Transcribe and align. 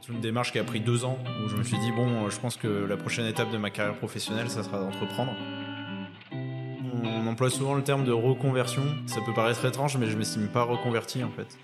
C'est 0.00 0.12
une 0.12 0.20
démarche 0.20 0.52
qui 0.52 0.60
a 0.60 0.64
pris 0.64 0.80
deux 0.80 1.04
ans, 1.04 1.18
où 1.44 1.48
je 1.48 1.56
me 1.56 1.64
suis 1.64 1.78
dit, 1.78 1.90
bon, 1.90 2.30
je 2.30 2.38
pense 2.38 2.56
que 2.56 2.68
la 2.68 2.96
prochaine 2.96 3.26
étape 3.26 3.50
de 3.50 3.58
ma 3.58 3.70
carrière 3.70 3.96
professionnelle, 3.96 4.48
ça 4.48 4.62
sera 4.62 4.78
d'entreprendre. 4.78 5.32
On 7.02 7.26
emploie 7.26 7.50
souvent 7.50 7.74
le 7.74 7.82
terme 7.82 8.04
de 8.04 8.12
reconversion. 8.12 8.82
Ça 9.06 9.20
peut 9.26 9.34
paraître 9.34 9.64
étrange, 9.64 9.96
mais 9.96 10.06
je 10.06 10.12
ne 10.12 10.18
m'estime 10.18 10.46
pas 10.48 10.62
reconverti 10.62 11.24
en 11.24 11.30
fait. 11.30 11.58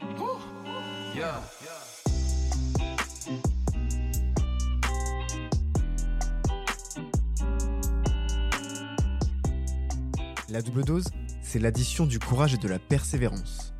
La 10.48 10.60
double 10.60 10.84
dose, 10.84 11.04
c'est 11.42 11.60
l'addition 11.60 12.04
du 12.04 12.18
courage 12.18 12.54
et 12.54 12.58
de 12.58 12.68
la 12.68 12.80
persévérance. 12.80 13.74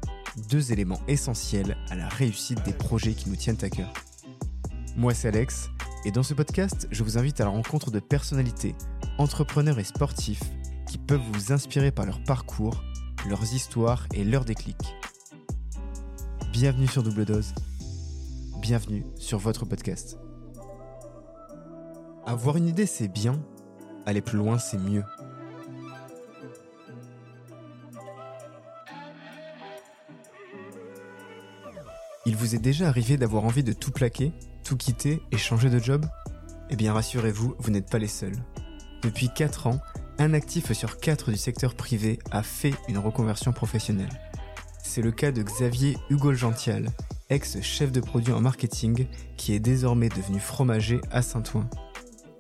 Deux 0.49 0.73
éléments 0.73 1.01
essentiels 1.09 1.77
à 1.91 1.97
la 1.97 2.09
réussite 2.09 2.63
des 2.63 2.73
projets 2.73 3.15
qui 3.15 3.29
nous 3.29 3.37
tiennent 3.37 3.63
à 3.63 3.71
cœur. 3.71 3.93
Moi, 4.97 5.13
c'est 5.13 5.27
Alex, 5.27 5.71
et 6.05 6.13
dans 6.13 6.23
ce 6.23 6.35
podcast, 6.35 6.87
je 6.93 7.03
vous 7.03 7.19
invite 7.19 7.41
à 7.41 7.45
la 7.45 7.51
rencontre 7.51 7.91
de 7.91 7.99
personnalités, 7.99 8.77
entrepreneurs 9.19 9.81
et 9.81 9.85
sportifs 9.85 10.45
qui 10.89 10.99
peuvent 10.99 11.21
vous 11.33 11.53
inspirer 11.53 11.91
par 11.91 12.07
leur 12.07 12.23
parcours, 12.23 12.85
leurs 13.29 13.43
histoires 13.55 14.07
et 14.15 14.23
leurs 14.23 14.45
déclics. 14.45 14.95
Bienvenue 16.53 16.87
sur 16.87 17.03
Double 17.03 17.25
Dose. 17.25 17.55
Bienvenue 18.61 19.05
sur 19.17 19.39
votre 19.39 19.67
podcast. 19.67 20.17
Avoir 22.25 22.57
une 22.57 22.69
idée, 22.69 22.87
c'est 22.87 23.09
bien. 23.09 23.43
Aller 24.07 24.23
plus 24.23 24.39
loin, 24.39 24.59
c'est 24.59 24.79
mieux. 24.79 25.03
Il 32.27 32.37
vous 32.37 32.55
est 32.55 32.61
déjà 32.61 32.87
arrivé 32.87 33.17
d'avoir 33.17 33.45
envie 33.45 33.65
de 33.65 33.73
tout 33.73 33.91
plaquer? 33.91 34.33
Tout 34.65 34.77
quitter 34.77 35.23
et 35.31 35.37
changer 35.37 35.71
de 35.71 35.79
job? 35.79 36.07
Eh 36.71 36.77
bien 36.77 36.93
rassurez-vous, 36.93 37.55
vous, 37.59 37.71
n'êtes 37.71 37.91
pas 37.91 37.99
les 37.99 38.09
seuls. 38.09 38.37
Depuis 39.03 39.29
4 39.29 39.69
ans, 39.69 39.81
un 40.19 40.33
actif 40.33 40.73
sur 40.73 40.99
4 40.99 41.31
du 41.31 41.37
secteur 41.37 41.75
privé 41.75 42.19
a 42.31 42.43
fait 42.43 42.75
une 42.89 42.99
reconversion 42.99 43.53
professionnelle. 43.53 44.09
C'est 44.83 45.03
le 45.03 45.13
cas 45.13 45.31
de 45.31 45.43
Xavier 45.43 45.97
Hugo 46.09 46.33
Gential, 46.33 46.89
ex-chef 47.31 47.93
de 47.93 48.01
produit 48.01 48.33
en 48.33 48.41
marketing, 48.41 49.07
qui 49.37 49.53
est 49.53 49.61
désormais 49.61 50.09
devenu 50.09 50.41
fromager 50.41 51.01
à 51.11 51.21
Saint-Ouen. 51.23 51.69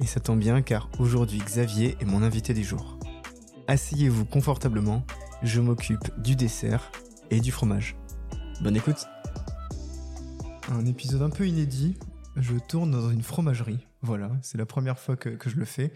Et 0.00 0.06
ça 0.06 0.20
tombe 0.20 0.40
bien 0.40 0.62
car 0.62 0.88
aujourd'hui 0.98 1.38
Xavier 1.38 1.96
est 2.00 2.06
mon 2.06 2.22
invité 2.22 2.54
du 2.54 2.64
jour. 2.64 2.98
Asseyez-vous 3.68 4.24
confortablement, 4.24 5.04
je 5.42 5.60
m'occupe 5.60 6.10
du 6.18 6.36
dessert 6.36 6.90
et 7.30 7.40
du 7.40 7.52
fromage. 7.52 7.96
Bonne 8.62 8.76
écoute 8.76 9.06
Un 10.70 10.86
épisode 10.86 11.22
un 11.22 11.30
peu 11.30 11.46
inédit, 11.46 11.96
je 12.36 12.56
tourne 12.56 12.90
dans 12.90 13.10
une 13.10 13.22
fromagerie. 13.22 13.86
Voilà, 14.02 14.30
c'est 14.42 14.58
la 14.58 14.66
première 14.66 14.98
fois 14.98 15.16
que, 15.16 15.36
je 15.46 15.56
le 15.56 15.64
fais. 15.64 15.92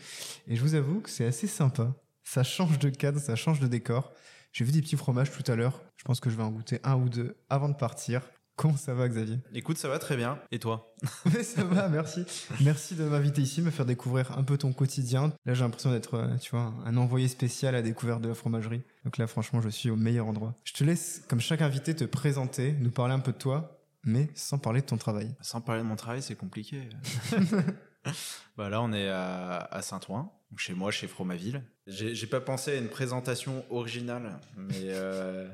Et 0.47 0.57
je 0.57 0.63
vous 0.63 0.75
avoue 0.75 1.01
que 1.01 1.11
c'est 1.11 1.27
assez 1.27 1.47
sympa. 1.47 1.95
Ça 2.25 2.43
change 2.43 2.79
de 2.79 2.89
cadre, 2.91 3.21
ça 3.21 3.37
change 3.37 3.61
de 3.61 3.67
décor. 3.67 4.13
J'ai 4.53 4.65
vu 4.65 4.73
des 4.73 4.81
petits 4.81 4.97
fromages 4.97 5.31
tout 5.31 5.51
à 5.51 5.57
l'heure. 5.57 5.83
Je 5.97 6.05
pense 6.05 6.21
que 6.21 6.31
je 6.31 6.37
vais 6.37 6.43
en 6.43 6.51
goûter 6.51 6.81
un 6.85 6.97
ou 6.97 7.09
deux 7.09 7.37
avant 7.49 7.69
de 7.69 7.75
partir. 7.75 8.23
Comment 8.57 8.77
ça 8.77 8.93
va, 8.93 9.09
Xavier? 9.09 9.39
Écoute, 9.55 9.79
ça 9.79 9.89
va 9.89 10.01
très 10.01 10.17
bien. 10.17 10.37
Et 10.51 10.59
toi? 10.59 10.93
Mais 11.33 11.45
ça 11.45 11.63
va, 11.63 11.89
merci. 11.89 12.25
Merci 12.61 12.97
de 12.97 13.05
m'inviter 13.05 13.41
ici, 13.41 13.63
me 13.63 13.71
faire 13.71 13.87
découvrir 13.87 14.37
un 14.37 14.43
peu 14.43 14.59
ton 14.59 14.73
quotidien. 14.73 15.33
Là, 15.47 15.55
j'ai 15.55 15.63
l'impression 15.63 15.93
d'être, 15.93 16.15
euh, 16.15 16.37
tu 16.39 16.51
vois, 16.51 16.75
un 16.85 16.97
envoyé 16.97 17.29
spécial 17.29 17.77
à 17.77 17.83
découverte 17.83 18.21
de 18.21 18.29
la 18.29 18.35
fromagerie. 18.35 18.83
Donc 19.05 19.17
là, 19.17 19.29
franchement, 19.29 19.61
je 19.61 19.69
suis 19.69 19.91
au 19.91 19.97
meilleur 19.97 20.27
endroit. 20.27 20.57
Je 20.65 20.73
te 20.73 20.83
laisse, 20.83 21.23
comme 21.29 21.41
chaque 21.41 21.63
invité, 21.63 21.95
te 21.95 22.03
présenter, 22.03 22.75
nous 22.81 22.91
parler 22.91 23.15
un 23.15 23.21
peu 23.21 23.31
de 23.31 23.39
toi, 23.39 23.78
mais 24.05 24.29
sans 24.35 24.59
parler 24.59 24.81
de 24.81 24.87
ton 24.87 24.97
travail. 24.97 25.35
Sans 25.41 25.61
parler 25.61 25.83
de 25.83 25.87
mon 25.87 25.97
travail, 25.97 26.23
c'est 26.23 26.37
compliqué. 26.37 26.89
bah 28.57 28.69
là, 28.69 28.81
on 28.83 28.93
est 28.93 29.09
à, 29.09 29.81
Saint-Ouen, 29.83 30.33
chez 30.57 30.75
moi, 30.75 30.91
chez 30.91 31.07
Fromaville. 31.07 31.63
J'ai 31.87 32.27
pas 32.27 32.41
pensé 32.41 32.73
à 32.73 32.75
une 32.77 32.89
présentation 32.89 33.65
originale, 33.71 34.41
mais 34.57 34.85
euh, 34.87 35.49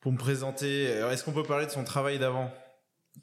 pour 0.00 0.12
me 0.12 0.18
présenter, 0.18 0.84
est-ce 0.84 1.24
qu'on 1.24 1.32
peut 1.32 1.42
parler 1.42 1.66
de 1.66 1.70
son 1.70 1.84
travail 1.84 2.18
d'avant? 2.18 2.52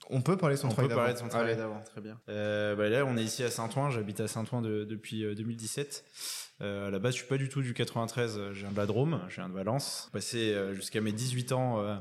On 0.10 0.22
peut 0.22 0.38
parler 0.38 0.56
de 0.56 0.62
son 0.62 0.70
travail 0.70 0.90
d'avant. 0.90 1.02
On 1.02 1.06
peut 1.06 1.08
parler 1.08 1.14
de 1.14 1.20
son 1.20 1.28
travail 1.30 1.58
d'avant, 1.58 1.82
très 1.82 2.02
bien. 2.02 2.20
Euh, 2.30 2.76
bah 2.76 2.90
là, 2.90 3.06
on 3.06 3.18
est 3.18 3.24
ici 3.24 3.44
à 3.44 3.50
Saint-Ouen. 3.50 3.90
J'habite 3.90 4.20
à 4.20 4.28
Saint-Ouen 4.28 4.62
depuis 4.62 5.24
2017. 5.36 6.06
Euh, 6.62 6.88
à 6.88 6.92
la 6.92 7.00
base, 7.00 7.14
je 7.14 7.20
suis 7.20 7.28
pas 7.28 7.38
du 7.38 7.50
tout 7.50 7.62
du 7.62 7.74
93. 7.74 8.52
Je 8.52 8.60
viens 8.60 8.72
de 8.72 8.78
la 8.78 8.86
Drôme, 8.86 9.22
je 9.30 9.36
viens 9.36 9.50
de 9.50 9.54
Valence. 9.54 10.06
J'ai 10.08 10.12
passé 10.12 10.74
jusqu'à 10.74 11.02
mes 11.02 11.12
18 11.12 11.52
ans 11.54 12.00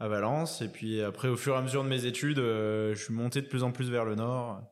à 0.00 0.08
Valence. 0.08 0.62
Et 0.62 0.68
puis 0.68 1.00
après, 1.02 1.28
au 1.28 1.36
fur 1.36 1.54
et 1.54 1.58
à 1.58 1.62
mesure 1.62 1.84
de 1.84 1.88
mes 1.88 2.04
études, 2.04 2.38
euh, 2.38 2.94
je 2.94 3.02
suis 3.02 3.14
monté 3.14 3.40
de 3.42 3.46
plus 3.46 3.62
en 3.62 3.72
plus 3.72 3.90
vers 3.90 4.04
le 4.04 4.14
nord, 4.14 4.62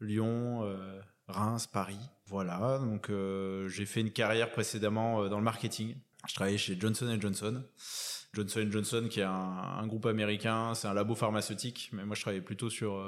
Lyon, 0.00 0.64
euh, 0.64 1.00
Reims, 1.28 1.66
Paris. 1.66 1.98
Voilà, 2.26 2.78
donc 2.78 3.10
euh, 3.10 3.68
j'ai 3.68 3.86
fait 3.86 4.00
une 4.00 4.10
carrière 4.10 4.50
précédemment 4.50 5.28
dans 5.28 5.38
le 5.38 5.44
marketing. 5.44 5.96
Je 6.28 6.34
travaillais 6.34 6.58
chez 6.58 6.78
Johnson 6.78 7.16
Johnson. 7.20 7.62
Johnson 8.36 8.68
Johnson, 8.70 9.06
qui 9.10 9.20
est 9.20 9.24
un, 9.24 9.86
groupe 9.86 10.06
américain, 10.06 10.74
c'est 10.74 10.86
un 10.86 10.94
labo 10.94 11.14
pharmaceutique, 11.14 11.90
mais 11.92 12.04
moi 12.04 12.14
je 12.14 12.20
travaillais 12.20 12.42
plutôt 12.42 12.70
sur 12.70 13.02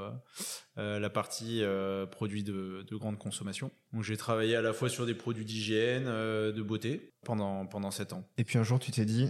la 0.77 1.11
partie 1.11 1.63
produits 2.11 2.43
de, 2.43 2.85
de, 2.89 2.97
grande 2.97 3.19
consommation. 3.19 3.71
Donc 3.93 4.03
j'ai 4.03 4.17
travaillé 4.17 4.57
à 4.57 4.63
la 4.63 4.73
fois 4.73 4.89
sur 4.89 5.07
des 5.07 5.15
produits 5.15 5.45
d'hygiène, 5.45 6.07
de 6.07 6.63
beauté 6.63 7.13
pendant 7.25 7.67
pendant 7.67 7.91
sept 7.91 8.13
ans. 8.13 8.27
Et 8.39 8.45
puis 8.45 8.59
un 8.59 8.65
jour 8.65 8.79
tu 8.79 8.91
t'es 8.91 9.05
dit, 9.05 9.29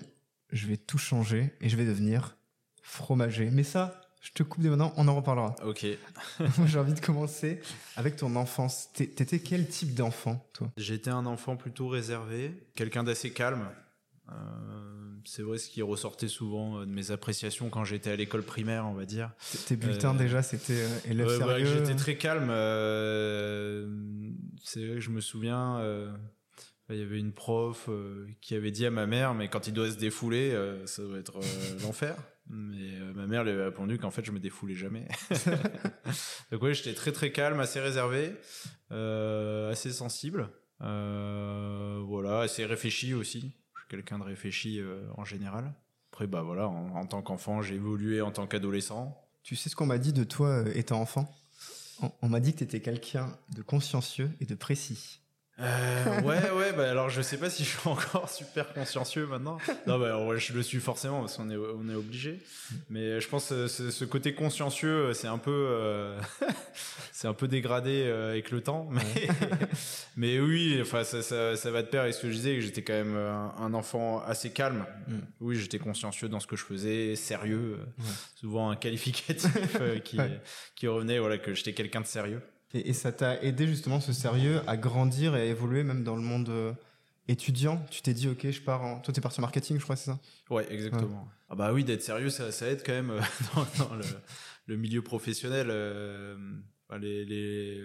je 0.50 0.66
vais 0.66 0.76
tout 0.76 0.98
changer 0.98 1.52
et 1.60 1.68
je 1.68 1.76
vais 1.76 1.84
devenir 1.84 2.36
fromager. 2.82 3.50
Mais 3.50 3.64
ça, 3.64 4.00
je 4.20 4.32
te 4.32 4.42
coupe 4.42 4.62
dès 4.62 4.68
maintenant, 4.68 4.92
on 4.96 5.06
en 5.08 5.14
reparlera. 5.14 5.54
Ok. 5.64 5.86
Moi, 6.40 6.66
j'ai 6.66 6.78
envie 6.78 6.94
de 6.94 7.00
commencer 7.00 7.60
avec 7.96 8.16
ton 8.16 8.34
enfance. 8.36 8.90
T'étais 8.92 9.38
quel 9.38 9.68
type 9.68 9.94
d'enfant, 9.94 10.48
toi? 10.52 10.70
J'étais 10.76 11.10
un 11.10 11.26
enfant 11.26 11.56
plutôt 11.56 11.88
réservé, 11.88 12.52
quelqu'un 12.74 13.04
d'assez 13.04 13.32
calme. 13.32 13.68
Euh, 14.30 14.87
c'est 15.28 15.42
vrai 15.42 15.58
ce 15.58 15.68
qui 15.68 15.82
ressortait 15.82 16.28
souvent 16.28 16.80
euh, 16.80 16.86
de 16.86 16.90
mes 16.90 17.10
appréciations 17.10 17.68
quand 17.70 17.84
j'étais 17.84 18.10
à 18.10 18.16
l'école 18.16 18.42
primaire, 18.42 18.86
on 18.86 18.94
va 18.94 19.04
dire. 19.04 19.30
Tes 19.66 19.76
bulletins 19.76 20.14
euh, 20.14 20.18
déjà, 20.18 20.42
c'était 20.42 20.86
élève 21.04 21.36
sérieux. 21.36 21.66
j'étais 21.66 21.96
très 21.96 22.16
calme. 22.16 22.48
c'est 24.62 24.86
vrai 24.86 24.94
que 24.96 25.00
je 25.00 25.10
me 25.10 25.20
souviens 25.20 25.80
il 26.90 26.96
y 26.96 27.02
avait 27.02 27.18
une 27.18 27.32
prof 27.32 27.90
qui 28.40 28.54
avait 28.54 28.70
dit 28.70 28.86
à 28.86 28.90
ma 28.90 29.06
mère, 29.06 29.34
mais 29.34 29.48
quand 29.48 29.66
il 29.66 29.74
doit 29.74 29.90
se 29.90 29.98
défouler, 29.98 30.56
ça 30.86 31.02
doit 31.02 31.18
être 31.18 31.38
l'enfer. 31.82 32.16
Mais 32.50 32.94
euh, 32.94 33.12
ma 33.14 33.26
mère 33.26 33.44
lui 33.44 33.50
avait 33.50 33.64
répondu 33.64 33.98
qu'en 33.98 34.10
fait 34.10 34.24
je 34.24 34.32
me 34.32 34.40
défoulais 34.40 34.74
jamais. 34.74 35.06
Donc 36.50 36.62
oui, 36.62 36.74
j'étais 36.74 36.94
très 36.94 37.12
très 37.12 37.30
calme, 37.30 37.60
assez 37.60 37.80
réservé, 37.80 38.32
euh, 38.90 39.70
assez 39.70 39.92
sensible, 39.92 40.48
euh, 40.80 42.00
voilà, 42.06 42.40
assez 42.40 42.64
réfléchi 42.64 43.12
aussi. 43.12 43.52
Quelqu'un 43.88 44.18
de 44.18 44.24
réfléchi 44.24 44.80
en 45.16 45.24
général. 45.24 45.72
Après 46.12 46.26
bah 46.26 46.42
voilà, 46.42 46.68
en, 46.68 47.06
tant 47.06 47.22
qu'enfant, 47.22 47.62
j'ai 47.62 47.76
évolué 47.76 48.20
en 48.20 48.30
tant 48.30 48.46
qu'adolescent. 48.46 49.16
Tu 49.42 49.56
sais 49.56 49.68
ce 49.68 49.76
qu'on 49.76 49.86
m'a 49.86 49.98
dit 49.98 50.12
de 50.12 50.24
toi 50.24 50.64
étant 50.74 51.00
enfant? 51.00 51.32
On 52.22 52.28
m'a 52.28 52.40
dit 52.40 52.52
que 52.52 52.58
tu 52.58 52.64
étais 52.64 52.80
quelqu'un 52.80 53.36
de 53.54 53.62
consciencieux 53.62 54.30
et 54.40 54.46
de 54.46 54.54
précis. 54.54 55.20
Euh, 55.60 56.20
ouais, 56.22 56.50
ouais, 56.56 56.72
bah 56.72 56.88
alors 56.88 57.10
je 57.10 57.20
sais 57.20 57.36
pas 57.36 57.50
si 57.50 57.64
je 57.64 57.70
suis 57.70 57.88
encore 57.88 58.28
super 58.28 58.72
consciencieux 58.72 59.26
maintenant. 59.26 59.58
Non, 59.86 59.98
bah 59.98 60.16
je 60.36 60.52
le 60.52 60.62
suis 60.62 60.78
forcément 60.78 61.20
parce 61.20 61.36
qu'on 61.36 61.50
est, 61.50 61.56
on 61.56 61.88
est 61.88 61.94
obligé. 61.94 62.38
Mais 62.90 63.20
je 63.20 63.28
pense 63.28 63.48
que 63.48 63.66
ce, 63.66 64.04
côté 64.04 64.34
consciencieux, 64.34 65.12
c'est 65.14 65.26
un 65.26 65.38
peu, 65.38 65.50
euh, 65.50 66.18
c'est 67.12 67.26
un 67.26 67.34
peu 67.34 67.48
dégradé 67.48 68.04
euh, 68.04 68.30
avec 68.30 68.50
le 68.50 68.60
temps. 68.60 68.88
Mais, 68.90 69.28
mais 70.16 70.40
oui, 70.40 70.78
enfin, 70.80 71.02
ça, 71.02 71.22
ça, 71.22 71.56
ça, 71.56 71.70
va 71.70 71.82
de 71.82 71.88
pair 71.88 72.02
avec 72.02 72.14
ce 72.14 72.22
que 72.22 72.30
je 72.30 72.36
disais, 72.36 72.54
que 72.54 72.60
j'étais 72.60 72.82
quand 72.82 72.92
même 72.92 73.16
un, 73.16 73.74
enfant 73.74 74.22
assez 74.24 74.50
calme. 74.50 74.86
Mm. 75.08 75.18
Oui, 75.40 75.56
j'étais 75.56 75.78
consciencieux 75.78 76.28
dans 76.28 76.40
ce 76.40 76.46
que 76.46 76.56
je 76.56 76.64
faisais, 76.64 77.16
sérieux, 77.16 77.78
souvent 78.36 78.70
un 78.70 78.76
qualificatif 78.76 79.50
qui, 80.04 80.18
qui 80.76 80.86
revenait, 80.86 81.18
voilà, 81.18 81.38
que 81.38 81.52
j'étais 81.54 81.72
quelqu'un 81.72 82.00
de 82.00 82.06
sérieux. 82.06 82.42
Et, 82.74 82.92
ça 82.92 83.12
t'a 83.12 83.42
aidé 83.42 83.66
justement 83.66 84.00
ce 84.00 84.12
sérieux 84.12 84.60
à 84.66 84.76
grandir 84.76 85.34
et 85.36 85.40
à 85.40 85.44
évoluer 85.44 85.84
même 85.84 86.04
dans 86.04 86.16
le 86.16 86.22
monde 86.22 86.50
euh, 86.50 86.72
étudiant? 87.26 87.82
Tu 87.90 88.02
t'es 88.02 88.12
dit 88.12 88.28
ok, 88.28 88.50
je 88.50 88.60
pars 88.60 88.82
en. 88.82 89.00
Toi, 89.00 89.14
t'es 89.14 89.22
parti 89.22 89.40
en 89.40 89.42
marketing, 89.42 89.78
je 89.78 89.84
crois, 89.84 89.96
c'est 89.96 90.10
ça? 90.10 90.18
Ouais, 90.50 90.70
exactement. 90.70 91.28
Ah 91.48 91.54
bah 91.54 91.72
oui, 91.72 91.82
d'être 91.82 92.02
sérieux, 92.02 92.28
ça, 92.28 92.52
ça, 92.52 92.66
aide 92.66 92.82
quand 92.84 92.92
même 92.92 93.10
euh, 93.10 93.20
dans, 93.78 93.94
le, 94.66 94.76
milieu 94.76 95.00
professionnel. 95.00 95.68
Euh, 95.70 96.36
les, 97.00 97.24
les, 97.24 97.84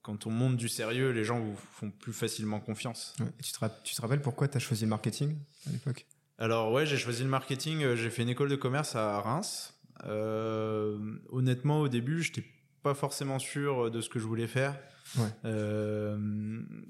quand 0.00 0.26
on 0.26 0.30
monte 0.30 0.56
du 0.56 0.70
sérieux, 0.70 1.10
les 1.10 1.24
gens 1.24 1.38
vous 1.38 1.56
font 1.72 1.90
plus 1.90 2.14
facilement 2.14 2.60
confiance. 2.60 3.14
Et 3.20 3.42
tu, 3.42 3.52
te, 3.52 3.58
tu 3.84 3.94
te 3.94 4.00
rappelles 4.00 4.22
pourquoi 4.22 4.48
tu 4.48 4.56
as 4.56 4.60
choisi 4.60 4.84
le 4.84 4.90
marketing 4.90 5.36
à 5.66 5.72
l'époque? 5.72 6.06
Alors 6.38 6.72
ouais, 6.72 6.86
j'ai 6.86 6.96
choisi 6.96 7.22
le 7.22 7.28
marketing. 7.28 7.94
J'ai 7.96 8.08
fait 8.08 8.22
une 8.22 8.30
école 8.30 8.48
de 8.48 8.56
commerce 8.56 8.96
à 8.96 9.20
Reims. 9.20 9.74
honnêtement, 10.02 11.80
au 11.80 11.88
début, 11.88 12.22
j'étais 12.22 12.44
pas 12.86 12.94
forcément 12.94 13.40
sûr 13.40 13.90
de 13.90 14.00
ce 14.00 14.08
que 14.08 14.20
je 14.20 14.26
voulais 14.26 14.46
faire. 14.46 14.76
Euh, 15.44 16.16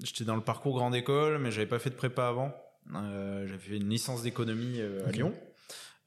j'étais 0.03 0.25
dans 0.25 0.35
le 0.35 0.43
parcours 0.43 0.75
grande 0.75 0.93
école, 0.93 1.39
mais 1.39 1.49
j'avais 1.49 1.65
pas 1.65 1.79
fait 1.79 1.89
de 1.89 1.95
prépa 1.95 2.27
avant. 2.27 2.53
Euh, 2.93 3.47
j'avais 3.47 3.57
fait 3.57 3.77
une 3.77 3.89
licence 3.89 4.21
d'économie 4.21 4.79
euh, 4.79 5.07
à 5.07 5.11
Lyon. 5.11 5.33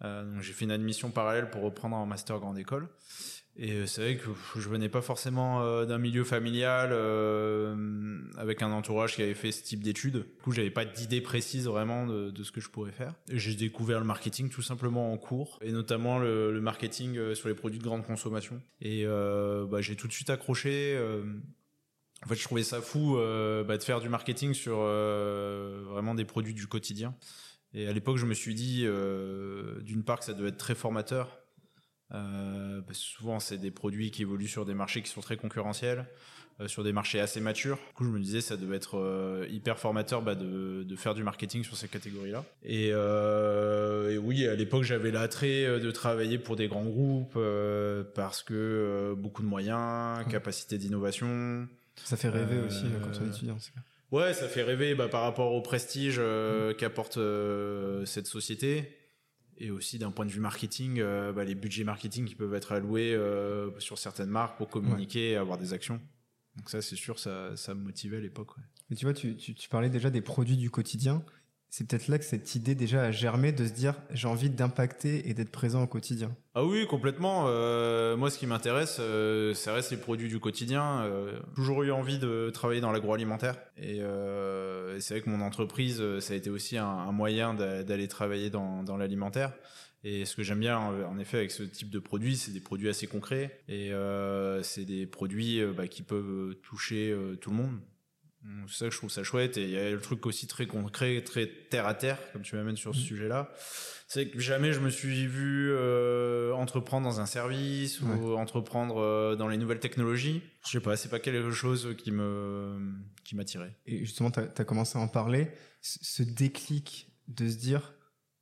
donc 0.00 0.42
j'ai 0.42 0.52
fait 0.52 0.64
une 0.64 0.70
admission 0.70 1.10
parallèle 1.10 1.50
pour 1.50 1.62
reprendre 1.62 1.96
un 1.96 2.06
master 2.06 2.38
grande 2.38 2.56
école. 2.56 2.88
Et 3.56 3.86
c'est 3.86 4.00
vrai 4.00 4.16
que 4.16 4.28
je 4.58 4.68
venais 4.68 4.88
pas 4.88 5.02
forcément 5.02 5.84
d'un 5.84 5.98
milieu 5.98 6.24
familial 6.24 6.92
avec 8.38 8.62
un 8.62 8.70
entourage 8.70 9.16
qui 9.16 9.22
avait 9.22 9.34
fait 9.34 9.52
ce 9.52 9.62
type 9.62 9.82
d'études. 9.82 10.18
Du 10.18 10.42
coup, 10.42 10.52
j'avais 10.52 10.70
pas 10.70 10.84
d'idée 10.84 11.20
précise 11.20 11.66
vraiment 11.66 12.06
de, 12.06 12.42
ce 12.42 12.52
que 12.52 12.60
je 12.60 12.70
pourrais 12.70 12.92
faire. 12.92 13.12
J'ai 13.28 13.54
découvert 13.54 13.98
le 13.98 14.06
marketing 14.06 14.48
tout 14.48 14.62
simplement 14.62 15.12
en 15.12 15.18
cours, 15.18 15.58
et 15.62 15.72
notamment 15.72 16.18
le, 16.18 16.58
marketing 16.60 17.34
sur 17.34 17.48
les 17.48 17.54
produits 17.54 17.78
de 17.78 17.84
grande 17.84 18.06
consommation. 18.06 18.62
Et 18.80 19.04
bah, 19.04 19.80
j'ai 19.80 19.96
tout 19.96 20.06
de 20.06 20.12
suite 20.12 20.30
accroché. 20.30 20.96
En 22.24 22.28
fait, 22.28 22.34
je 22.34 22.44
trouvais 22.44 22.62
ça 22.62 22.80
fou 22.80 23.16
euh, 23.16 23.64
bah, 23.64 23.78
de 23.78 23.82
faire 23.82 24.00
du 24.00 24.08
marketing 24.08 24.52
sur 24.52 24.78
euh, 24.80 25.82
vraiment 25.88 26.14
des 26.14 26.24
produits 26.24 26.54
du 26.54 26.66
quotidien. 26.66 27.14
Et 27.72 27.86
à 27.86 27.92
l'époque, 27.92 28.18
je 28.18 28.26
me 28.26 28.34
suis 28.34 28.54
dit, 28.54 28.82
euh, 28.84 29.80
d'une 29.80 30.04
part, 30.04 30.18
que 30.18 30.24
ça 30.24 30.34
devait 30.34 30.50
être 30.50 30.58
très 30.58 30.74
formateur. 30.74 31.39
Parce 32.10 32.98
que 32.98 33.04
souvent, 33.04 33.40
c'est 33.40 33.58
des 33.58 33.70
produits 33.70 34.10
qui 34.10 34.22
évoluent 34.22 34.48
sur 34.48 34.64
des 34.64 34.74
marchés 34.74 35.02
qui 35.02 35.10
sont 35.10 35.20
très 35.20 35.36
concurrentiels, 35.36 36.06
sur 36.66 36.84
des 36.84 36.92
marchés 36.92 37.20
assez 37.20 37.40
matures. 37.40 37.76
Du 37.76 37.94
coup, 37.94 38.04
je 38.04 38.10
me 38.10 38.20
disais, 38.20 38.40
ça 38.40 38.56
devait 38.56 38.76
être 38.76 39.46
hyper 39.50 39.78
formateur 39.78 40.20
bah, 40.20 40.34
de, 40.34 40.82
de, 40.82 40.96
faire 40.96 41.14
du 41.14 41.22
marketing 41.22 41.64
sur 41.64 41.76
ces 41.76 41.88
catégories-là. 41.88 42.44
Et, 42.64 42.88
et, 42.88 44.18
oui, 44.18 44.46
à 44.46 44.54
l'époque, 44.54 44.82
j'avais 44.82 45.10
l'attrait 45.10 45.80
de 45.80 45.90
travailler 45.90 46.38
pour 46.38 46.56
des 46.56 46.68
grands 46.68 46.84
groupes 46.84 47.38
parce 48.14 48.42
que 48.42 49.14
beaucoup 49.16 49.42
de 49.42 49.48
moyens, 49.48 50.26
capacité 50.28 50.78
d'innovation. 50.78 51.68
Ça 52.04 52.16
fait 52.16 52.28
rêver 52.28 52.58
aussi 52.66 52.84
euh, 52.86 52.98
quand 53.02 53.20
on 53.20 53.26
est 53.26 53.28
étudiant. 53.28 53.58
Ouais, 54.10 54.32
ça 54.34 54.48
fait 54.48 54.62
rêver 54.62 54.94
bah, 54.94 55.08
par 55.08 55.22
rapport 55.22 55.52
au 55.52 55.60
prestige 55.60 56.16
euh, 56.18 56.70
mm. 56.70 56.74
qu'apporte 56.74 57.16
euh, 57.16 58.04
cette 58.06 58.26
société 58.26 58.96
et 59.60 59.70
aussi 59.70 59.98
d'un 59.98 60.10
point 60.10 60.26
de 60.26 60.30
vue 60.30 60.40
marketing, 60.40 61.00
bah, 61.00 61.44
les 61.44 61.54
budgets 61.54 61.84
marketing 61.84 62.24
qui 62.24 62.34
peuvent 62.34 62.54
être 62.54 62.72
alloués 62.72 63.16
sur 63.78 63.98
certaines 63.98 64.30
marques 64.30 64.56
pour 64.56 64.68
communiquer 64.68 65.32
et 65.32 65.36
avoir 65.36 65.58
des 65.58 65.72
actions. 65.72 66.00
Donc 66.56 66.68
ça, 66.68 66.82
c'est 66.82 66.96
sûr, 66.96 67.18
ça, 67.18 67.56
ça 67.56 67.74
me 67.74 67.80
motivait 67.80 68.16
à 68.16 68.20
l'époque. 68.20 68.56
Ouais. 68.56 68.62
Mais 68.88 68.96
tu 68.96 69.04
vois, 69.04 69.14
tu, 69.14 69.36
tu, 69.36 69.68
parlais 69.68 69.88
déjà 69.88 70.10
des 70.10 70.20
produits 70.20 70.56
du 70.56 70.70
quotidien 70.70 71.24
c'est 71.70 71.86
peut-être 71.86 72.08
là 72.08 72.18
que 72.18 72.24
cette 72.24 72.56
idée 72.56 72.74
déjà 72.74 73.04
a 73.04 73.10
germé 73.12 73.52
de 73.52 73.64
se 73.64 73.72
dire 73.72 73.94
j'ai 74.10 74.26
envie 74.26 74.50
d'impacter 74.50 75.30
et 75.30 75.34
d'être 75.34 75.52
présent 75.52 75.84
au 75.84 75.86
quotidien. 75.86 76.34
Ah 76.56 76.64
oui, 76.64 76.84
complètement. 76.88 77.44
Euh, 77.46 78.16
moi, 78.16 78.28
ce 78.28 78.38
qui 78.38 78.48
m'intéresse, 78.48 78.96
euh, 78.98 79.54
ça 79.54 79.72
reste 79.72 79.92
les 79.92 79.96
produits 79.96 80.28
du 80.28 80.40
quotidien. 80.40 81.04
Euh, 81.04 81.38
toujours 81.54 81.84
eu 81.84 81.92
envie 81.92 82.18
de 82.18 82.50
travailler 82.52 82.80
dans 82.80 82.90
l'agroalimentaire. 82.90 83.56
Et, 83.76 84.00
c'est 84.98 85.14
vrai 85.14 85.20
que 85.22 85.30
mon 85.30 85.40
entreprise, 85.40 86.02
ça 86.18 86.34
a 86.34 86.36
été 86.36 86.50
aussi 86.50 86.76
un, 86.76 87.12
moyen 87.12 87.54
d'aller 87.54 88.08
travailler 88.08 88.50
dans, 88.50 88.96
l'alimentaire. 88.98 89.52
Et 90.02 90.24
ce 90.24 90.34
que 90.34 90.42
j'aime 90.42 90.58
bien, 90.58 90.78
en 90.78 91.18
effet, 91.18 91.38
avec 91.38 91.52
ce 91.52 91.62
type 91.62 91.90
de 91.90 92.00
produits, 92.00 92.36
c'est 92.36 92.50
des 92.50 92.60
produits 92.60 92.88
assez 92.88 93.06
concrets. 93.06 93.62
Et 93.68 93.92
c'est 94.62 94.84
des 94.84 95.06
produits 95.06 95.64
bah, 95.76 95.86
qui 95.86 96.02
peuvent 96.02 96.56
toucher 96.62 97.16
tout 97.40 97.50
le 97.50 97.56
monde. 97.56 97.78
C'est 98.68 98.78
ça 98.78 98.84
que 98.86 98.92
je 98.92 98.96
trouve 98.96 99.10
ça 99.10 99.22
chouette. 99.22 99.56
Et 99.56 99.64
il 99.64 99.70
y 99.70 99.78
a 99.78 99.90
le 99.90 100.00
truc 100.00 100.24
aussi 100.26 100.46
très 100.46 100.66
concret, 100.66 101.22
très 101.22 101.46
terre 101.46 101.86
à 101.86 101.94
terre, 101.94 102.18
comme 102.32 102.42
tu 102.42 102.56
m'amènes 102.56 102.76
sur 102.76 102.94
ce 102.94 103.00
mmh. 103.00 103.04
sujet-là. 103.04 103.52
C'est 104.08 104.28
que 104.28 104.40
jamais 104.40 104.72
je 104.72 104.80
me 104.80 104.90
suis 104.90 105.26
vu 105.26 105.70
euh, 105.70 106.52
entreprendre 106.54 107.06
dans 107.06 107.20
un 107.20 107.26
service 107.26 108.00
ou 108.00 108.34
entreprendre 108.34 108.98
euh, 108.98 109.36
dans 109.36 109.46
les 109.46 109.56
nouvelles 109.56 109.78
technologies. 109.78 110.42
Je 110.64 110.70
sais 110.70 110.80
pas, 110.80 110.96
c'est 110.96 111.10
pas 111.10 111.20
quelque 111.20 111.52
chose 111.52 111.94
qui 111.96 112.10
me 112.10 112.92
qui 113.24 113.36
m'attirait. 113.36 113.76
Et 113.86 113.98
justement, 114.00 114.30
tu 114.30 114.40
as, 114.40 114.64
commencé 114.64 114.98
à 114.98 115.00
en 115.00 115.08
parler. 115.08 115.48
Ce 115.80 116.22
déclic 116.22 117.12
de 117.28 117.48
se 117.48 117.56
dire, 117.56 117.94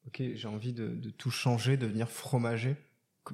ok, 0.06 0.22
j'ai 0.34 0.48
envie 0.48 0.72
de, 0.72 0.88
de, 0.88 1.10
tout 1.10 1.30
changer, 1.30 1.76
de 1.76 1.82
devenir 1.82 2.08
fromager. 2.08 2.76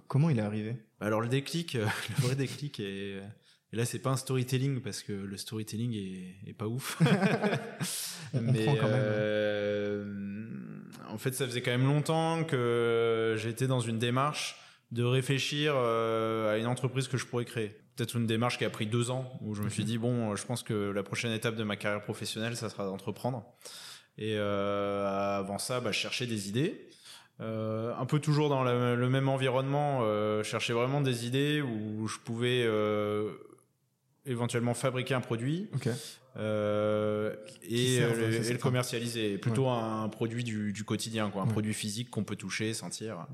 comment 0.09 0.29
il 0.29 0.39
est 0.39 0.43
arrivé? 0.43 0.77
Alors 1.01 1.21
le 1.21 1.29
déclic, 1.29 1.75
le 1.75 1.87
vrai 2.19 2.35
déclic 2.35 2.81
est 2.81 3.23
et 3.75 3.77
là, 3.77 3.85
c'est 3.85 3.99
pas 3.99 4.11
un 4.11 4.17
storytelling 4.17 4.81
parce 4.81 5.03
que 5.03 5.13
le 5.13 5.37
storytelling 5.37 5.97
est, 6.47 6.53
pas 6.53 6.69
ouf. 6.69 6.97
Mais 8.33 8.67
quand 8.67 8.87
même. 8.87 8.93
Euh, 8.93 10.05
en 11.09 11.19
fait, 11.19 11.35
ça 11.35 11.45
faisait 11.45 11.61
quand 11.61 11.73
même 11.73 11.87
longtemps 11.87 12.45
que 12.45 13.35
j'étais 13.37 13.67
dans 13.67 13.81
une 13.81 13.99
démarche 13.99 14.61
de 14.93 15.03
réfléchir 15.03 15.73
euh, 15.75 16.55
à 16.55 16.59
une 16.59 16.69
entreprise 16.69 17.09
que 17.09 17.17
je 17.17 17.27
pourrais 17.27 17.47
créer. 17.47 17.77
Peut-être 17.97 18.17
une 18.17 18.29
démarche 18.29 18.59
qui 18.59 18.65
a 18.65 18.71
pris 18.71 18.87
deux 18.87 19.11
ans 19.11 19.33
où 19.41 19.57
je 19.57 19.63
me 19.63 19.69
suis 19.69 19.83
dit 19.83 19.99
bon, 19.99 20.37
je 20.37 20.47
pense 20.47 20.63
que 20.63 20.93
la 20.93 21.03
prochaine 21.03 21.33
étape 21.33 21.57
de 21.57 21.65
ma 21.65 21.75
carrière 21.75 22.05
professionnelle, 22.05 22.57
ça 22.57 22.71
sera 22.71 22.85
d'entreprendre. 22.85 23.45
Et 24.19 24.37
euh, 24.37 25.41
avant 25.41 25.59
ça, 25.59 25.81
bah, 25.81 25.91
chercher 25.91 26.29
des 26.29 26.49
idées. 26.49 26.89
Euh, 27.41 27.93
un 27.99 28.07
peu 28.07 28.21
toujours 28.21 28.49
dans 28.49 28.63
le 28.63 29.09
même 29.09 29.29
environnement, 29.29 30.01
euh, 30.03 30.45
chercher 30.45 30.73
vraiment 30.73 31.01
des 31.01 31.27
idées 31.27 31.63
où 31.63 32.07
je 32.07 32.19
pouvais 32.19 32.63
euh, 32.65 33.33
éventuellement 34.27 34.75
fabriquer 34.75 35.15
un 35.15 35.21
produit 35.21 35.69
euh, 36.37 37.35
et, 37.63 38.01
le, 38.01 38.53
le 38.53 38.59
commercialiser. 38.59 39.39
Plutôt 39.39 39.69
un 39.69 40.09
produit 40.09 40.45
du, 40.45 40.73
du, 40.73 40.85
quotidien, 40.85 41.31
quoi, 41.31 41.43
un 41.43 41.47
produit 41.47 41.75
physique 41.75 42.11
qu'on 42.11 42.25
peut 42.25 42.37
toucher, 42.37 42.75
sentir. 42.75 43.27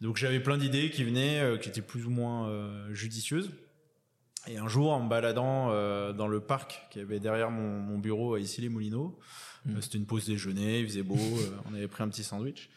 Donc 0.00 0.16
j'avais 0.16 0.40
plein 0.40 0.56
d'idées 0.56 0.90
qui 0.90 1.04
venaient, 1.04 1.40
euh, 1.40 1.58
qui 1.58 1.68
étaient 1.68 1.82
plus 1.82 2.06
ou 2.06 2.10
moins 2.10 2.48
euh, 2.48 2.92
judicieuses. 2.94 3.50
Et 4.46 4.56
un 4.56 4.68
jour, 4.68 4.92
en 4.92 5.02
me 5.02 5.08
baladant 5.08 5.68
euh, 5.70 6.12
dans 6.12 6.26
le 6.26 6.40
parc 6.40 6.86
qui 6.90 7.00
avait 7.00 7.20
derrière 7.20 7.50
mon, 7.50 7.78
mon 7.80 7.98
bureau 7.98 8.34
à 8.34 8.40
ici 8.40 8.62
les 8.62 8.70
Moulineaux, 8.70 9.18
mmh. 9.66 9.80
c'était 9.82 9.98
une 9.98 10.06
pause 10.06 10.24
déjeuner, 10.24 10.80
il 10.80 10.86
faisait 10.86 11.02
beau, 11.02 11.18
on 11.70 11.74
avait 11.74 11.88
pris 11.88 12.02
un 12.02 12.08
petit 12.08 12.24
sandwich. 12.24 12.70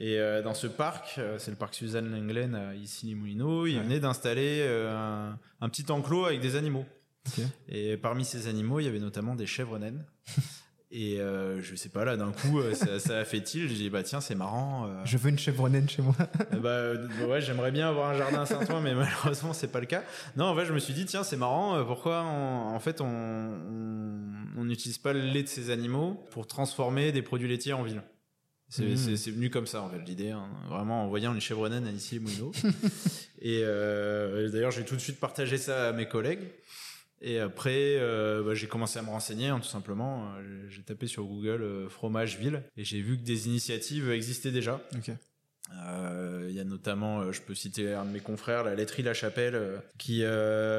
Et 0.00 0.20
euh, 0.20 0.42
dans 0.42 0.54
ce 0.54 0.68
parc, 0.68 1.16
euh, 1.18 1.38
c'est 1.38 1.50
le 1.50 1.56
parc 1.56 1.74
Suzanne 1.74 2.08
Lenglen 2.10 2.54
euh, 2.54 2.74
ici 2.76 3.06
les 3.06 3.14
Moulineaux, 3.16 3.66
il 3.66 3.80
venait 3.80 3.98
d'installer 3.98 4.64
un, 4.64 5.36
un, 5.60 5.68
petit 5.68 5.90
enclos 5.90 6.24
avec 6.24 6.40
des 6.40 6.54
animaux. 6.54 6.86
Et 7.68 7.96
parmi 7.96 8.24
ces 8.24 8.46
animaux, 8.46 8.80
il 8.80 8.84
y 8.84 8.88
avait 8.88 9.00
notamment 9.00 9.34
des 9.34 9.46
chèvres 9.46 9.78
naines. 9.78 10.04
Et 10.90 11.20
euh, 11.20 11.60
je 11.60 11.74
sais 11.74 11.90
pas 11.90 12.06
là, 12.06 12.16
d'un 12.16 12.32
coup, 12.32 12.62
ça, 12.72 12.98
ça 12.98 13.18
a 13.18 13.24
fait 13.26 13.54
il. 13.54 13.68
J'ai 13.68 13.74
dit 13.74 13.90
bah 13.90 14.02
tiens, 14.02 14.22
c'est 14.22 14.34
marrant. 14.34 14.88
Je 15.04 15.18
veux 15.18 15.28
une 15.28 15.38
chèvre 15.38 15.68
naine 15.68 15.86
chez 15.86 16.00
moi. 16.00 16.14
bah 16.62 16.92
ouais, 17.28 17.42
j'aimerais 17.42 17.72
bien 17.72 17.90
avoir 17.90 18.08
un 18.08 18.14
jardin 18.14 18.40
à 18.40 18.46
Saint-Ouen, 18.46 18.80
mais 18.80 18.94
malheureusement 18.94 19.52
c'est 19.52 19.70
pas 19.70 19.80
le 19.80 19.86
cas. 19.86 20.02
Non, 20.36 20.46
en 20.46 20.56
fait, 20.56 20.64
je 20.64 20.72
me 20.72 20.78
suis 20.78 20.94
dit 20.94 21.04
tiens, 21.04 21.24
c'est 21.24 21.36
marrant. 21.36 21.84
Pourquoi 21.84 22.22
en 22.22 22.80
fait 22.80 23.02
on 23.02 24.64
n'utilise 24.64 24.96
pas 24.96 25.12
le 25.12 25.20
lait 25.20 25.42
de 25.42 25.48
ces 25.48 25.68
animaux 25.68 26.24
pour 26.30 26.46
transformer 26.46 27.12
des 27.12 27.20
produits 27.20 27.48
laitiers 27.48 27.74
en 27.74 27.82
ville 27.82 28.00
Mmh. 28.76 29.16
C'est 29.16 29.30
venu 29.30 29.48
comme 29.48 29.66
ça 29.66 29.80
en 29.80 29.88
fait 29.88 29.98
l'idée, 30.00 30.30
hein. 30.30 30.46
vraiment 30.68 31.04
en 31.04 31.08
voyant 31.08 31.32
une 31.32 31.40
chèvre 31.40 31.68
naine 31.70 31.86
à 31.86 32.18
Moulineaux. 32.20 32.52
et 33.40 33.62
euh, 33.64 34.50
d'ailleurs 34.50 34.72
j'ai 34.72 34.84
tout 34.84 34.94
de 34.94 35.00
suite 35.00 35.18
partagé 35.18 35.56
ça 35.56 35.88
à 35.88 35.92
mes 35.92 36.06
collègues. 36.06 36.40
Et 37.22 37.40
après 37.40 37.96
euh, 37.96 38.42
bah, 38.44 38.54
j'ai 38.54 38.66
commencé 38.66 38.98
à 38.98 39.02
me 39.02 39.08
renseigner 39.08 39.48
hein, 39.48 39.58
tout 39.58 39.68
simplement. 39.68 40.30
J'ai 40.68 40.82
tapé 40.82 41.06
sur 41.06 41.24
Google 41.24 41.62
euh, 41.62 41.88
fromage 41.88 42.38
ville 42.38 42.62
et 42.76 42.84
j'ai 42.84 43.00
vu 43.00 43.16
que 43.16 43.22
des 43.22 43.48
initiatives 43.48 44.10
existaient 44.10 44.52
déjà. 44.52 44.80
Euh, 45.86 46.46
il 46.50 46.54
y 46.54 46.60
a 46.60 46.64
notamment, 46.64 47.32
je 47.32 47.40
peux 47.40 47.54
citer 47.54 47.94
un 47.94 48.04
de 48.04 48.10
mes 48.10 48.20
confrères, 48.20 48.64
la 48.64 48.74
laiterie 48.74 49.02
La 49.02 49.14
Chapelle, 49.14 49.82
qui 49.98 50.22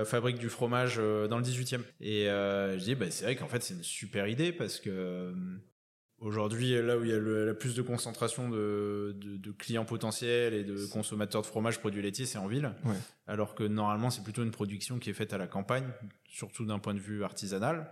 fabrique 0.05 0.37
du 0.37 0.49
fromage 0.49 0.97
dans 0.97 1.37
le 1.37 1.43
18e. 1.43 1.81
Et 2.01 2.25
je 2.25 2.83
dis, 2.83 2.95
bah, 2.95 3.05
c'est 3.11 3.25
vrai 3.25 3.35
qu'en 3.35 3.47
fait, 3.47 3.61
c'est 3.61 3.75
une 3.75 3.83
super 3.83 4.27
idée 4.27 4.51
parce 4.51 4.79
que 4.79 5.31
Aujourd'hui, 6.21 6.73
là 6.81 6.97
où 6.97 7.05
il 7.05 7.11
y 7.11 7.13
a 7.13 7.17
le, 7.17 7.45
la 7.45 7.53
plus 7.53 7.75
de 7.75 7.81
concentration 7.81 8.49
de, 8.49 9.15
de, 9.17 9.38
de, 9.38 9.51
clients 9.51 9.85
potentiels 9.85 10.53
et 10.53 10.65
de 10.65 10.85
consommateurs 10.88 11.41
de 11.41 11.47
fromage 11.47 11.79
produits 11.79 12.01
laitiers, 12.01 12.25
c'est 12.25 12.38
en 12.38 12.47
ville. 12.47 12.73
Ouais. 12.83 12.95
Alors 13.25 13.55
que 13.55 13.63
normalement, 13.63 14.09
c'est 14.09 14.23
plutôt 14.23 14.43
une 14.43 14.51
production 14.51 14.99
qui 14.99 15.09
est 15.09 15.13
faite 15.13 15.31
à 15.31 15.38
la 15.38 15.47
campagne, 15.47 15.88
surtout 16.25 16.65
d'un 16.65 16.79
point 16.79 16.93
de 16.93 16.99
vue 16.99 17.23
artisanal. 17.23 17.89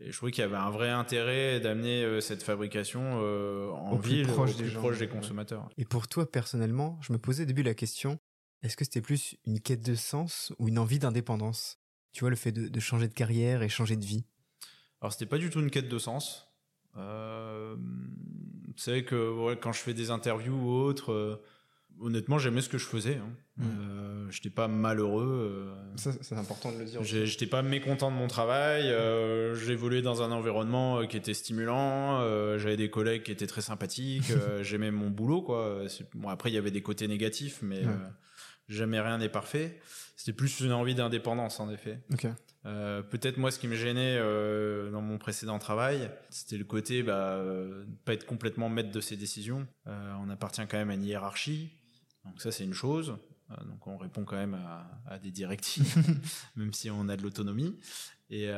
Et 0.00 0.10
je 0.10 0.16
trouvais 0.16 0.32
qu'il 0.32 0.42
y 0.42 0.44
avait 0.44 0.56
un 0.56 0.70
vrai 0.70 0.90
intérêt 0.90 1.60
d'amener 1.60 2.02
euh, 2.04 2.20
cette 2.20 2.42
fabrication 2.42 3.20
euh, 3.22 3.70
en 3.70 3.96
ville, 3.96 4.24
plus 4.24 4.32
proche, 4.32 4.50
au 4.50 4.54
plus 4.54 4.70
des, 4.70 4.74
proche 4.76 4.98
des 4.98 5.08
consommateurs. 5.08 5.68
Et 5.76 5.84
pour 5.84 6.08
toi, 6.08 6.30
personnellement, 6.30 6.98
je 7.00 7.12
me 7.12 7.18
posais 7.18 7.44
au 7.44 7.46
début 7.46 7.62
la 7.62 7.74
question, 7.74 8.18
est-ce 8.62 8.76
que 8.76 8.84
c'était 8.84 9.00
plus 9.00 9.36
une 9.44 9.60
quête 9.60 9.84
de 9.84 9.94
sens 9.94 10.52
ou 10.58 10.68
une 10.68 10.78
envie 10.78 10.98
d'indépendance? 10.98 11.78
Tu 12.12 12.20
vois, 12.20 12.30
le 12.30 12.36
fait 12.36 12.52
de, 12.52 12.68
de 12.68 12.80
changer 12.80 13.06
de 13.06 13.14
carrière 13.14 13.62
et 13.62 13.68
changer 13.68 13.96
de 13.96 14.04
vie? 14.04 14.24
Alors, 15.00 15.12
c'était 15.12 15.26
pas 15.26 15.38
du 15.38 15.50
tout 15.50 15.60
une 15.60 15.70
quête 15.70 15.88
de 15.88 15.98
sens 15.98 16.47
euh, 16.98 17.76
c'est 18.76 18.90
vrai 18.90 19.04
que 19.04 19.54
quand 19.54 19.72
je 19.72 19.80
fais 19.80 19.94
des 19.94 20.10
interviews 20.10 20.54
ou 20.54 20.70
autres, 20.70 21.12
euh, 21.12 21.42
honnêtement, 22.00 22.38
j'aimais 22.38 22.60
ce 22.60 22.68
que 22.68 22.78
je 22.78 22.86
faisais. 22.86 23.16
Hein. 23.16 23.30
Mmh. 23.56 23.64
Euh, 23.64 24.30
j'étais 24.30 24.50
pas 24.50 24.68
malheureux. 24.68 25.72
Ça, 25.96 26.12
c'est 26.20 26.36
important 26.36 26.72
de 26.72 26.78
le 26.78 26.84
dire. 26.84 27.02
J'étais 27.02 27.46
pas 27.46 27.62
mécontent 27.62 28.10
de 28.10 28.16
mon 28.16 28.28
travail. 28.28 28.94
J'évoluais 29.56 30.02
dans 30.02 30.22
un 30.22 30.30
environnement 30.30 31.06
qui 31.06 31.16
était 31.16 31.34
stimulant. 31.34 32.20
J'avais 32.58 32.76
des 32.76 32.90
collègues 32.90 33.24
qui 33.24 33.32
étaient 33.32 33.46
très 33.46 33.62
sympathiques. 33.62 34.32
J'aimais 34.62 34.90
mon 34.90 35.10
boulot, 35.10 35.42
quoi. 35.42 35.82
Bon, 36.14 36.28
après, 36.28 36.50
il 36.50 36.54
y 36.54 36.58
avait 36.58 36.70
des 36.70 36.82
côtés 36.82 37.08
négatifs, 37.08 37.60
mais 37.62 37.82
jamais 38.68 39.00
rien 39.00 39.18
n'est 39.18 39.28
parfait. 39.28 39.78
C'était 40.16 40.32
plus 40.32 40.60
une 40.60 40.72
envie 40.72 40.94
d'indépendance, 40.94 41.60
en 41.60 41.70
effet. 41.70 42.00
Euh, 42.68 43.02
peut-être 43.02 43.38
moi, 43.38 43.50
ce 43.50 43.58
qui 43.58 43.66
me 43.66 43.76
gênait 43.76 44.18
euh, 44.18 44.90
dans 44.90 45.00
mon 45.00 45.16
précédent 45.16 45.58
travail, 45.58 46.10
c'était 46.28 46.58
le 46.58 46.64
côté 46.64 47.02
bah, 47.02 47.36
euh, 47.36 47.84
pas 48.04 48.12
être 48.12 48.26
complètement 48.26 48.68
maître 48.68 48.90
de 48.90 49.00
ses 49.00 49.16
décisions. 49.16 49.66
on 49.86 50.28
appartient 50.28 50.62
quand 50.68 50.76
même 50.76 50.90
à 50.90 50.94
une 50.94 51.04
hiérarchie, 51.04 51.70
donc 52.24 52.40
ça 52.40 52.52
c'est 52.52 52.64
une 52.64 52.74
chose. 52.74 53.16
donc 53.64 53.86
on 53.86 53.96
répond 53.96 54.24
quand 54.24 54.36
même 54.36 54.58
à, 55.06 55.18
des 55.18 55.30
directives, 55.30 55.96
même 56.56 56.72
si 56.74 56.90
on 56.90 57.08
a 57.08 57.16
de 57.16 57.22
l'autonomie. 57.22 57.78
Et, 58.30 58.48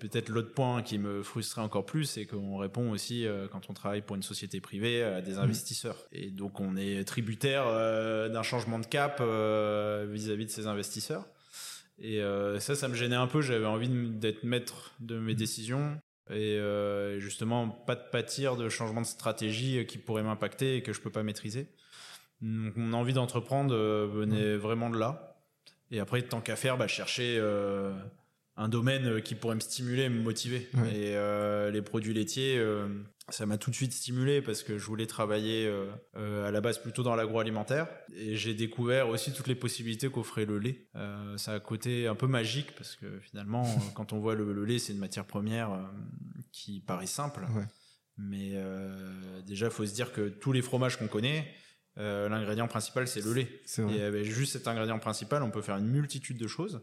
peut-être 0.00 0.30
l'autre 0.30 0.52
point 0.52 0.82
qui 0.82 0.98
me 0.98 1.22
frustrait 1.22 1.62
encore 1.62 1.86
plus, 1.86 2.06
c'est 2.06 2.26
qu'on 2.26 2.56
répond 2.56 2.90
aussi, 2.90 3.26
quand 3.52 3.70
on 3.70 3.74
travaille 3.74 4.02
pour 4.02 4.16
une 4.16 4.24
société 4.24 4.60
privée, 4.60 5.04
à 5.04 5.20
des 5.20 5.34
mmh. 5.34 5.38
investisseurs. 5.38 6.08
Et 6.10 6.32
donc 6.32 6.58
on 6.58 6.76
est 6.76 7.04
tributaire 7.04 7.66
d'un 8.28 8.42
changement 8.42 8.80
de 8.80 8.86
cap 8.86 9.20
vis-à-vis 9.20 10.46
de 10.46 10.50
ces 10.50 10.66
investisseurs. 10.66 11.28
Et 11.98 12.20
ça, 12.58 12.74
ça 12.74 12.88
me 12.88 12.94
gênait 12.94 13.16
un 13.16 13.26
peu. 13.26 13.40
J'avais 13.40 13.66
envie 13.66 13.88
d'être 13.88 14.44
maître 14.44 14.94
de 15.00 15.18
mes 15.18 15.32
mmh. 15.32 15.36
décisions 15.36 15.98
et 16.30 16.58
euh, 16.58 17.20
justement 17.20 17.68
pas 17.68 17.94
de 17.94 18.02
pâtir 18.10 18.56
de 18.56 18.68
changements 18.68 19.00
de 19.00 19.06
stratégie 19.06 19.86
qui 19.86 19.98
pourraient 19.98 20.24
m'impacter 20.24 20.76
et 20.76 20.82
que 20.82 20.92
je 20.92 21.00
peux 21.00 21.10
pas 21.10 21.22
maîtriser. 21.22 21.68
Donc 22.42 22.76
mon 22.76 22.92
envie 22.92 23.12
d'entreprendre 23.12 23.74
euh, 23.74 24.08
venait 24.10 24.56
vraiment 24.56 24.90
de 24.90 24.98
là. 24.98 25.36
Et 25.92 26.00
après, 26.00 26.22
tant 26.22 26.40
qu'à 26.40 26.56
faire, 26.56 26.76
bah, 26.76 26.88
chercher 26.88 27.36
euh, 27.38 27.92
un 28.56 28.68
domaine 28.68 29.20
qui 29.22 29.34
pourrait 29.34 29.54
me 29.54 29.60
stimuler, 29.60 30.08
me 30.08 30.22
motiver. 30.22 30.68
Et 30.94 31.16
les 31.70 31.82
produits 31.82 32.14
laitiers, 32.14 32.60
ça 33.28 33.44
m'a 33.44 33.58
tout 33.58 33.70
de 33.70 33.74
suite 33.74 33.92
stimulé 33.92 34.40
parce 34.40 34.62
que 34.62 34.78
je 34.78 34.86
voulais 34.86 35.06
travailler 35.06 35.66
euh, 35.66 35.90
euh, 36.16 36.46
à 36.46 36.52
la 36.52 36.60
base 36.60 36.78
plutôt 36.78 37.02
dans 37.02 37.16
l'agroalimentaire 37.16 37.88
et 38.14 38.36
j'ai 38.36 38.54
découvert 38.54 39.08
aussi 39.08 39.32
toutes 39.32 39.48
les 39.48 39.56
possibilités 39.56 40.08
qu'offrait 40.08 40.44
le 40.44 40.58
lait. 40.58 40.86
Euh, 40.94 41.36
ça 41.36 41.52
a 41.52 41.56
un 41.56 41.60
côté 41.60 42.06
un 42.06 42.14
peu 42.14 42.28
magique 42.28 42.74
parce 42.76 42.94
que 42.94 43.18
finalement, 43.18 43.64
quand 43.94 44.12
on 44.12 44.20
voit 44.20 44.36
le, 44.36 44.64
lait, 44.64 44.78
c'est 44.78 44.92
une 44.92 45.00
matière 45.00 45.24
première 45.24 45.90
qui 46.52 46.80
paraît 46.80 47.06
simple, 47.06 47.46
mais 48.16 48.54
déjà, 49.44 49.66
il 49.66 49.72
faut 49.72 49.84
se 49.84 49.92
dire 49.92 50.12
que 50.12 50.28
tous 50.28 50.52
les 50.52 50.62
fromages 50.62 50.96
qu'on 50.96 51.08
connaît, 51.08 51.52
l'ingrédient 51.96 52.68
principal, 52.68 53.06
c'est 53.08 53.22
le 53.22 53.32
lait. 53.32 53.62
Et 53.90 54.02
avec 54.02 54.24
juste 54.24 54.52
cet 54.52 54.68
ingrédient 54.68 54.98
principal, 54.98 55.42
on 55.42 55.50
peut 55.50 55.62
faire 55.62 55.76
une 55.76 55.88
multitude 55.88 56.38
de 56.38 56.46
choses. 56.46 56.80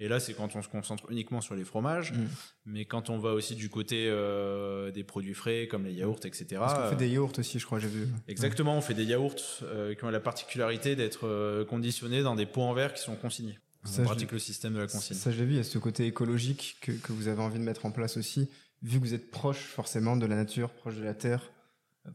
Et 0.00 0.08
là, 0.08 0.18
c'est 0.18 0.32
quand 0.32 0.56
on 0.56 0.62
se 0.62 0.68
concentre 0.68 1.04
uniquement 1.10 1.42
sur 1.42 1.54
les 1.54 1.64
fromages, 1.64 2.12
mm. 2.12 2.26
mais 2.64 2.84
quand 2.86 3.10
on 3.10 3.18
va 3.18 3.32
aussi 3.32 3.54
du 3.54 3.68
côté 3.68 4.06
euh, 4.08 4.90
des 4.90 5.04
produits 5.04 5.34
frais 5.34 5.68
comme 5.70 5.84
les 5.84 5.92
yaourts, 5.92 6.20
etc. 6.24 6.46
Parce 6.58 6.74
qu'on 6.74 6.88
fait 6.88 6.96
des 6.96 7.10
yaourts 7.10 7.38
aussi, 7.38 7.58
je 7.58 7.66
crois, 7.66 7.78
j'ai 7.78 7.88
vu. 7.88 8.08
Exactement, 8.26 8.76
on 8.76 8.80
fait 8.80 8.94
des 8.94 9.04
yaourts 9.04 9.36
euh, 9.62 9.94
qui 9.94 10.04
ont 10.04 10.10
la 10.10 10.20
particularité 10.20 10.96
d'être 10.96 11.26
euh, 11.26 11.66
conditionnés 11.66 12.22
dans 12.22 12.34
des 12.34 12.46
pots 12.46 12.62
en 12.62 12.72
verre 12.72 12.94
qui 12.94 13.02
sont 13.02 13.14
consignés. 13.14 13.58
on 13.84 14.04
pratique 14.04 14.32
le 14.32 14.38
système 14.38 14.72
de 14.72 14.78
la 14.78 14.86
consigne. 14.86 15.16
Ça, 15.16 15.30
j'ai 15.30 15.44
vu, 15.44 15.52
il 15.52 15.56
y 15.58 15.60
a 15.60 15.64
ce 15.64 15.78
côté 15.78 16.06
écologique 16.06 16.78
que, 16.80 16.92
que, 16.92 17.12
vous 17.12 17.28
avez 17.28 17.42
envie 17.42 17.58
de 17.58 17.64
mettre 17.64 17.84
en 17.84 17.90
place 17.90 18.16
aussi, 18.16 18.48
vu 18.82 18.98
que 18.98 19.04
vous 19.04 19.14
êtes 19.14 19.30
proche 19.30 19.64
forcément 19.66 20.16
de 20.16 20.24
la 20.24 20.36
nature, 20.36 20.70
proche 20.70 20.96
de 20.96 21.04
la 21.04 21.14
terre, 21.14 21.52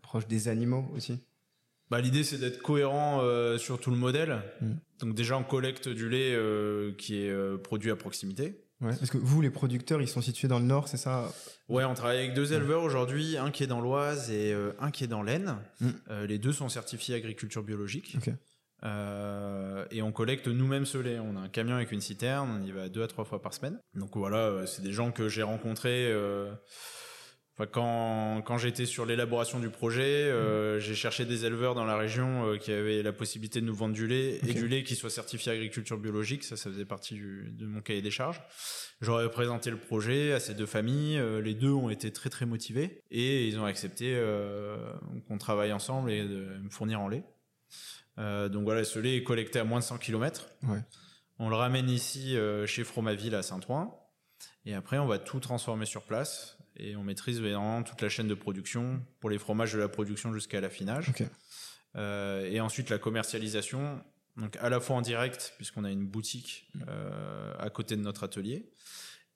proche 0.02 0.28
des 0.28 0.48
animaux 0.48 0.92
aussi. 0.96 1.20
Bah, 1.92 2.02
l'idée 2.02 2.24
c'est 2.24 2.38
d'être 2.38 2.62
cohérent 2.62 3.22
euh, 3.22 3.58
sur 3.58 3.80
tout 3.80 3.92
le 3.92 3.98
modèle. 3.98 4.42
Mm. 4.62 4.72
Donc 5.00 5.16
déjà 5.16 5.38
on 5.38 5.44
collecte 5.44 5.88
du 5.88 6.10
lait 6.10 6.34
euh, 6.34 6.94
qui 6.98 7.22
est 7.22 7.30
euh, 7.30 7.58
produit 7.58 7.92
à 7.92 7.96
proximité. 7.96 8.62
Ouais, 8.82 8.94
parce 8.96 9.10
que 9.10 9.18
vous 9.18 9.42
les 9.42 9.50
producteurs 9.50 10.02
ils 10.02 10.08
sont 10.08 10.22
situés 10.22 10.48
dans 10.48 10.60
le 10.60 10.66
nord, 10.66 10.88
c'est 10.88 10.98
ça? 10.98 11.32
Ouais, 11.70 11.86
on 11.86 11.94
travaille 11.94 12.18
avec 12.18 12.34
deux 12.34 12.54
éleveurs 12.54 12.84
aujourd'hui, 12.84 13.38
un 13.38 13.50
qui 13.50 13.64
est 13.64 13.68
dans 13.68 13.80
l'Oise 13.80 14.30
et 14.32 14.54
un 14.80 14.92
qui 14.92 15.06
est 15.06 15.08
dans 15.08 15.24
l'Aisne. 15.24 15.58
Mm. 15.80 15.90
les 16.28 16.38
deux 16.40 16.52
sont 16.52 16.70
certifiés 16.70 17.16
agriculture 17.16 17.64
biologique. 17.64 18.18
et 18.84 20.02
on 20.02 20.12
collecte 20.12 20.48
nous-mêmes 20.48 20.86
ce 20.86 20.98
lait. 20.98 21.20
On 21.20 21.38
a 21.38 21.40
un 21.40 21.48
camion 21.50 21.76
avec 21.76 21.94
une 21.94 22.02
citerne, 22.02 22.50
on 22.50 22.66
y 22.66 22.72
va 22.72 22.90
deux 22.90 23.02
à 23.02 23.08
trois 23.08 23.24
fois 23.24 23.42
par 23.42 23.54
semaine. 23.54 23.80
Donc 23.94 24.18
voilà, 24.18 24.68
c'est 24.68 24.82
des 24.82 24.92
gens 24.92 25.12
que 25.12 25.30
j'ai 25.30 25.44
rencontrés 25.44 26.14
quand, 27.72 28.42
quand 28.42 28.58
j'étais 28.58 28.86
sur 28.86 29.06
l'élaboration 29.06 29.60
du 29.60 29.70
projet, 29.70 30.04
euh, 30.04 30.78
j'ai 30.82 30.94
cherché 30.94 31.24
des 31.24 31.46
éleveurs 31.46 31.74
dans 31.74 31.86
la 31.86 31.96
région 31.96 32.50
euh, 32.50 32.58
qui 32.58 32.74
avaient 32.74 33.02
la 33.02 33.14
possibilité 33.14 33.62
de 33.62 33.66
nous 33.66 33.74
vendre 33.74 33.94
du 33.94 34.08
lait 34.08 34.40
et 34.46 34.54
du 34.54 34.68
lait 34.68 34.84
qui 34.84 34.96
soit 34.96 35.10
certifié 35.10 35.54
agriculture 35.54 35.98
biologique. 35.98 36.44
Ça, 36.44 36.58
ça 36.58 36.70
faisait 36.70 36.84
partie 36.84 37.18
de 37.18 37.66
mon 37.66 37.80
cahier 37.80 38.02
des 38.02 38.12
charges. 38.12 38.42
J'aurais 39.00 39.32
présenté 39.32 39.72
le 39.72 39.78
projet 39.78 40.34
à 40.34 40.42
ces 40.42 40.54
deux 40.54 40.66
familles. 40.66 41.18
Euh, 41.18 41.40
les 41.40 41.54
deux 41.54 41.72
ont 41.72 41.90
été 41.90 42.12
très 42.12 42.30
très 42.30 42.46
motivés 42.46 43.04
et 43.10 43.48
ils 43.48 43.58
ont 43.58 43.66
accepté 43.66 44.22
qu'on 45.30 45.38
travaille 45.38 45.72
ensemble 45.72 46.12
et 46.12 46.24
de 46.24 46.58
me 46.62 46.70
fournir 46.70 47.00
en 47.00 47.08
lait. 47.08 47.24
donc 48.18 48.64
voilà, 48.64 48.84
ce 48.84 49.00
lait 49.00 49.16
est 49.16 49.24
collecté 49.24 49.60
à 49.60 49.64
moins 49.64 49.80
de 49.80 49.86
100 49.86 50.00
km. 50.00 50.50
Ouais. 50.64 50.80
On 51.40 51.50
le 51.50 51.56
ramène 51.56 51.90
ici 51.90 52.36
chez 52.66 52.84
Fromaville 52.84 53.36
à 53.36 53.44
Saint-Ouen. 53.44 53.98
Et 54.66 54.74
après, 54.74 54.98
on 54.98 55.06
va 55.06 55.20
tout 55.20 55.40
transformer 55.40 55.86
sur 55.86 56.04
place 56.04 56.55
et 56.78 56.96
on 56.96 57.04
maîtrise 57.04 57.40
vraiment 57.40 57.84
toute 57.84 58.02
la 58.02 58.10
chaîne 58.10 58.28
de 58.28 58.34
production 58.34 59.02
pour 59.20 59.30
les 59.30 59.38
fromages 59.38 59.74
de 59.74 59.80
la 59.80 59.88
production 59.88 60.34
jusqu'à 60.34 60.62
l'affinage. 60.62 61.12
Euh, 61.96 62.50
et 62.52 62.60
ensuite 62.60 62.90
la 62.90 62.98
commercialisation, 62.98 64.04
donc 64.38 64.58
à 64.58 64.70
la 64.70 64.80
fois 64.80 64.98
en 64.98 65.02
direct 65.02 65.54
puisqu'on 65.58 65.86
a 65.86 65.92
une 65.92 66.06
boutique 66.06 66.70
euh, 66.88 67.54
à 67.58 67.70
côté 67.70 67.96
de 67.96 68.02
notre 68.02 68.24
atelier, 68.24 68.70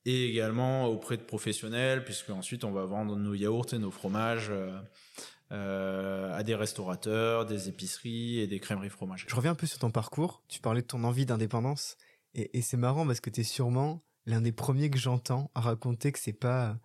et 0.05 0.29
également 0.29 0.87
auprès 0.87 1.17
de 1.17 1.23
professionnels 1.23 2.03
puisque 2.03 2.29
ensuite 2.29 2.63
on 2.63 2.71
va 2.71 2.85
vendre 2.85 3.15
nos 3.15 3.33
yaourts 3.33 3.73
et 3.73 3.77
nos 3.77 3.91
fromages. 3.91 4.51
Euh, 5.51 6.31
à 6.31 6.43
des 6.43 6.53
restaurateurs, 6.53 7.47
des 7.47 7.69
épiceries 7.69 8.37
et 8.37 8.45
des 8.45 8.59
crèmeries 8.59 8.91
fromagères. 8.91 9.27
Je 9.27 9.35
reviens 9.35 9.53
un 9.53 9.55
peu 9.55 9.65
sur 9.65 9.79
ton 9.79 9.89
parcours. 9.89 10.43
Tu 10.47 10.59
parlais 10.59 10.83
de 10.83 10.85
ton 10.85 11.03
envie 11.03 11.25
d'indépendance 11.25 11.97
et, 12.35 12.55
et 12.55 12.61
c'est 12.61 12.77
marrant 12.77 13.07
parce 13.07 13.19
que 13.19 13.31
tu 13.31 13.41
es 13.41 13.43
sûrement 13.43 14.03
l'un 14.27 14.41
des 14.41 14.51
premiers 14.51 14.91
que 14.91 14.99
j'entends 14.99 15.49
à 15.55 15.61
raconter 15.61 16.11
que 16.11 16.19
c'est 16.19 16.33
pas 16.33 16.77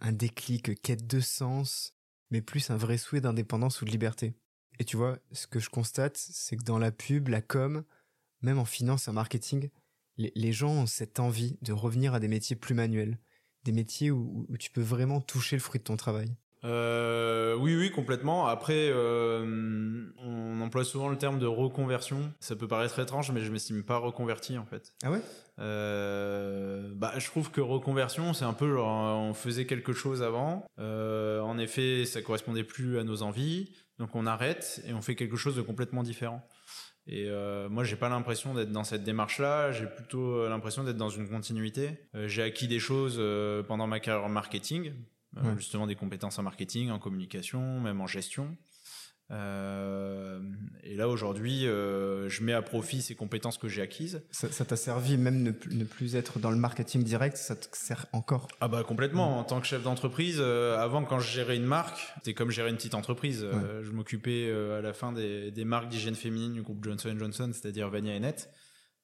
un, 0.00 0.12
déclic, 0.12 0.80
quête 0.82 1.06
de 1.06 1.20
sens, 1.20 1.94
mais 2.30 2.42
plus 2.42 2.70
un 2.70 2.76
vrai 2.76 2.98
souhait 2.98 3.20
d'indépendance 3.20 3.80
ou 3.80 3.84
de 3.84 3.90
liberté. 3.90 4.34
Et 4.78 4.84
tu 4.84 4.96
vois, 4.96 5.18
ce 5.32 5.46
que 5.46 5.58
je 5.58 5.70
constate, 5.70 6.16
c'est 6.16 6.56
que 6.56 6.64
dans 6.64 6.78
la 6.78 6.92
pub, 6.92 7.28
la 7.28 7.40
com, 7.40 7.84
même 8.42 8.58
en 8.58 8.64
finance 8.64 9.06
et 9.06 9.10
en 9.10 9.14
marketing, 9.14 9.70
les, 10.18 10.52
gens 10.52 10.72
ont 10.72 10.86
cette 10.86 11.20
envie 11.20 11.58
de 11.62 11.72
revenir 11.72 12.14
à 12.14 12.20
des 12.20 12.28
métiers 12.28 12.56
plus 12.56 12.74
manuels, 12.74 13.18
des 13.64 13.72
métiers 13.72 14.10
où 14.10 14.46
tu 14.58 14.70
peux 14.70 14.82
vraiment 14.82 15.20
toucher 15.20 15.56
le 15.56 15.62
fruit 15.62 15.78
de 15.78 15.84
ton 15.84 15.96
travail. 15.96 16.36
Euh, 16.66 17.54
oui, 17.54 17.76
oui, 17.76 17.90
complètement. 17.90 18.46
Après, 18.46 18.88
euh, 18.90 20.04
on 20.18 20.60
emploie 20.60 20.84
souvent 20.84 21.08
le 21.08 21.16
terme 21.16 21.38
de 21.38 21.46
reconversion. 21.46 22.32
Ça 22.40 22.56
peut 22.56 22.66
paraître 22.68 22.98
étrange, 22.98 23.30
mais 23.30 23.40
je 23.40 23.52
m'estime 23.52 23.84
pas 23.84 23.98
reconverti 23.98 24.58
en 24.58 24.66
fait. 24.66 24.92
Ah 25.04 25.10
ouais? 25.10 25.20
Euh, 25.58 26.92
Bah, 26.94 27.12
je 27.18 27.26
trouve 27.26 27.50
que 27.50 27.60
reconversion, 27.60 28.32
c'est 28.32 28.44
un 28.44 28.52
peu 28.52 28.74
genre 28.74 29.18
on 29.20 29.34
faisait 29.34 29.66
quelque 29.66 29.92
chose 29.92 30.22
avant. 30.22 30.66
En 30.78 31.58
effet, 31.58 32.04
ça 32.04 32.20
correspondait 32.22 32.64
plus 32.64 32.98
à 32.98 33.04
nos 33.04 33.22
envies, 33.22 33.72
donc 33.98 34.14
on 34.14 34.26
arrête 34.26 34.82
et 34.86 34.92
on 34.92 35.00
fait 35.00 35.14
quelque 35.14 35.36
chose 35.36 35.56
de 35.56 35.62
complètement 35.62 36.02
différent. 36.02 36.46
Et 37.08 37.26
euh, 37.28 37.68
moi, 37.68 37.84
j'ai 37.84 37.94
pas 37.94 38.08
l'impression 38.08 38.52
d'être 38.52 38.72
dans 38.72 38.82
cette 38.82 39.04
démarche-là. 39.04 39.70
J'ai 39.70 39.86
plutôt 39.86 40.48
l'impression 40.48 40.82
d'être 40.82 40.96
dans 40.96 41.08
une 41.08 41.28
continuité. 41.28 41.90
Euh, 42.16 42.26
j'ai 42.26 42.42
acquis 42.42 42.66
des 42.66 42.80
choses 42.80 43.22
pendant 43.68 43.86
ma 43.86 44.00
carrière 44.00 44.24
en 44.24 44.28
marketing 44.28 44.92
euh, 45.38 45.56
justement 45.56 45.86
des 45.86 45.94
compétences 45.94 46.38
en 46.38 46.42
marketing, 46.42 46.90
en 46.90 46.98
communication, 46.98 47.80
même 47.80 48.00
en 48.00 48.06
gestion. 48.06 48.56
Euh, 49.32 50.38
et 50.84 50.94
là 50.94 51.08
aujourd'hui, 51.08 51.66
euh, 51.66 52.28
je 52.28 52.44
mets 52.44 52.52
à 52.52 52.62
profit 52.62 53.02
ces 53.02 53.16
compétences 53.16 53.58
que 53.58 53.66
j'ai 53.66 53.82
acquises. 53.82 54.22
Ça 54.30 54.64
t'a 54.64 54.76
servi 54.76 55.16
même 55.16 55.42
ne, 55.42 55.50
ne, 55.72 55.84
plus 55.84 56.14
être 56.14 56.38
dans 56.38 56.52
le 56.52 56.56
marketing 56.56 57.02
direct, 57.02 57.36
ça 57.36 57.56
te 57.56 57.66
sert 57.72 58.06
encore? 58.12 58.46
Ah 58.60 58.68
bah 58.68 58.84
complètement. 58.84 59.40
En 59.40 59.44
tant 59.44 59.60
que 59.60 59.66
chef 59.66 59.82
d'entreprise, 59.82 60.40
avant 60.40 61.04
quand 61.04 61.18
je 61.18 61.30
gérais 61.30 61.56
une 61.56 61.64
marque, 61.66 61.98
c'était 62.16 62.34
comme 62.34 62.50
gérer 62.50 62.70
une 62.70 62.76
petite 62.76 62.94
entreprise. 62.94 63.44
je 63.82 63.90
m'occupais 63.90 64.50
à 64.50 64.80
la 64.80 64.92
fin 64.92 65.12
des, 65.12 65.50
des 65.50 65.64
marques 65.64 65.88
d'hygiène 65.88 66.14
féminine 66.14 66.52
du 66.52 66.62
groupe 66.62 66.84
Johnson 66.84 67.14
Johnson, 67.18 67.50
c'est-à-dire 67.52 67.90
Vania 67.90 68.14
et 68.14 68.20
Net. 68.20 68.48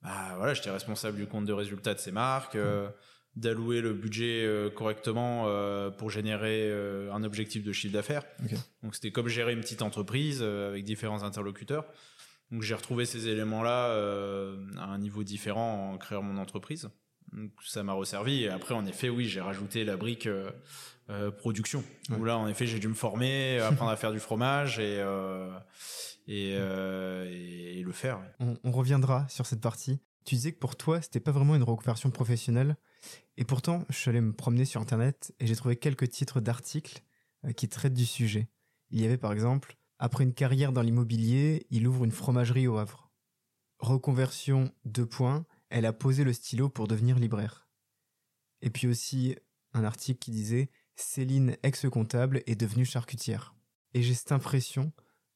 Bah 0.02 0.34
voilà, 0.36 0.54
j'étais 0.54 0.70
responsable 0.70 1.16
du 1.16 1.26
compte 1.26 1.46
de 1.46 1.52
résultats 1.52 1.94
de 1.94 2.00
ces 2.00 2.12
marques 2.12 2.56
d'allouer 3.36 3.80
le 3.80 3.94
budget 3.94 4.44
euh, 4.44 4.70
correctement 4.70 5.44
euh, 5.46 5.90
pour 5.90 6.10
générer 6.10 6.68
euh, 6.70 7.12
un 7.12 7.24
objectif 7.24 7.64
de 7.64 7.72
chiffre 7.72 7.94
d'affaires. 7.94 8.24
Donc 8.82 8.94
c'était 8.94 9.10
comme 9.10 9.28
gérer 9.28 9.52
une 9.52 9.60
petite 9.60 9.82
entreprise 9.82 10.42
avec 10.42 10.84
différents 10.84 11.22
interlocuteurs. 11.22 11.86
Donc 12.50 12.62
j'ai 12.62 12.74
retrouvé 12.74 13.06
ces 13.06 13.28
éléments-là 13.28 13.86
à 14.78 14.84
un 14.84 14.98
niveau 14.98 15.24
différent 15.24 15.92
en 15.92 15.98
créant 15.98 16.22
mon 16.22 16.38
entreprise. 16.40 16.90
Donc 17.32 17.50
ça 17.64 17.82
m'a 17.82 17.94
resservi. 17.94 18.42
Et 18.42 18.50
après, 18.50 18.74
en 18.74 18.84
effet, 18.84 19.08
oui, 19.08 19.24
j'ai 19.24 19.40
rajouté 19.40 19.84
la 19.84 19.96
brique 19.96 20.28
production. 21.38 21.82
Où 22.10 22.24
là, 22.24 22.36
en 22.36 22.46
effet, 22.48 22.66
j'ai 22.66 22.78
dû 22.78 22.88
me 22.88 22.94
former, 22.94 23.58
apprendre 23.62 23.90
à 23.90 23.96
faire 23.96 24.12
du 24.12 24.20
fromage 24.20 24.78
et 24.78 25.02
et, 26.28 26.52
et, 26.52 27.82
le 27.82 27.92
faire. 27.92 28.20
On, 28.38 28.54
on, 28.62 28.70
reviendra 28.70 29.26
sur 29.28 29.44
cette 29.44 29.60
partie. 29.60 29.98
Tu 30.24 30.36
disais 30.36 30.52
que 30.52 30.58
pour 30.58 30.76
toi, 30.76 31.02
c'était 31.02 31.18
pas 31.18 31.32
vraiment 31.32 31.56
une 31.56 31.64
reconversion 31.64 32.10
professionnelle. 32.10 32.76
Et 33.36 33.44
pourtant, 33.44 33.84
je 33.88 33.96
suis 33.96 34.10
allé 34.10 34.20
me 34.20 34.32
promener 34.32 34.64
sur 34.64 34.80
Internet 34.80 35.34
et 35.40 35.46
j'ai 35.46 35.56
trouvé 35.56 35.76
quelques 35.76 36.08
titres 36.08 36.40
d'articles 36.40 37.02
euh, 37.44 37.52
qui 37.52 37.68
traitent 37.68 37.94
du 37.94 38.06
sujet. 38.06 38.48
Il 38.90 39.00
y 39.00 39.04
avait 39.04 39.18
par 39.18 39.32
exemple, 39.32 39.76
après 39.98 40.24
une 40.24 40.34
carrière 40.34 40.72
dans 40.72 40.82
l'immobilier, 40.82 41.66
il 41.70 41.86
ouvre 41.88 42.04
une 42.04 42.12
fromagerie 42.12 42.66
au 42.66 42.78
Havre. 42.78 43.10
Reconversion, 43.78 44.72
deux 44.84 45.06
points, 45.06 45.46
elle 45.70 45.86
a 45.86 45.92
posé 45.92 46.24
le 46.24 46.32
stylo 46.32 46.68
pour 46.68 46.86
devenir 46.86 47.18
libraire. 47.18 47.68
Et 48.60 48.70
puis 48.70 48.86
aussi 48.86 49.36
un 49.72 49.84
article 49.84 50.18
qui 50.18 50.30
disait 50.30 50.70
Céline, 50.94 51.56
ex-comptable, 51.62 52.42
est 52.46 52.60
devenue 52.60 52.84
charcutière. 52.84 53.54
Et 53.94 54.02
j'ai 54.02 54.14
cette 54.14 54.32
impression 54.32 54.92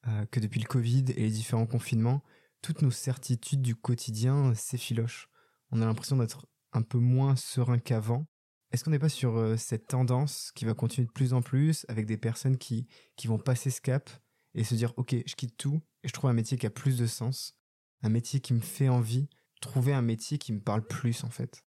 euh, 0.06 0.26
que 0.26 0.40
depuis 0.40 0.60
le 0.60 0.66
Covid 0.66 1.06
et 1.16 1.22
les 1.22 1.30
différents 1.30 1.66
confinements, 1.66 2.22
toutes 2.62 2.82
nos 2.82 2.90
certitudes 2.90 3.62
du 3.62 3.74
quotidien 3.74 4.54
s'effilochent. 4.54 5.28
On 5.70 5.80
a 5.80 5.86
l'impression 5.86 6.16
d'être 6.16 6.46
un 6.72 6.82
peu 6.82 6.98
moins 6.98 7.36
serein 7.36 7.78
qu'avant. 7.78 8.26
Est-ce 8.72 8.84
qu'on 8.84 8.90
n'est 8.90 8.98
pas 8.98 9.08
sur 9.08 9.36
euh, 9.36 9.56
cette 9.56 9.86
tendance 9.86 10.52
qui 10.54 10.64
va 10.64 10.74
continuer 10.74 11.06
de 11.06 11.12
plus 11.12 11.32
en 11.32 11.42
plus 11.42 11.86
avec 11.88 12.06
des 12.06 12.16
personnes 12.16 12.58
qui, 12.58 12.86
qui 13.16 13.28
vont 13.28 13.38
passer 13.38 13.70
ce 13.70 13.80
cap 13.80 14.10
et 14.54 14.64
se 14.64 14.74
dire 14.74 14.92
ok 14.96 15.14
je 15.26 15.34
quitte 15.34 15.56
tout 15.56 15.80
et 16.02 16.08
je 16.08 16.12
trouve 16.12 16.30
un 16.30 16.34
métier 16.34 16.58
qui 16.58 16.66
a 16.66 16.70
plus 16.70 16.98
de 16.98 17.06
sens, 17.06 17.56
un 18.02 18.08
métier 18.08 18.40
qui 18.40 18.54
me 18.54 18.60
fait 18.60 18.88
envie, 18.88 19.28
trouver 19.60 19.92
un 19.92 20.02
métier 20.02 20.38
qui 20.38 20.52
me 20.52 20.60
parle 20.60 20.86
plus 20.86 21.24
en 21.24 21.30
fait? 21.30 21.64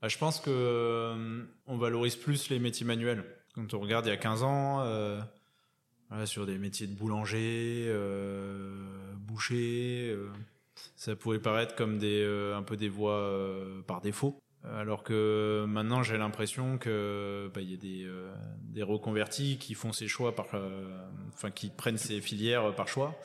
Bah, 0.00 0.08
Je 0.08 0.18
pense 0.18 0.40
que 0.40 0.50
euh, 0.50 1.44
on 1.66 1.76
valorise 1.76 2.16
plus 2.16 2.50
les 2.50 2.58
métiers 2.58 2.86
manuels. 2.86 3.24
Quand 3.54 3.74
on 3.74 3.80
regarde 3.80 4.06
il 4.06 4.10
y 4.10 4.12
a 4.12 4.16
15 4.16 4.42
ans, 4.42 4.80
euh, 4.82 5.20
sur 6.24 6.46
des 6.46 6.58
métiers 6.58 6.86
de 6.86 6.94
boulanger, 6.94 7.86
euh, 7.88 9.14
boucher, 9.16 10.16
ça 10.96 11.16
pouvait 11.16 11.38
paraître 11.38 11.74
comme 11.74 11.98
des, 11.98 12.24
un 12.54 12.62
peu 12.62 12.76
des 12.76 12.88
voies 12.88 13.30
par 13.86 14.00
défaut. 14.00 14.38
Alors 14.64 15.04
que 15.04 15.64
maintenant, 15.68 16.02
j'ai 16.02 16.18
l'impression 16.18 16.78
que 16.78 17.50
bah, 17.54 17.60
il 17.60 17.70
y 17.70 17.74
a 17.74 17.76
des, 17.76 18.10
des 18.62 18.82
reconvertis 18.82 19.56
qui 19.58 19.74
font 19.74 19.92
ces 19.92 20.08
choix 20.08 20.34
par, 20.34 20.48
qui 21.54 21.70
prennent 21.70 21.96
ces 21.96 22.20
filières 22.20 22.74
par 22.74 22.88
choix, 22.88 23.18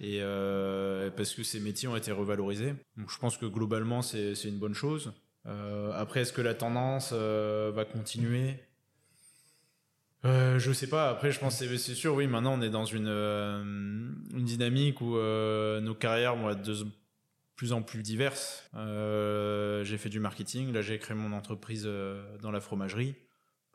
et 0.00 0.20
parce 1.16 1.34
que 1.34 1.42
ces 1.42 1.60
métiers 1.60 1.88
ont 1.88 1.96
été 1.96 2.12
revalorisés. 2.12 2.74
Donc, 2.96 3.10
je 3.10 3.18
pense 3.18 3.36
que 3.36 3.46
globalement, 3.46 4.02
c'est 4.02 4.32
une 4.44 4.58
bonne 4.58 4.74
chose. 4.74 5.12
Euh, 5.46 5.92
après, 5.94 6.20
est-ce 6.20 6.32
que 6.32 6.42
la 6.42 6.54
tendance 6.54 7.10
euh, 7.12 7.70
va 7.74 7.84
continuer? 7.84 8.56
Euh, 10.24 10.58
je 10.58 10.72
sais 10.72 10.88
pas. 10.88 11.10
Après, 11.10 11.30
je 11.30 11.38
pense 11.38 11.56
c'est 11.56 11.94
sûr. 11.94 12.14
Oui, 12.14 12.26
maintenant 12.26 12.58
on 12.58 12.62
est 12.62 12.70
dans 12.70 12.84
une, 12.84 13.08
une 13.08 14.44
dynamique 14.44 15.00
où 15.00 15.16
nos 15.16 15.94
carrières 15.94 16.36
vont 16.36 16.50
être 16.50 16.62
de 16.62 16.74
plus 17.56 17.72
en 17.72 17.82
plus 17.82 18.02
diverses. 18.02 18.68
j'ai 18.74 19.98
fait 19.98 20.08
du 20.08 20.20
marketing. 20.20 20.72
Là, 20.72 20.82
j'ai 20.82 20.98
créé 20.98 21.16
mon 21.16 21.32
entreprise 21.32 21.88
dans 22.40 22.50
la 22.50 22.60
fromagerie 22.60 23.14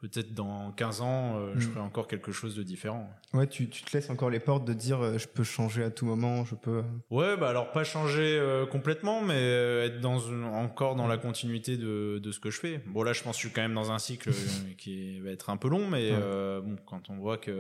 peut-être 0.02 0.34
dans 0.34 0.72
15 0.72 1.02
ans, 1.02 1.38
euh, 1.38 1.54
je 1.56 1.68
mm. 1.68 1.72
ferai 1.72 1.80
encore 1.80 2.08
quelque 2.08 2.32
chose 2.32 2.56
de 2.56 2.64
différent. 2.64 3.08
Ouais, 3.34 3.46
tu, 3.46 3.70
tu, 3.70 3.84
te 3.84 3.96
laisses 3.96 4.10
encore 4.10 4.32
les 4.32 4.40
portes 4.40 4.66
de 4.66 4.74
dire 4.74 5.00
euh, 5.00 5.18
je 5.20 5.28
peux 5.28 5.44
changer 5.44 5.84
à 5.84 5.92
tout 5.92 6.08
moment, 6.08 6.44
je 6.44 6.56
peux. 6.56 6.80
Euh. 6.80 6.84
Ouais, 7.12 7.38
bah 7.38 7.50
alors 7.50 7.72
pas 7.72 7.84
changer 7.84 8.42
complètement, 8.72 9.22
mais 9.22 9.40
être 9.86 10.02
dans 10.02 10.20
encore 10.54 10.96
dans 10.96 11.08
la 11.08 11.18
continuité 11.18 11.78
de, 11.78 12.20
de, 12.20 12.32
ce 12.32 12.40
que 12.40 12.50
je 12.50 12.60
fais. 12.60 12.82
Bon 12.88 13.04
là, 13.04 13.14
je 13.14 13.22
pense 13.22 13.38
que 13.38 13.44
je 13.44 13.48
suis 13.48 13.54
quand 13.54 13.62
même 13.62 13.76
dans 13.76 13.92
un 13.92 14.00
cycle 14.00 14.32
qui 14.78 15.20
va 15.20 15.30
être 15.30 15.50
un 15.52 15.58
peu 15.58 15.70
long, 15.70 15.88
mais 15.88 16.12
bon, 16.12 16.76
quand 16.86 17.10
on 17.10 17.18
voit 17.18 17.38
que 17.38 17.52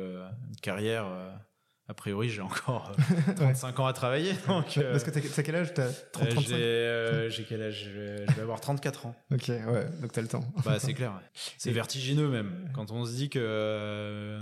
une 0.49 0.55
carrière 0.61 1.05
a 1.91 1.93
priori, 1.93 2.29
j'ai 2.29 2.41
encore 2.41 2.89
35 3.35 3.77
euh, 3.77 3.81
ans 3.83 3.85
à 3.85 3.91
travailler. 3.91 4.33
Donc, 4.47 4.77
euh, 4.77 4.91
Parce 4.91 5.03
que 5.03 5.09
t'as 5.09 5.43
quel 5.43 5.55
âge 5.55 5.73
T'as 5.73 5.91
30 6.13 6.49
euh, 6.51 7.29
J'ai 7.29 7.43
quel 7.43 7.61
âge 7.61 7.89
Je 7.93 8.33
vais 8.33 8.41
avoir 8.41 8.61
34 8.61 9.07
ans. 9.07 9.15
Ok, 9.29 9.49
ouais, 9.49 9.89
donc 10.01 10.13
t'as 10.13 10.21
le 10.21 10.29
temps. 10.29 10.45
Bah, 10.63 10.79
c'est 10.79 10.93
clair. 10.93 11.19
C'est 11.57 11.71
vertigineux 11.71 12.29
même. 12.29 12.69
Quand 12.73 12.91
on 12.91 13.05
se 13.05 13.11
dit 13.11 13.29
que. 13.29 14.39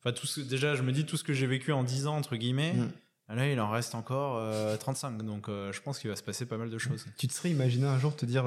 Enfin, 0.00 0.14
tout 0.14 0.26
ce... 0.26 0.40
déjà, 0.40 0.74
je 0.74 0.82
me 0.82 0.92
dis 0.92 1.04
tout 1.04 1.18
ce 1.18 1.24
que 1.24 1.34
j'ai 1.34 1.46
vécu 1.46 1.72
en 1.72 1.84
10 1.84 2.06
ans, 2.06 2.16
entre 2.16 2.36
guillemets. 2.36 2.72
Mm. 2.72 3.36
Là, 3.36 3.48
il 3.50 3.60
en 3.60 3.70
reste 3.70 3.94
encore 3.94 4.42
35. 4.78 5.22
Donc, 5.24 5.48
je 5.48 5.80
pense 5.82 5.98
qu'il 5.98 6.08
va 6.08 6.16
se 6.16 6.22
passer 6.22 6.46
pas 6.46 6.56
mal 6.56 6.70
de 6.70 6.78
choses. 6.78 7.04
Tu 7.18 7.28
te 7.28 7.34
serais 7.34 7.50
imaginé 7.50 7.86
un 7.86 7.98
jour 7.98 8.16
te 8.16 8.24
dire 8.24 8.46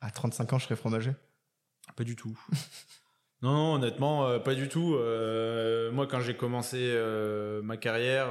à 0.00 0.10
35 0.10 0.52
ans, 0.52 0.58
je 0.58 0.64
serais 0.64 0.74
fromager? 0.74 1.12
Pas 1.94 2.02
du 2.02 2.16
tout. 2.16 2.36
Non, 3.46 3.54
non, 3.54 3.74
honnêtement, 3.74 4.26
euh, 4.26 4.40
pas 4.40 4.56
du 4.56 4.68
tout. 4.68 4.96
Euh, 4.96 5.92
moi, 5.92 6.08
quand 6.08 6.18
j'ai 6.20 6.34
commencé 6.34 6.78
euh, 6.80 7.62
ma 7.62 7.76
carrière, 7.76 8.30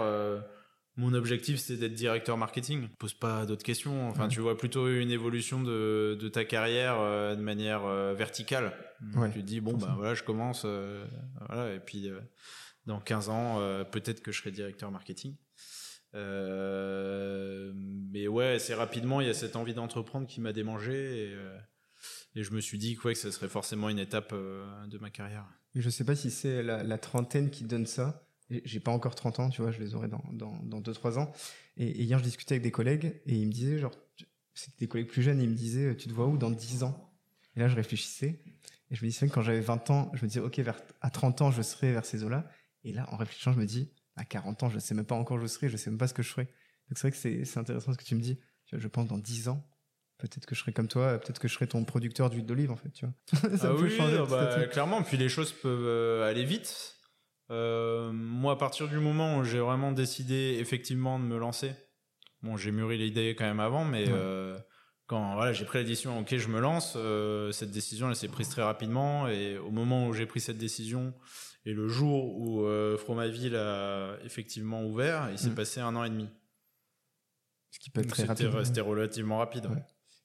mon 0.97 1.13
objectif 1.13 1.57
c'était 1.57 1.79
d'être 1.79 1.93
directeur 1.93 2.35
marketing. 2.37 2.89
Pose 2.99 3.13
pas 3.13 3.45
d'autres 3.45 3.63
questions. 3.63 4.09
Enfin, 4.09 4.27
tu 4.27 4.41
vois 4.41 4.57
plutôt 4.57 4.89
une 4.89 5.11
évolution 5.11 5.63
de, 5.63 6.17
de 6.19 6.27
ta 6.27 6.43
carrière 6.43 6.97
de 7.35 7.41
manière 7.41 7.87
verticale. 8.13 8.73
Tu 9.33 9.39
te 9.39 9.45
dis 9.45 9.61
bon 9.61 9.77
bah 9.77 9.93
voilà, 9.95 10.15
je 10.15 10.23
commence, 10.23 10.65
voilà, 11.47 11.73
et 11.73 11.79
puis 11.79 12.11
dans 12.85 12.99
15 12.99 13.29
ans, 13.29 13.85
peut-être 13.91 14.21
que 14.21 14.33
je 14.33 14.39
serai 14.39 14.51
directeur 14.51 14.91
marketing. 14.91 15.37
mais 16.13 16.19
ouais, 18.27 18.59
c'est 18.59 18.75
rapidement, 18.75 19.21
il 19.21 19.27
y 19.27 19.29
a 19.29 19.33
cette 19.33 19.55
envie 19.55 19.73
d'entreprendre 19.73 20.27
qui 20.27 20.41
m'a 20.41 20.51
démangé. 20.51 21.29
Et, 21.29 21.35
et 22.35 22.43
je 22.43 22.51
me 22.51 22.61
suis 22.61 22.77
dit 22.77 22.95
quoi, 22.95 23.13
que 23.13 23.17
ça 23.17 23.31
serait 23.31 23.47
forcément 23.47 23.89
une 23.89 23.99
étape 23.99 24.31
euh, 24.33 24.85
de 24.87 24.97
ma 24.97 25.09
carrière. 25.09 25.47
Je 25.73 25.89
sais 25.89 26.03
pas 26.03 26.15
si 26.15 26.31
c'est 26.31 26.63
la, 26.63 26.97
trentaine 26.97 27.49
qui 27.49 27.63
donne 27.63 27.85
ça. 27.85 28.27
J'ai 28.49 28.79
pas 28.79 28.91
encore 28.91 29.15
30 29.15 29.39
ans, 29.39 29.49
tu 29.49 29.61
vois, 29.61 29.71
je 29.71 29.79
les 29.79 29.95
aurai 29.95 30.07
dans, 30.07 30.23
dans, 30.31 30.57
dans 30.63 30.79
2-3 30.79 31.17
ans. 31.17 31.31
Et, 31.77 32.03
hier, 32.03 32.19
je 32.19 32.23
discutais 32.23 32.53
avec 32.53 32.63
des 32.63 32.71
collègues 32.71 33.19
et 33.25 33.35
ils 33.35 33.47
me 33.47 33.51
disaient, 33.51 33.79
genre, 33.79 33.95
c'était 34.53 34.77
des 34.81 34.87
collègues 34.87 35.07
plus 35.07 35.21
jeunes, 35.21 35.41
ils 35.41 35.49
me 35.49 35.55
disaient, 35.55 35.95
tu 35.95 36.07
te 36.07 36.13
vois 36.13 36.27
où 36.27 36.37
dans 36.37 36.51
10 36.51 36.83
ans? 36.83 37.11
Et 37.55 37.59
là, 37.59 37.67
je 37.67 37.75
réfléchissais. 37.75 38.39
Et 38.91 38.95
je 38.95 39.03
me 39.03 39.09
disais, 39.09 39.27
quand 39.27 39.41
j'avais 39.41 39.61
20 39.61 39.89
ans, 39.89 40.11
je 40.13 40.23
me 40.23 40.27
disais, 40.27 40.39
ok, 40.39 40.59
vers, 40.59 40.79
à 41.01 41.09
30 41.09 41.41
ans, 41.41 41.51
je 41.51 41.61
serai 41.61 41.91
vers 41.91 42.05
ces 42.05 42.23
eaux-là. 42.23 42.47
Et 42.83 42.93
là, 42.93 43.07
en 43.11 43.17
réfléchissant, 43.17 43.51
je 43.51 43.59
me 43.59 43.65
dis, 43.65 43.89
à 44.15 44.23
40 44.23 44.63
ans, 44.63 44.69
je 44.69 44.79
sais 44.79 44.93
même 44.93 45.05
pas 45.05 45.15
encore 45.15 45.37
où 45.37 45.41
je 45.41 45.47
serai, 45.47 45.69
je 45.69 45.77
sais 45.77 45.89
même 45.89 45.97
pas 45.97 46.07
ce 46.07 46.13
que 46.13 46.23
je 46.23 46.29
ferai. 46.29 46.45
Donc 46.45 46.97
c'est 46.97 47.09
vrai 47.09 47.11
que 47.11 47.45
c'est 47.45 47.57
intéressant 47.57 47.91
ce 47.91 47.97
que 47.97 48.03
tu 48.03 48.15
me 48.15 48.21
dis. 48.21 48.37
Je 48.71 48.87
pense 48.87 49.07
dans 49.07 49.17
10 49.17 49.49
ans, 49.49 49.65
peut-être 50.17 50.45
que 50.45 50.55
je 50.55 50.61
serai 50.61 50.73
comme 50.73 50.87
toi, 50.87 51.17
peut-être 51.19 51.39
que 51.39 51.47
je 51.47 51.53
serai 51.53 51.67
ton 51.67 51.83
producteur 51.83 52.29
d'huile 52.29 52.45
d'olive 52.45 52.71
en 52.71 52.75
fait, 52.75 52.89
tu 52.91 53.05
vois. 53.05 53.13
ça 53.57 53.69
ah 53.69 53.75
oui, 53.75 53.89
changer, 53.89 54.23
bah, 54.29 54.65
clairement. 54.67 55.03
Puis 55.03 55.17
les 55.17 55.29
choses 55.29 55.51
peuvent 55.51 55.85
euh, 55.85 56.29
aller 56.29 56.45
vite. 56.45 56.95
Euh, 57.51 58.11
moi, 58.11 58.53
à 58.53 58.55
partir 58.55 58.87
du 58.87 58.97
moment 58.97 59.37
où 59.37 59.43
j'ai 59.43 59.59
vraiment 59.59 59.91
décidé 59.91 60.57
effectivement 60.59 61.19
de 61.19 61.25
me 61.25 61.37
lancer, 61.37 61.73
bon, 62.41 62.57
j'ai 62.57 62.71
mûri 62.71 62.97
l'idée 62.97 63.35
quand 63.37 63.45
même 63.45 63.59
avant, 63.59 63.85
mais 63.85 64.05
euh, 64.07 64.57
quand 65.05 65.35
voilà, 65.35 65.53
j'ai 65.53 65.65
pris 65.65 65.77
la 65.77 65.83
décision, 65.83 66.19
ok, 66.19 66.35
je 66.35 66.47
me 66.47 66.59
lance. 66.59 66.97
cette 67.51 67.71
décision, 67.71 68.09
elle 68.09 68.15
s'est 68.15 68.27
prise 68.27 68.49
très 68.49 68.63
rapidement, 68.63 69.27
et 69.27 69.57
au 69.57 69.69
moment 69.69 70.07
où 70.07 70.13
j'ai 70.13 70.25
pris 70.25 70.39
cette 70.39 70.57
décision 70.57 71.13
et 71.67 71.73
le 71.73 71.87
jour 71.87 72.37
où 72.37 72.65
Fromaville 72.97 73.55
a 73.55 74.17
effectivement 74.23 74.83
ouvert, 74.83 75.29
il 75.31 75.37
s'est 75.37 75.49
mm. 75.49 75.55
passé 75.55 75.81
un 75.81 75.95
an 75.95 76.03
et 76.03 76.09
demi. 76.09 76.29
Ce 77.69 77.79
qui 77.79 77.89
peut 77.89 78.01
être 78.01 78.07
très 78.07 78.23
rapide. 78.23 78.49
C'était 78.63 78.81
relativement 78.81 79.39
rapide. 79.39 79.67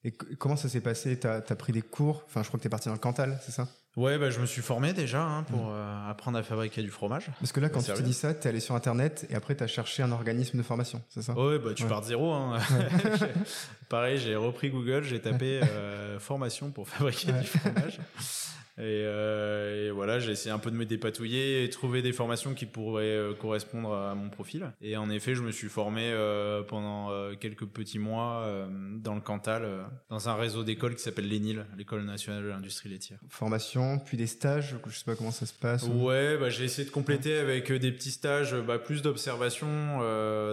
Et 0.03 0.11
comment 0.11 0.55
ça 0.55 0.67
s'est 0.67 0.81
passé? 0.81 1.19
T'as 1.19 1.37
as 1.37 1.55
pris 1.55 1.73
des 1.73 1.81
cours? 1.81 2.23
Enfin, 2.25 2.41
je 2.41 2.47
crois 2.47 2.57
que 2.57 2.63
t'es 2.63 2.69
parti 2.69 2.87
dans 2.87 2.95
le 2.95 2.99
Cantal, 2.99 3.39
c'est 3.43 3.51
ça? 3.51 3.67
Ouais, 3.97 4.17
bah, 4.17 4.29
je 4.29 4.39
me 4.39 4.45
suis 4.45 4.61
formé 4.61 4.93
déjà 4.93 5.21
hein, 5.21 5.43
pour 5.43 5.65
mm. 5.65 5.73
euh, 5.73 6.09
apprendre 6.09 6.37
à 6.37 6.43
fabriquer 6.43 6.81
du 6.81 6.89
fromage. 6.89 7.27
Parce 7.39 7.51
que 7.51 7.59
là, 7.59 7.69
quand 7.69 7.81
tu 7.81 7.91
te 7.91 8.01
dis 8.01 8.13
ça, 8.13 8.33
t'es 8.33 8.49
allé 8.49 8.61
sur 8.61 8.73
Internet 8.73 9.27
et 9.29 9.35
après 9.35 9.53
t'as 9.53 9.67
cherché 9.67 10.01
un 10.01 10.11
organisme 10.11 10.57
de 10.57 10.63
formation, 10.63 11.01
c'est 11.09 11.21
ça? 11.21 11.33
Ouais, 11.33 11.59
bah 11.59 11.73
tu 11.75 11.85
pars 11.85 12.01
de 12.01 12.07
zéro. 12.07 12.31
Hein. 12.31 12.57
Pareil, 13.89 14.17
j'ai 14.17 14.35
repris 14.35 14.69
Google, 14.69 15.03
j'ai 15.03 15.19
tapé 15.19 15.61
euh, 15.61 16.19
formation 16.19 16.71
pour 16.71 16.87
fabriquer 16.87 17.33
du 17.33 17.45
fromage. 17.45 17.99
Euh, 18.81 19.87
et, 19.87 19.91
voilà, 19.91 20.19
j'ai 20.19 20.31
essayé 20.31 20.51
un 20.51 20.59
peu 20.59 20.71
de 20.71 20.75
me 20.75 20.85
dépatouiller 20.85 21.63
et 21.63 21.69
trouver 21.69 22.01
des 22.01 22.13
formations 22.13 22.53
qui 22.53 22.65
pourraient 22.65 23.05
euh, 23.05 23.33
correspondre 23.33 23.93
à 23.93 24.15
mon 24.15 24.29
profil. 24.29 24.71
Et 24.81 24.97
en 24.97 25.09
effet, 25.09 25.35
je 25.35 25.41
me 25.41 25.51
suis 25.51 25.69
formé 25.69 26.01
euh, 26.05 26.63
pendant 26.63 27.11
quelques 27.39 27.65
petits 27.65 27.99
mois 27.99 28.47
dans 28.95 29.15
le 29.15 29.21
Cantal, 29.21 29.85
dans 30.09 30.29
un 30.29 30.35
réseau 30.35 30.63
d'écoles 30.63 30.95
qui 30.95 31.03
s'appelle 31.03 31.29
l'ENIL, 31.29 31.65
l'école 31.77 32.03
nationale 32.03 32.43
de 32.43 32.49
l'industrie 32.49 32.89
laitière. 32.89 33.19
Formation, 33.29 33.99
puis 33.99 34.17
des 34.17 34.27
stages, 34.27 34.75
je 34.87 34.97
sais 34.97 35.05
pas 35.05 35.15
comment 35.15 35.31
ça 35.31 35.45
se 35.45 35.53
passe. 35.53 35.83
Ouais, 35.83 36.37
bah, 36.37 36.49
j'ai 36.49 36.63
essayé 36.63 36.87
de 36.87 36.93
compléter 36.93 37.37
avec 37.37 37.71
des 37.71 37.91
petits 37.91 38.11
stages, 38.11 38.55
bah, 38.55 38.79
plus 38.79 39.01
d'observation 39.01 39.99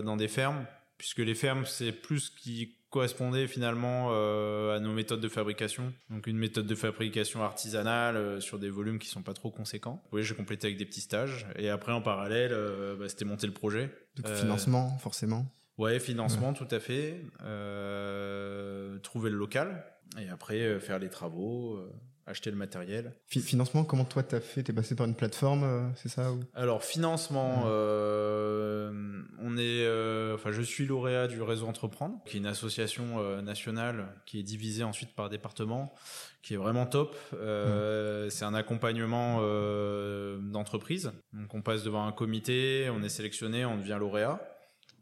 dans 0.03 0.17
des 0.17 0.29
fermes, 0.29 0.65
puisque 0.97 1.19
les 1.19 1.35
fermes, 1.35 1.65
c'est 1.67 1.93
plus 1.93 2.31
qui 2.31 2.78
correspondait 2.91 3.47
finalement 3.47 4.09
euh, 4.13 4.77
à 4.77 4.81
nos 4.81 4.93
méthodes 4.93 5.21
de 5.21 5.29
fabrication. 5.29 5.93
Donc 6.11 6.27
une 6.27 6.39
méthode 6.39 6.67
de 6.67 6.75
fabrication 6.75 7.43
artisanale 7.43 8.17
euh, 8.17 8.41
sur 8.41 8.59
des 8.59 8.71
volumes 8.71 8.99
qui 8.99 9.09
sont 9.09 9.23
pas 9.23 9.35
trop 9.35 9.51
conséquents. 9.51 10.03
Oui, 10.13 10.23
j'ai 10.23 10.35
complété 10.35 10.67
avec 10.67 10.79
des 10.79 10.87
petits 10.87 11.03
stages. 11.03 11.47
Et 11.57 11.69
après, 11.69 11.93
en 11.93 12.01
parallèle, 12.01 12.53
euh, 12.53 12.97
bah, 12.97 13.09
c'était 13.09 13.25
monter 13.25 13.47
le 13.47 13.53
projet. 13.53 13.91
Donc 14.17 14.29
financement, 14.35 14.97
forcément. 14.99 15.47
Ouais, 15.77 16.01
financement, 16.01 16.53
tout 16.55 16.67
à 16.71 16.81
fait. 16.81 17.21
trouver 19.03 19.31
le 19.31 19.37
local. 19.37 19.85
Et 20.19 20.29
après, 20.29 20.81
faire 20.81 20.99
les 20.99 21.11
travaux 21.11 21.79
acheter 22.29 22.51
le 22.51 22.57
matériel. 22.57 23.15
financement, 23.27 23.85
comment 23.85 24.05
toi 24.05 24.23
t'as 24.23 24.41
fait? 24.41 24.63
T'es 24.63 24.73
passé 24.73 24.95
par 24.95 25.07
une 25.07 25.15
plateforme, 25.15 25.65
euh, 25.65 25.89
c'est 25.97 26.09
ça 26.09 26.33
Alors 26.55 26.85
financement, 26.85 27.65
euh, 27.67 29.23
on 29.41 29.57
est, 29.57 29.85
euh, 29.87 30.35
enfin 30.35 30.53
je 30.53 30.63
suis 30.63 30.87
lauréat 30.87 31.27
du 31.27 31.41
réseau 31.43 31.67
Entreprendre, 31.67 32.21
qui 32.27 32.37
est 32.37 32.41
une 32.41 32.47
association 32.47 33.43
nationale 33.43 34.09
qui 34.27 34.41
est 34.41 34.43
divisée 34.43 34.85
ensuite 34.85 35.15
par 35.15 35.29
département, 35.29 35.95
qui 36.43 36.55
est 36.55 36.57
vraiment 36.57 36.87
top. 36.87 37.17
C'est 37.33 38.45
un 38.45 38.55
accompagnement 38.55 39.41
d'entreprise. 40.41 41.13
Donc 41.33 41.55
on 41.55 41.63
passe 41.63 41.83
devant 41.83 42.07
un 42.07 42.13
comité, 42.13 42.89
on 42.91 43.03
est 43.03 43.09
sélectionné, 43.09 43.65
on 43.65 43.77
devient 43.77 43.97
lauréat. 43.99 44.41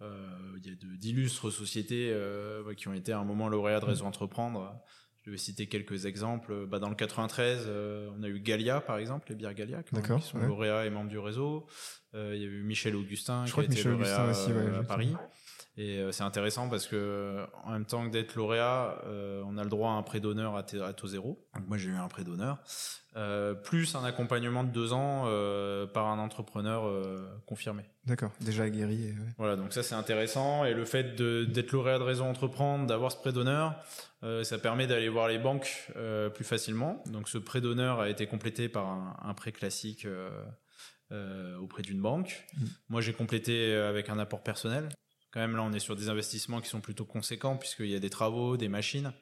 Il 0.00 0.66
y 0.66 0.72
a 0.72 0.96
d'illustres 0.96 1.52
sociétés 1.52 2.14
qui 2.76 2.88
ont 2.88 2.94
été 2.94 3.12
à 3.12 3.18
un 3.18 3.24
moment 3.24 3.48
lauréats 3.48 3.80
de 3.80 3.86
réseau 3.86 4.04
Entreprendre 4.04 4.80
je 5.26 5.32
vais 5.32 5.38
citer 5.38 5.66
quelques 5.66 6.06
exemples. 6.06 6.66
Bah, 6.66 6.78
dans 6.78 6.88
le 6.88 6.94
93, 6.94 7.64
euh, 7.66 8.08
on 8.16 8.22
a 8.22 8.28
eu 8.28 8.38
Galia, 8.38 8.80
par 8.80 8.98
exemple, 8.98 9.26
les 9.30 9.34
bières 9.34 9.54
Galia, 9.54 9.82
qui, 9.82 9.94
sont 10.22 10.38
lauréats 10.38 10.86
et 10.86 10.90
membres 10.90 11.10
du 11.10 11.18
réseau. 11.18 11.66
Euh, 12.14 12.32
il 12.34 12.40
y 12.40 12.44
a 12.44 12.48
eu 12.48 12.62
Michel 12.62 12.94
Augustin, 12.94 13.44
qui 13.44 13.58
a 13.58 13.62
été 13.64 13.82
lauréat 13.82 14.30
aussi, 14.30 14.50
à 14.52 14.84
Paris. 14.84 15.14
Et 15.78 16.02
c'est 16.10 16.22
intéressant 16.22 16.70
parce 16.70 16.86
que 16.86 17.44
en 17.64 17.72
même 17.72 17.84
temps 17.84 18.06
que 18.06 18.10
d'être 18.10 18.34
lauréat, 18.34 19.02
on 19.44 19.58
a 19.58 19.62
le 19.62 19.68
droit 19.68 19.90
à 19.90 19.94
un 19.94 20.02
prêt 20.02 20.20
d'honneur 20.20 20.56
à, 20.56 20.62
taux 20.62 21.06
zéro. 21.06 21.46
Donc 21.54 21.68
moi 21.68 21.76
j'ai 21.76 21.90
eu 21.90 21.96
un 21.96 22.08
prêt 22.08 22.24
d'honneur, 22.24 22.62
plus 23.62 23.94
un 23.94 24.02
accompagnement 24.02 24.64
de 24.64 24.70
deux 24.70 24.94
ans 24.94 25.24
par 25.92 26.06
un 26.06 26.18
entrepreneur 26.18 26.90
confirmé. 27.44 27.82
D'accord, 28.06 28.32
déjà 28.40 28.62
aguerri. 28.62 29.14
Voilà, 29.36 29.56
donc 29.56 29.74
ça 29.74 29.82
c'est 29.82 29.94
intéressant. 29.94 30.64
Et 30.64 30.72
le 30.72 30.86
fait 30.86 31.14
d'être 31.14 31.72
lauréat 31.72 31.98
de 31.98 32.04
Réseau 32.04 32.24
Entreprendre, 32.24 32.86
d'avoir 32.86 33.12
ce 33.12 33.18
prêt 33.18 33.32
d'honneur, 33.32 33.74
ça 34.44 34.58
permet 34.58 34.86
d'aller 34.86 35.10
voir 35.10 35.28
les 35.28 35.38
banques 35.38 35.92
plus 36.34 36.44
facilement. 36.44 37.02
Donc 37.04 37.28
ce 37.28 37.36
prêt 37.36 37.60
d'honneur 37.60 38.00
a 38.00 38.08
été 38.08 38.26
complété 38.26 38.70
par 38.70 38.86
un, 38.86 39.14
un 39.22 39.34
prêt 39.34 39.52
classique 39.52 40.06
euh, 41.12 41.56
auprès 41.58 41.82
d'une 41.82 42.00
banque. 42.00 42.44
Mm. 42.56 42.64
Moi, 42.88 43.00
j'ai 43.00 43.12
complété 43.12 43.72
avec 43.74 44.08
un 44.08 44.18
apport 44.18 44.42
personnel. 44.42 44.88
Quand 45.36 45.42
même, 45.42 45.54
là, 45.54 45.62
on 45.64 45.72
est 45.74 45.80
sur 45.80 45.96
des 45.96 46.08
investissements 46.08 46.62
qui 46.62 46.70
sont 46.70 46.80
plutôt 46.80 47.04
conséquents 47.04 47.58
puisqu'il 47.58 47.90
y 47.90 47.94
a 47.94 47.98
des 47.98 48.08
travaux, 48.08 48.56
des 48.56 48.68
machines. 48.68 49.12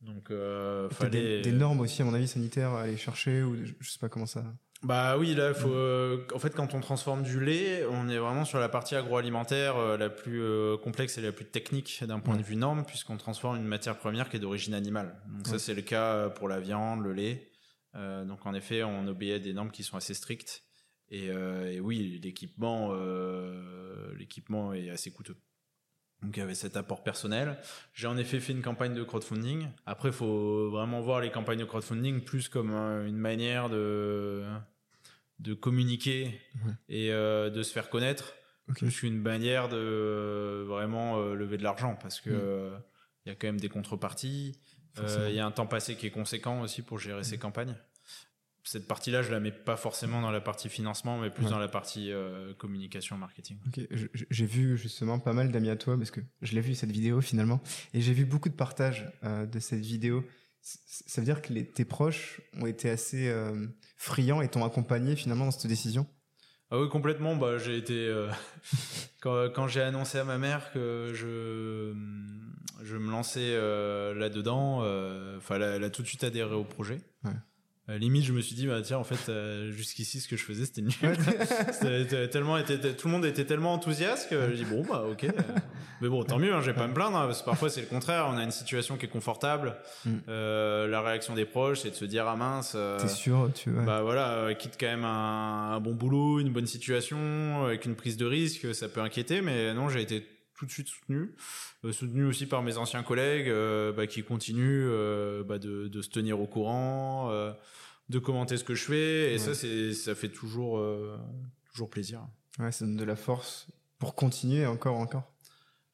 Donc, 0.00 0.30
euh, 0.30 0.88
fallait... 0.88 1.42
des, 1.42 1.52
normes 1.52 1.80
aussi, 1.80 2.00
à 2.00 2.06
mon 2.06 2.14
avis, 2.14 2.28
sanitaires 2.28 2.70
à 2.70 2.84
aller 2.84 2.96
chercher 2.96 3.42
ou 3.42 3.58
je 3.78 3.90
sais 3.90 3.98
pas 3.98 4.08
comment 4.08 4.24
ça. 4.24 4.42
Bah 4.82 5.18
oui, 5.18 5.34
là, 5.34 5.52
faut. 5.52 5.68
Euh, 5.68 6.26
en 6.34 6.38
fait, 6.38 6.54
quand 6.54 6.72
on 6.72 6.80
transforme 6.80 7.22
du 7.22 7.44
lait, 7.44 7.84
on 7.90 8.08
est 8.08 8.16
vraiment 8.16 8.46
sur 8.46 8.58
la 8.58 8.70
partie 8.70 8.96
agroalimentaire 8.96 9.76
euh, 9.76 9.98
la 9.98 10.08
plus 10.08 10.42
complexe 10.82 11.18
et 11.18 11.20
la 11.20 11.30
plus 11.30 11.44
technique 11.44 12.02
d'un 12.08 12.20
point 12.20 12.38
de 12.38 12.42
vue 12.42 12.56
norme, 12.56 12.86
puisqu'on 12.86 13.18
transforme 13.18 13.58
une 13.58 13.68
matière 13.68 13.98
première 13.98 14.30
qui 14.30 14.38
est 14.38 14.40
d'origine 14.40 14.72
animale. 14.72 15.20
Donc 15.28 15.46
ça, 15.46 15.58
c'est 15.58 15.74
le 15.74 15.82
cas 15.82 16.30
pour 16.30 16.48
la 16.48 16.58
viande, 16.58 17.04
le 17.04 17.12
lait. 17.12 17.50
donc 17.94 18.46
en 18.46 18.54
effet, 18.54 18.82
on 18.82 19.06
obéit 19.06 19.34
à 19.34 19.38
des 19.38 19.52
normes 19.52 19.72
qui 19.72 19.82
sont 19.82 19.98
assez 19.98 20.14
strictes. 20.14 20.62
Euh, 21.12 21.70
et, 21.70 21.80
oui, 21.80 22.18
l'équipement, 22.22 22.94
l'équipement 24.16 24.72
est 24.72 24.88
assez 24.88 25.10
coûteux. 25.10 25.36
Donc 26.22 26.36
il 26.36 26.40
y 26.40 26.42
avait 26.42 26.54
cet 26.54 26.76
apport 26.76 27.02
personnel. 27.02 27.56
J'ai 27.94 28.06
en 28.06 28.16
effet 28.16 28.40
fait 28.40 28.52
une 28.52 28.62
campagne 28.62 28.94
de 28.94 29.02
crowdfunding. 29.02 29.68
Après, 29.86 30.10
il 30.10 30.14
faut 30.14 30.70
vraiment 30.70 31.00
voir 31.00 31.20
les 31.20 31.30
campagnes 31.30 31.60
de 31.60 31.64
crowdfunding 31.64 32.22
plus 32.22 32.48
comme 32.48 32.72
une 32.72 33.16
manière 33.16 33.70
de 33.70 34.44
de 35.38 35.54
communiquer 35.54 36.38
et 36.90 37.10
euh, 37.12 37.48
de 37.48 37.62
se 37.62 37.72
faire 37.72 37.88
connaître, 37.88 38.34
okay. 38.68 38.80
plus 38.80 39.00
qu'une 39.00 39.18
manière 39.18 39.70
de 39.70 40.62
vraiment 40.68 41.18
lever 41.32 41.56
de 41.56 41.62
l'argent, 41.62 41.96
parce 42.02 42.20
que 42.20 42.70
il 43.24 43.30
y 43.30 43.32
a 43.32 43.34
quand 43.34 43.48
même 43.48 43.60
des 43.60 43.70
contreparties. 43.70 44.58
Il 44.98 45.34
y 45.34 45.40
a 45.40 45.46
un 45.46 45.50
temps 45.50 45.66
passé 45.66 45.96
qui 45.96 46.06
est 46.06 46.10
conséquent 46.10 46.60
aussi 46.60 46.82
pour 46.82 46.98
gérer 46.98 47.24
ces 47.24 47.38
campagnes 47.38 47.74
cette 48.64 48.86
partie-là, 48.86 49.22
je 49.22 49.30
la 49.30 49.40
mets 49.40 49.52
pas 49.52 49.76
forcément 49.76 50.20
dans 50.20 50.30
la 50.30 50.40
partie 50.40 50.68
financement, 50.68 51.18
mais 51.18 51.30
plus 51.30 51.46
dans 51.46 51.58
la 51.58 51.68
partie 51.68 52.12
euh, 52.12 52.52
communication 52.54 53.16
marketing. 53.16 53.58
Ok, 53.66 53.80
j'ai 54.30 54.46
vu 54.46 54.76
justement 54.76 55.18
pas 55.18 55.32
mal 55.32 55.50
d'amis 55.50 55.70
à 55.70 55.76
toi 55.76 55.96
parce 55.96 56.10
que 56.10 56.20
je 56.42 56.54
l'ai 56.54 56.60
vu 56.60 56.74
cette 56.74 56.90
vidéo 56.90 57.20
finalement, 57.20 57.60
et 57.94 58.00
j'ai 58.00 58.12
vu 58.12 58.24
beaucoup 58.24 58.48
de 58.48 58.54
partages 58.54 59.10
euh, 59.24 59.46
de 59.46 59.58
cette 59.58 59.80
vidéo. 59.80 60.24
Ça 60.62 61.22
veut 61.22 61.24
dire 61.24 61.40
que 61.40 61.54
tes 61.54 61.86
proches 61.86 62.42
ont 62.60 62.66
été 62.66 62.90
assez 62.90 63.28
euh, 63.28 63.66
friands 63.96 64.42
et 64.42 64.48
t'ont 64.48 64.64
accompagné 64.64 65.16
finalement 65.16 65.46
dans 65.46 65.50
cette 65.50 65.66
décision? 65.66 66.06
Ah 66.70 66.78
oui, 66.78 66.88
complètement. 66.90 67.34
Bah, 67.36 67.56
j'ai 67.56 67.78
été 67.78 68.14
quand, 69.20 69.66
j'ai 69.68 69.80
annoncé 69.80 70.18
à 70.18 70.24
ma 70.24 70.38
mère 70.38 70.70
que 70.72 71.12
je 71.14 71.94
je 72.82 72.96
me 72.96 73.10
lançais 73.10 73.56
là-dedans. 74.14 74.80
Enfin, 75.38 75.56
elle, 75.56 75.82
a 75.82 75.90
tout 75.90 76.02
de 76.02 76.06
suite 76.06 76.24
adhéré 76.24 76.54
au 76.54 76.64
projet. 76.64 77.00
Ouais. 77.24 77.32
Euh, 77.90 77.98
limite, 77.98 78.24
je 78.24 78.32
me 78.32 78.40
suis 78.40 78.54
dit, 78.54 78.68
bah 78.68 78.80
tiens, 78.82 78.98
en 78.98 79.04
fait, 79.04 79.28
euh, 79.28 79.72
jusqu'ici, 79.72 80.20
ce 80.20 80.28
que 80.28 80.36
je 80.36 80.44
faisais, 80.44 80.64
c'était 80.64 80.82
nul. 80.82 80.92
tellement, 82.30 82.56
était, 82.56 82.78
tout 82.78 83.08
le 83.08 83.12
monde 83.12 83.24
était 83.24 83.44
tellement 83.44 83.72
enthousiaste 83.72 84.30
que 84.30 84.50
je 84.50 84.56
dis 84.56 84.64
bon, 84.64 84.84
bah 84.88 85.04
ok. 85.10 85.26
Mais 86.00 86.08
bon, 86.08 86.22
tant 86.22 86.38
mieux, 86.38 86.54
hein, 86.54 86.60
j'ai 86.60 86.72
pas 86.72 86.84
à 86.84 86.86
me 86.86 86.94
plaindre, 86.94 87.16
hein, 87.16 87.26
parce 87.26 87.40
que 87.40 87.46
parfois 87.46 87.68
c'est 87.68 87.80
le 87.80 87.88
contraire. 87.88 88.28
On 88.30 88.36
a 88.36 88.44
une 88.44 88.52
situation 88.52 88.96
qui 88.96 89.06
est 89.06 89.08
confortable. 89.08 89.74
Mm. 90.04 90.10
Euh, 90.28 90.86
la 90.86 91.00
réaction 91.02 91.34
des 91.34 91.44
proches, 91.44 91.80
c'est 91.80 91.90
de 91.90 91.96
se 91.96 92.04
dire 92.04 92.28
ah 92.28 92.36
mince. 92.36 92.76
T'es 92.98 93.08
sûr, 93.08 93.50
tu 93.54 93.70
vois. 93.70 93.82
Bah 93.82 94.02
voilà, 94.02 94.54
quitte 94.54 94.76
quand 94.78 94.86
même 94.86 95.04
un, 95.04 95.72
un, 95.72 95.80
bon 95.80 95.94
boulot, 95.94 96.38
une 96.38 96.52
bonne 96.52 96.66
situation, 96.66 97.64
avec 97.64 97.86
une 97.86 97.96
prise 97.96 98.16
de 98.16 98.26
risque, 98.26 98.72
ça 98.74 98.88
peut 98.88 99.00
inquiéter, 99.00 99.40
mais 99.40 99.74
non, 99.74 99.88
j'ai 99.88 100.02
été 100.02 100.24
tout 100.60 100.66
de 100.66 100.70
suite 100.70 100.88
soutenu, 100.88 101.34
soutenu 101.90 102.26
aussi 102.26 102.46
par 102.46 102.62
mes 102.62 102.76
anciens 102.76 103.02
collègues 103.02 103.50
bah, 103.96 104.06
qui 104.06 104.22
continuent 104.22 104.88
bah, 105.42 105.58
de, 105.58 105.88
de, 105.88 106.02
se 106.02 106.10
tenir 106.10 106.38
au 106.40 106.46
courant 106.46 107.32
de 108.10 108.18
commenter 108.18 108.56
ce 108.56 108.64
que 108.64 108.74
je 108.74 108.84
fais 108.84 109.32
et 109.32 109.38
ça 109.38 109.54
c'est 109.54 109.94
ça 109.94 110.14
fait 110.14 110.28
toujours 110.28 110.78
euh, 110.78 111.16
toujours 111.72 111.88
plaisir. 111.88 112.26
Ouais, 112.58 112.72
ça 112.72 112.84
donne 112.84 112.96
de 112.96 113.04
la 113.04 113.16
force 113.16 113.68
pour 113.98 114.14
continuer 114.14 114.66
encore 114.66 114.96
encore. 114.96 115.22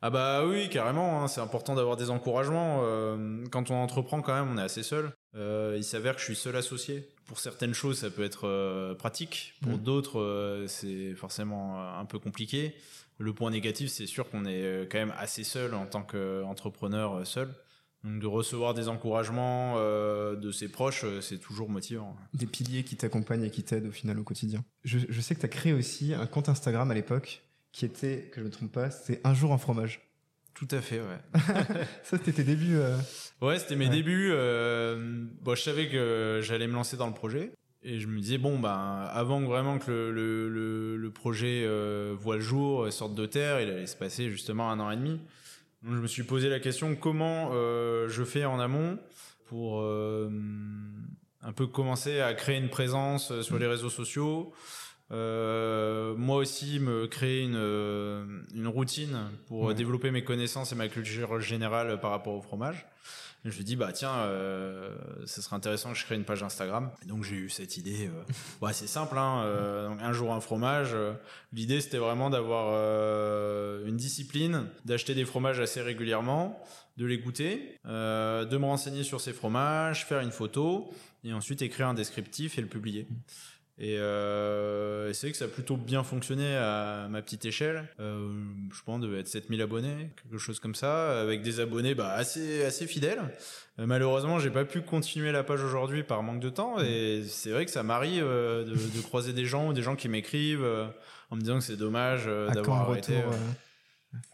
Ah 0.03 0.11
bah 0.11 0.47
oui, 0.47 0.69
carrément, 0.69 1.23
hein, 1.23 1.29
c'est 1.29 1.41
important 1.41 1.75
d'avoir 1.75 1.97
des 1.97 2.11
encouragements. 2.11 2.81
Euh, 2.83 3.45
quand 3.51 3.71
on 3.71 3.75
entreprend 3.75 4.23
quand 4.23 4.35
même, 4.35 4.53
on 4.53 4.59
est 4.59 4.63
assez 4.63 4.83
seul. 4.83 5.13
Euh, 5.35 5.75
il 5.77 5.85
s'avère 5.85 6.15
que 6.15 6.21
je 6.21 6.27
suis 6.27 6.37
seul 6.37 6.57
associé. 6.57 7.09
Pour 7.27 7.39
certaines 7.39 7.75
choses, 7.75 7.99
ça 7.99 8.11
peut 8.11 8.25
être 8.25 8.95
pratique. 8.99 9.55
Pour 9.63 9.73
mm. 9.73 9.83
d'autres, 9.83 10.65
c'est 10.69 11.15
forcément 11.15 11.99
un 11.99 12.05
peu 12.05 12.19
compliqué. 12.19 12.75
Le 13.19 13.33
point 13.33 13.51
négatif, 13.51 13.91
c'est 13.91 14.07
sûr 14.07 14.29
qu'on 14.29 14.45
est 14.45 14.89
quand 14.91 14.99
même 14.99 15.15
assez 15.17 15.45
seul 15.45 15.75
en 15.75 15.87
tant 15.87 16.03
qu'entrepreneur 16.03 17.27
seul. 17.27 17.55
Donc 18.07 18.21
de 18.21 18.27
recevoir 18.27 18.73
des 18.73 18.89
encouragements 18.89 19.75
euh, 19.79 20.37
de 20.37 20.53
ses 20.53 20.69
proches, 20.69 21.03
euh, 21.05 21.21
c'est 21.21 21.39
toujours 21.39 21.69
motivant. 21.69 22.17
Des 22.35 22.47
piliers 22.47 22.85
qui 22.85 22.97
t'accompagnent 22.97 23.43
et 23.43 23.51
qui 23.51 23.65
t'aident 23.65 23.87
au 23.87 23.93
final 23.93 24.19
au 24.21 24.23
quotidien. 24.23 24.65
Je, 24.85 25.21
sais 25.21 25.35
que 25.35 25.41
tu 25.41 25.47
as 25.47 25.51
créé 25.51 25.73
aussi 25.73 26.15
un 26.15 26.27
compte 26.27 26.49
Instagram 26.49 26.89
à 26.91 26.95
l'époque 26.95 27.43
qui 27.73 27.85
était, 27.85 28.31
que 28.31 28.37
je 28.37 28.41
ne 28.43 28.47
me 28.47 28.51
trompe 28.51 28.71
pas, 28.71 28.91
c'est 28.91 29.21
Un 29.25 29.35
jour 29.35 29.53
un 29.53 29.59
fromage. 29.59 30.01
Tout 30.55 30.69
à 30.71 30.81
fait, 30.81 31.01
ouais. 31.01 31.41
Ça, 32.05 32.17
c'était 32.17 32.33
tes 32.33 32.45
débuts. 32.45 32.77
Euh. 32.77 32.97
Ouais, 33.43 33.59
c'était 33.59 33.77
mes 33.77 33.89
débuts. 33.89 34.31
bon, 34.31 35.55
je 35.55 35.63
savais 35.63 35.89
que 35.89 36.41
j'allais 36.43 36.69
me 36.69 36.75
lancer 36.75 36.97
dans 36.97 37.09
le 37.09 37.13
projet. 37.13 37.53
Et 37.89 38.01
je 38.01 38.09
me 38.09 38.19
disais, 38.19 38.37
bon, 38.37 38.59
ben, 38.59 39.09
avant 39.13 39.41
vraiment 39.41 39.79
que 39.79 39.91
le, 39.91 40.49
le, 40.49 40.97
le, 40.97 41.11
projet 41.11 41.65
voit 42.15 42.35
le 42.35 42.43
jour, 42.43 42.93
sorte 42.93 43.15
de 43.15 43.27
terre, 43.27 43.61
il 43.61 43.71
allait 43.71 43.87
se 43.87 43.97
passer 43.97 44.29
justement 44.29 44.71
un 44.71 44.81
an 44.81 44.91
et 44.91 44.97
demi 44.97 45.21
je 45.85 46.01
me 46.01 46.07
suis 46.07 46.25
posé 46.25 46.49
la 46.49 46.61
question 46.61 46.97
comment 46.97 47.51
euh, 47.53 48.09
je 48.09 48.25
fais 48.25 48.45
en 48.45 48.59
amont 48.59 48.99
pour 49.47 49.81
euh, 49.81 50.29
un 51.43 51.53
peu 51.53 51.67
commencer 51.67 52.21
à 52.21 52.35
créer 52.35 52.59
une 52.59 52.71
présence 52.71 53.31
euh, 53.31 53.43
sur 53.43 53.59
les 53.59 53.67
réseaux 53.67 53.91
sociaux. 53.91 54.53
moi 55.11 56.37
aussi 56.37 56.81
me 56.81 57.07
créer 57.07 57.43
une, 57.43 58.47
une 58.55 58.67
routine 58.67 59.31
pour 59.47 59.73
développer 59.75 60.11
mes 60.11 60.25
connaissances 60.25 60.73
et 60.73 60.75
ma 60.75 60.89
culture 60.89 61.41
générale 61.41 62.01
par 62.01 62.11
rapport 62.11 62.35
au 62.35 62.43
fromage 62.43 62.87
je 63.51 63.59
me 63.59 63.65
dis 63.65 63.77
bah 63.77 63.93
tiens, 63.93 64.15
euh, 64.15 64.95
ce 65.25 65.41
serait 65.41 65.57
intéressant 65.57 65.93
que 65.93 65.99
je 65.99 66.05
crée 66.05 66.17
une 66.17 66.25
page 66.25 66.43
Instagram. 66.43 66.91
Et 67.03 67.07
donc 67.07 67.23
j'ai 67.25 67.37
eu 67.37 67.51
cette 67.51 67.77
idée. 67.77 68.09
Euh, 68.09 68.23
bah, 68.61 68.73
c'est 68.73 68.87
simple, 68.87 69.17
hein, 69.19 69.43
euh, 69.45 69.89
donc 69.89 70.01
un 70.03 70.13
jour 70.13 70.33
un 70.33 70.41
fromage. 70.41 70.91
Euh, 70.95 71.13
l'idée 71.53 71.81
c'était 71.81 71.99
vraiment 71.99 72.31
d'avoir 72.31 72.69
euh, 72.71 73.87
une 73.87 73.97
discipline, 73.97 74.67
d'acheter 74.85 75.15
des 75.15 75.25
fromages 75.25 75.61
assez 75.61 75.81
régulièrement, 75.81 76.63
de 76.97 77.07
les 77.07 77.19
goûter, 77.19 77.79
de 77.85 78.57
me 78.57 78.65
renseigner 78.65 79.03
sur 79.03 79.21
ces 79.21 79.35
fromages, 79.35 80.07
faire 80.07 80.21
une 80.21 80.31
photo 80.31 80.91
et 81.25 81.33
ensuite 81.35 81.61
écrire 81.61 81.89
un 81.89 81.95
descriptif 81.95 82.57
et 82.57 82.63
le 82.63 82.69
publier. 82.69 83.07
Et, 83.79 83.99
euh, 83.99 85.13
c'est 85.13 85.31
que 85.31 85.37
ça 85.37 85.45
a 85.45 85.49
plutôt 85.49 85.77
bien 85.77 86.03
fonctionné 86.03 86.57
à 86.57 87.09
ma 87.11 87.21
petite 87.21 87.45
échelle. 87.45 87.87
Euh, 88.01 88.29
je 88.73 88.83
pense 88.83 89.01
devait 89.01 89.21
être 89.21 89.29
7000 89.29 89.61
abonnés, 89.61 90.11
quelque 90.23 90.39
chose 90.39 90.61
comme 90.61 90.75
ça, 90.75 91.21
avec 91.21 91.43
des 91.43 91.61
abonnés 91.61 91.95
bah, 91.95 92.13
assez 92.13 92.65
assez 92.65 92.87
fidèles. 92.87 93.21
Euh, 93.79 93.87
malheureusement, 93.87 94.39
j'ai 94.39 94.51
pas 94.51 94.65
pu 94.65 94.81
continuer 94.81 95.31
la 95.31 95.45
page 95.45 95.63
aujourd'hui 95.63 96.03
par 96.03 96.23
manque 96.23 96.41
de 96.41 96.49
temps. 96.49 96.81
Et 96.81 97.23
c'est 97.27 97.51
vrai 97.51 97.67
que 97.67 97.71
ça 97.71 97.83
m'arrive 97.83 98.25
euh, 98.25 98.65
de, 98.65 98.75
de, 98.75 99.01
croiser 99.03 99.35
des 99.35 99.45
gens 99.45 99.69
ou 99.69 99.73
des 99.75 99.83
gens 99.83 99.97
qui 99.97 100.09
m'écrivent 100.09 100.67
en 101.31 101.37
me 101.37 101.41
disant 101.41 101.59
que 101.59 101.65
c'est 101.65 101.77
dommage 101.77 102.27
d'avoir 102.27 102.89
arrêté. 102.89 103.15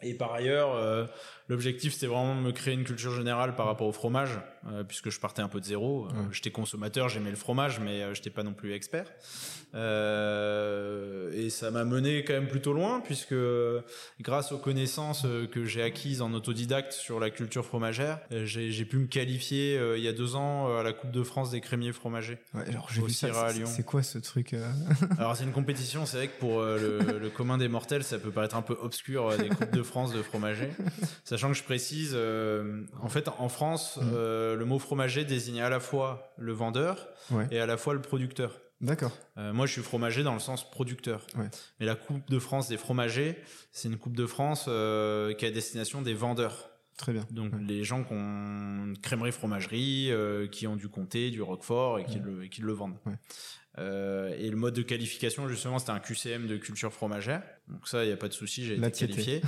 Et 0.02 0.14
par 0.14 0.32
ailleurs, 0.32 1.08
L'objectif, 1.52 1.92
c'était 1.92 2.06
vraiment 2.06 2.34
de 2.34 2.40
me 2.40 2.50
créer 2.50 2.72
une 2.72 2.84
culture 2.84 3.14
générale 3.14 3.54
par 3.54 3.66
rapport 3.66 3.86
au 3.86 3.92
fromage, 3.92 4.40
euh, 4.68 4.84
puisque 4.84 5.10
je 5.10 5.20
partais 5.20 5.42
un 5.42 5.48
peu 5.48 5.60
de 5.60 5.66
zéro. 5.66 6.06
Euh, 6.06 6.12
j'étais 6.30 6.50
consommateur, 6.50 7.10
j'aimais 7.10 7.28
le 7.28 7.36
fromage, 7.36 7.78
mais 7.78 7.98
je 7.98 8.04
euh, 8.04 8.14
j'étais 8.14 8.30
pas 8.30 8.42
non 8.42 8.54
plus 8.54 8.72
expert. 8.72 9.04
et 9.74 11.50
ça 11.50 11.70
m'a 11.70 11.84
mené 11.84 12.24
quand 12.24 12.32
même 12.32 12.48
plutôt 12.48 12.72
loin, 12.72 13.00
puisque 13.00 13.34
grâce 14.22 14.52
aux 14.52 14.58
connaissances 14.58 15.26
que 15.50 15.66
j'ai 15.66 15.82
acquises 15.82 16.22
en 16.22 16.32
autodidacte 16.32 16.94
sur 16.94 17.20
la 17.20 17.28
culture 17.28 17.66
fromagère, 17.66 18.20
j'ai 18.30 18.84
pu 18.86 18.96
me 18.96 19.06
qualifier 19.06 19.78
il 19.96 20.02
y 20.02 20.08
a 20.08 20.12
deux 20.12 20.36
ans 20.36 20.74
à 20.74 20.82
la 20.82 20.94
Coupe 20.94 21.10
de 21.10 21.22
France 21.22 21.50
des 21.50 21.60
crémiers 21.60 21.92
fromagers. 21.92 22.38
Ouais, 22.54 22.66
alors 22.66 22.88
j'ai 22.90 23.02
vu 23.02 23.12
ça. 23.12 23.28
C'est 23.66 23.84
quoi 23.84 24.02
ce 24.02 24.16
truc 24.16 24.54
Alors 25.18 25.36
c'est 25.36 25.44
une 25.44 25.52
compétition. 25.52 26.06
C'est 26.06 26.16
vrai 26.16 26.28
que 26.28 26.38
pour 26.38 26.62
le, 26.62 27.18
le, 27.18 27.28
commun 27.28 27.58
des 27.58 27.68
mortels, 27.68 28.04
ça 28.04 28.18
peut 28.18 28.30
paraître 28.30 28.56
un 28.56 28.62
peu 28.62 28.76
obscur 28.80 29.36
des 29.36 29.50
coupes 29.50 29.74
de 29.74 29.82
France 29.82 30.14
de 30.14 30.22
fromagers. 30.22 30.70
Sachant 31.42 31.54
que 31.54 31.58
je 31.58 31.64
précise, 31.64 32.12
euh, 32.14 32.84
en 33.00 33.08
fait, 33.08 33.28
en 33.36 33.48
France, 33.48 33.96
mm. 33.96 34.10
euh, 34.14 34.54
le 34.54 34.64
mot 34.64 34.78
fromager 34.78 35.24
désigne 35.24 35.60
à 35.60 35.68
la 35.68 35.80
fois 35.80 36.32
le 36.38 36.52
vendeur 36.52 37.08
et 37.50 37.58
à 37.58 37.66
la 37.66 37.76
fois 37.76 37.94
le 37.94 38.00
producteur. 38.00 38.60
D'accord. 38.80 39.10
Euh, 39.38 39.52
moi, 39.52 39.66
je 39.66 39.72
suis 39.72 39.82
fromager 39.82 40.22
dans 40.22 40.34
le 40.34 40.38
sens 40.38 40.70
producteur. 40.70 41.26
Ouais. 41.36 41.50
Mais 41.80 41.86
la 41.86 41.96
Coupe 41.96 42.30
de 42.30 42.38
France 42.38 42.68
des 42.68 42.76
fromagers, 42.76 43.36
c'est 43.72 43.88
une 43.88 43.98
Coupe 43.98 44.14
de 44.14 44.24
France 44.26 44.66
qui 44.66 44.70
est 44.70 45.48
à 45.48 45.50
destination 45.50 46.00
des 46.00 46.14
vendeurs. 46.14 46.70
Très 46.96 47.12
bien. 47.12 47.26
Donc 47.32 47.52
Ouais. 47.54 47.58
les 47.66 47.82
gens 47.82 48.04
qui 48.04 48.12
ont 48.12 48.84
une 48.84 48.98
crèmerie 49.02 49.32
fromagerie, 49.32 50.12
qui 50.52 50.68
ont 50.68 50.76
du 50.76 50.88
comté, 50.88 51.30
du 51.30 51.42
roquefort 51.42 51.98
et 51.98 52.04
qui, 52.04 52.20
le, 52.20 52.44
et 52.44 52.50
qui 52.50 52.60
le 52.60 52.72
vendent. 52.72 52.98
Euh, 53.78 54.34
et 54.38 54.50
le 54.50 54.56
mode 54.56 54.74
de 54.74 54.82
qualification, 54.82 55.48
justement, 55.48 55.78
c'était 55.78 55.92
un 55.92 55.98
QCM 55.98 56.46
de 56.46 56.56
culture 56.58 56.92
fromagère. 56.92 57.42
Donc 57.68 57.88
ça, 57.88 58.04
il 58.04 58.08
n'y 58.08 58.12
a 58.12 58.18
pas 58.18 58.28
de 58.28 58.34
souci, 58.34 58.64
j'ai 58.64 58.74
été 58.74 58.90
qualifié. 58.90 59.40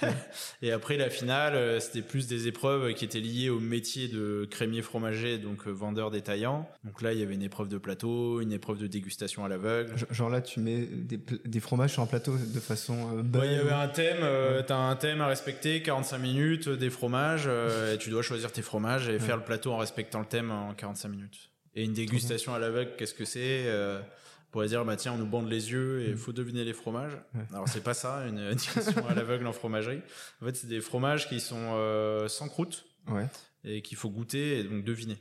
et 0.62 0.72
après, 0.72 0.96
la 0.96 1.10
finale, 1.10 1.54
euh, 1.54 1.78
c'était 1.78 2.00
plus 2.00 2.26
des 2.26 2.48
épreuves 2.48 2.94
qui 2.94 3.04
étaient 3.04 3.20
liées 3.20 3.50
au 3.50 3.60
métier 3.60 4.08
de 4.08 4.48
crémier 4.50 4.80
fromager, 4.80 5.36
donc 5.36 5.66
euh, 5.66 5.70
vendeur 5.70 6.10
détaillant. 6.10 6.66
Donc 6.84 7.02
là, 7.02 7.12
il 7.12 7.18
y 7.18 7.22
avait 7.22 7.34
une 7.34 7.42
épreuve 7.42 7.68
de 7.68 7.76
plateau, 7.76 8.40
une 8.40 8.52
épreuve 8.52 8.78
de 8.78 8.86
dégustation 8.86 9.44
à 9.44 9.48
l'aveugle. 9.48 9.92
Genre 10.10 10.30
là, 10.30 10.40
tu 10.40 10.60
mets 10.60 10.86
des, 10.86 11.60
fromages 11.60 11.92
sur 11.92 12.02
un 12.02 12.06
plateau 12.06 12.36
de 12.36 12.60
façon. 12.60 13.18
euh, 13.18 13.38
Ouais, 13.38 13.48
il 13.48 13.52
y 13.52 13.56
avait 13.56 13.72
un 13.72 13.88
thème, 13.88 14.18
euh, 14.22 14.62
t'as 14.62 14.76
un 14.76 14.96
thème 14.96 15.20
à 15.20 15.26
respecter, 15.26 15.82
45 15.82 16.18
minutes, 16.18 16.68
des 16.68 16.88
fromages, 16.88 17.46
et 17.46 17.98
tu 17.98 18.08
dois 18.08 18.22
choisir 18.22 18.52
tes 18.52 18.62
fromages 18.62 19.08
et 19.08 19.18
faire 19.18 19.36
le 19.36 19.44
plateau 19.44 19.72
en 19.72 19.78
respectant 19.78 20.20
le 20.20 20.26
thème 20.26 20.50
en 20.50 20.72
45 20.72 21.08
minutes. 21.08 21.50
Et 21.76 21.84
une 21.84 21.92
dégustation 21.92 22.54
à 22.54 22.58
l'aveugle, 22.58 22.92
qu'est-ce 22.96 23.14
que 23.14 23.24
c'est 23.24 23.64
euh, 23.66 24.00
On 24.00 24.50
pourrait 24.52 24.68
dire, 24.68 24.84
bah 24.84 24.96
tiens, 24.96 25.12
on 25.12 25.18
nous 25.18 25.26
bande 25.26 25.48
les 25.48 25.70
yeux 25.70 26.00
et 26.02 26.08
il 26.10 26.16
faut 26.16 26.32
deviner 26.32 26.64
les 26.64 26.72
fromages. 26.72 27.12
Ouais. 27.34 27.42
Alors 27.52 27.68
c'est 27.68 27.82
pas 27.82 27.92
ça, 27.94 28.24
une 28.26 28.48
dégustation 28.50 29.06
à 29.06 29.14
l'aveugle 29.14 29.46
en 29.46 29.52
fromagerie. 29.52 30.00
En 30.42 30.46
fait, 30.46 30.56
c'est 30.56 30.66
des 30.68 30.80
fromages 30.80 31.28
qui 31.28 31.38
sont 31.38 31.72
euh, 31.74 32.28
sans 32.28 32.48
croûte 32.48 32.84
Ouais. 33.12 33.26
et 33.62 33.82
qu'il 33.82 33.96
faut 33.96 34.10
goûter 34.10 34.58
et 34.58 34.64
donc 34.64 34.82
deviner. 34.84 35.18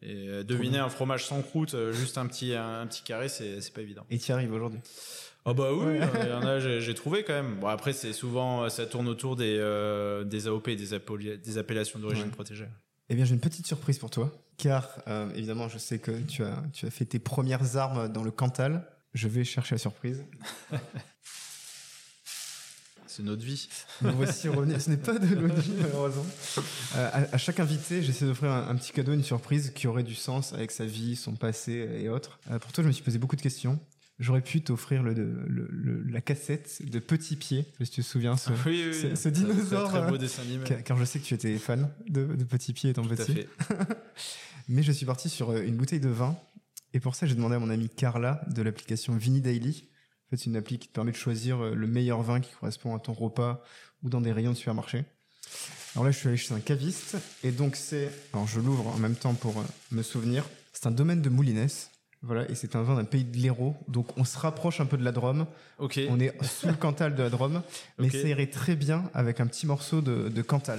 Et 0.00 0.28
euh, 0.28 0.42
deviner 0.42 0.78
un 0.78 0.88
fromage 0.88 1.26
sans 1.26 1.40
croûte, 1.42 1.76
juste 1.92 2.18
un 2.18 2.26
petit, 2.26 2.54
un, 2.54 2.80
un 2.80 2.86
petit 2.88 3.02
carré, 3.04 3.28
c'est 3.28 3.60
c'est 3.60 3.72
pas 3.72 3.82
évident. 3.82 4.04
Et 4.10 4.18
tu 4.18 4.30
y 4.30 4.32
arrives 4.32 4.52
aujourd'hui? 4.52 4.80
Ah 5.44 5.52
bah 5.54 5.72
oui, 5.72 5.98
il 6.22 6.28
y 6.28 6.32
en 6.32 6.42
a, 6.42 6.58
j'ai 6.80 6.94
trouvé 6.94 7.22
quand 7.22 7.34
même. 7.34 7.60
Bon 7.60 7.68
après 7.68 7.92
c'est 7.92 8.12
souvent, 8.12 8.68
ça 8.68 8.86
tourne 8.86 9.06
autour 9.08 9.36
des 9.36 9.54
des 10.26 10.46
AOP, 10.48 10.70
des 10.70 11.58
appellations 11.58 11.98
d'origine 12.00 12.24
Ouais. 12.24 12.30
protégée. 12.30 12.66
Eh 13.08 13.14
bien, 13.14 13.24
j'ai 13.26 13.34
une 13.34 13.40
petite 13.40 13.66
surprise 13.66 13.98
pour 13.98 14.08
toi, 14.10 14.32
car 14.62 15.00
euh, 15.08 15.28
évidemment, 15.34 15.68
je 15.68 15.76
sais 15.76 15.98
que 15.98 16.12
tu 16.12 16.44
as, 16.44 16.62
tu 16.72 16.86
as 16.86 16.90
fait 16.90 17.04
tes 17.04 17.18
premières 17.18 17.76
armes 17.76 18.06
dans 18.06 18.22
le 18.22 18.30
Cantal. 18.30 18.86
Je 19.12 19.26
vais 19.26 19.42
chercher 19.42 19.74
la 19.74 19.78
surprise. 19.80 20.24
C'est 23.08 23.24
notre 23.24 23.44
vie. 23.44 23.68
Nous 24.02 24.12
voici 24.12 24.48
revenus. 24.48 24.84
Ce 24.84 24.90
n'est 24.90 24.98
pas 24.98 25.18
de 25.18 25.34
l'audit, 25.34 25.72
malheureusement. 25.80 26.24
Euh, 26.94 27.10
à, 27.12 27.34
à 27.34 27.38
chaque 27.38 27.58
invité, 27.58 28.04
j'essaie 28.04 28.24
d'offrir 28.24 28.52
un, 28.52 28.68
un 28.68 28.76
petit 28.76 28.92
cadeau, 28.92 29.12
une 29.12 29.24
surprise 29.24 29.72
qui 29.74 29.88
aurait 29.88 30.04
du 30.04 30.14
sens 30.14 30.52
avec 30.52 30.70
sa 30.70 30.84
vie, 30.84 31.16
son 31.16 31.34
passé 31.34 31.72
et 32.00 32.08
autres. 32.08 32.38
Euh, 32.52 32.60
pour 32.60 32.70
toi, 32.70 32.84
je 32.84 32.88
me 32.88 32.92
suis 32.92 33.02
posé 33.02 33.18
beaucoup 33.18 33.36
de 33.36 33.42
questions. 33.42 33.80
J'aurais 34.18 34.42
pu 34.42 34.62
t'offrir 34.62 35.02
le, 35.02 35.14
le- 35.14 35.68
le- 35.70 36.02
la 36.04 36.20
cassette 36.20 36.88
de 36.88 36.98
Petit 37.00 37.34
Pied, 37.36 37.64
si 37.82 37.90
tu 37.90 38.02
te 38.02 38.06
souviens, 38.06 38.36
ce- 38.36 38.50
oui, 38.66 38.84
oui, 38.86 38.94
ce- 38.94 39.06
oui. 39.08 39.16
ce 39.16 39.28
dinosaure, 39.28 39.88
très 39.88 40.06
beau 40.06 40.14
euh, 40.14 40.18
dessin 40.18 40.42
animé. 40.42 40.64
car, 40.64 40.82
car 40.84 40.96
je 40.98 41.04
sais 41.04 41.18
que 41.18 41.24
tu 41.24 41.34
étais 41.34 41.56
fan 41.58 41.88
de, 42.08 42.26
de 42.26 42.44
Petit 42.44 42.72
Pied 42.72 42.90
étant 42.90 43.02
Tout 43.02 43.12
à 43.14 43.16
petit. 43.16 43.34
fait. 43.34 43.48
Mais 44.68 44.82
je 44.82 44.92
suis 44.92 45.06
parti 45.06 45.28
sur 45.28 45.50
euh, 45.50 45.62
une 45.62 45.76
bouteille 45.76 45.98
de 46.00 46.08
vin. 46.08 46.36
Et 46.94 47.00
pour 47.00 47.14
ça, 47.16 47.26
j'ai 47.26 47.34
demandé 47.34 47.56
à 47.56 47.58
mon 47.58 47.70
amie 47.70 47.88
Carla 47.88 48.42
de 48.54 48.62
l'application 48.62 49.16
Vini 49.16 49.40
Daily. 49.40 49.88
En 50.26 50.30
fait, 50.30 50.36
c'est 50.36 50.46
une 50.50 50.56
appli 50.56 50.78
qui 50.78 50.88
te 50.88 50.92
permet 50.92 51.10
de 51.12 51.16
choisir 51.16 51.60
euh, 51.60 51.74
le 51.74 51.86
meilleur 51.86 52.22
vin 52.22 52.40
qui 52.40 52.52
correspond 52.52 52.94
à 52.94 53.00
ton 53.00 53.14
repas 53.14 53.64
ou 54.02 54.08
dans 54.10 54.20
des 54.20 54.30
rayons 54.32 54.52
de 54.52 54.56
supermarché. 54.56 55.04
Alors 55.94 56.04
là, 56.04 56.10
je 56.10 56.18
suis 56.18 56.28
allé 56.28 56.36
chez 56.36 56.54
un 56.54 56.60
caviste. 56.60 57.16
Et 57.42 57.50
donc, 57.50 57.76
c'est. 57.76 58.10
Alors, 58.34 58.46
je 58.46 58.60
l'ouvre 58.60 58.86
en 58.88 58.98
même 58.98 59.16
temps 59.16 59.34
pour 59.34 59.54
me 59.90 60.02
souvenir. 60.02 60.44
C'est 60.72 60.86
un 60.86 60.90
domaine 60.90 61.22
de 61.22 61.28
Moulinès. 61.28 61.90
Voilà, 62.24 62.48
et 62.48 62.54
c'est 62.54 62.76
un 62.76 62.82
vin 62.82 62.94
d'un 62.94 63.04
pays 63.04 63.24
de 63.24 63.36
l'Hérault. 63.36 63.74
Donc, 63.88 64.16
on 64.16 64.24
se 64.24 64.38
rapproche 64.38 64.80
un 64.80 64.86
peu 64.86 64.96
de 64.96 65.04
la 65.04 65.10
Drôme. 65.12 65.46
Ok. 65.78 66.00
On 66.08 66.20
est 66.20 66.32
sous 66.44 66.68
le 66.68 66.74
Cantal 66.74 67.14
de 67.16 67.22
la 67.22 67.30
Drôme. 67.30 67.62
Mais 67.98 68.06
Ok. 68.06 68.12
ça 68.12 68.28
irait 68.28 68.46
très 68.46 68.76
bien 68.76 69.10
avec 69.14 69.40
un 69.40 69.46
petit 69.46 69.66
morceau 69.66 70.00
de, 70.00 70.28
de 70.28 70.42
Cantal. 70.42 70.78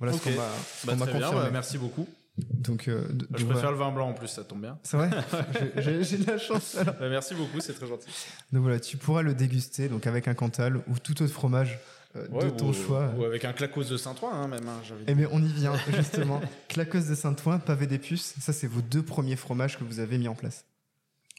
Voilà 0.00 0.12
ce 0.16 0.22
qu'on 0.24 0.30
m'a 0.30 0.36
ce 0.80 0.86
Bah, 0.86 0.92
qu'on 0.94 0.98
m'a 0.98 1.06
très 1.06 1.18
bien, 1.18 1.32
bah, 1.32 1.48
merci 1.52 1.78
beaucoup. 1.78 2.08
Donc, 2.36 2.88
euh, 2.88 3.06
de- 3.12 3.28
Je 3.36 3.44
préfère 3.44 3.70
le 3.70 3.76
vin 3.76 3.92
blanc 3.92 4.08
en 4.08 4.14
plus, 4.14 4.26
ça 4.26 4.42
tombe 4.42 4.62
bien. 4.62 4.76
c'est 4.82 4.96
vrai 4.96 5.10
J'ai- 5.76 6.16
de 6.18 6.26
la 6.26 6.38
chance 6.38 6.76
alors. 6.76 6.94
Bah, 6.98 7.08
merci 7.08 7.34
beaucoup, 7.34 7.60
c'est 7.60 7.74
très 7.74 7.86
gentil. 7.86 8.08
Donc 8.52 8.62
voilà, 8.62 8.80
tu 8.80 8.96
pourras 8.96 9.22
le 9.22 9.34
déguster 9.34 9.88
donc 9.88 10.06
avec 10.08 10.26
un 10.26 10.34
Cantal 10.34 10.78
ou 10.88 10.98
tout 10.98 11.22
autre 11.22 11.32
fromage 11.32 11.78
euh, 12.16 12.26
de 12.42 12.50
ton 12.50 12.70
ou, 12.70 12.72
choix. 12.72 13.12
Ou 13.18 13.24
avec 13.24 13.44
un 13.44 13.52
clacos 13.52 13.84
de 13.88 13.96
Saint-Ouen, 13.96 14.30
hein, 14.32 14.48
même. 14.48 14.66
hein, 14.66 14.80
Eh 15.06 15.14
bien, 15.14 15.28
on 15.30 15.40
y 15.42 15.52
vient 15.52 15.74
justement. 15.94 16.40
Claqueuse 16.68 17.06
de 17.08 17.14
Saint-Ouen, 17.14 17.58
pavé 17.60 17.86
des 17.86 17.98
puces, 17.98 18.34
ça 18.40 18.52
c'est 18.52 18.66
vos 18.66 18.80
deux 18.80 19.02
premiers 19.02 19.36
fromages 19.36 19.78
que 19.78 19.84
vous 19.84 20.00
avez 20.00 20.18
mis 20.18 20.26
en 20.28 20.34
place. 20.34 20.64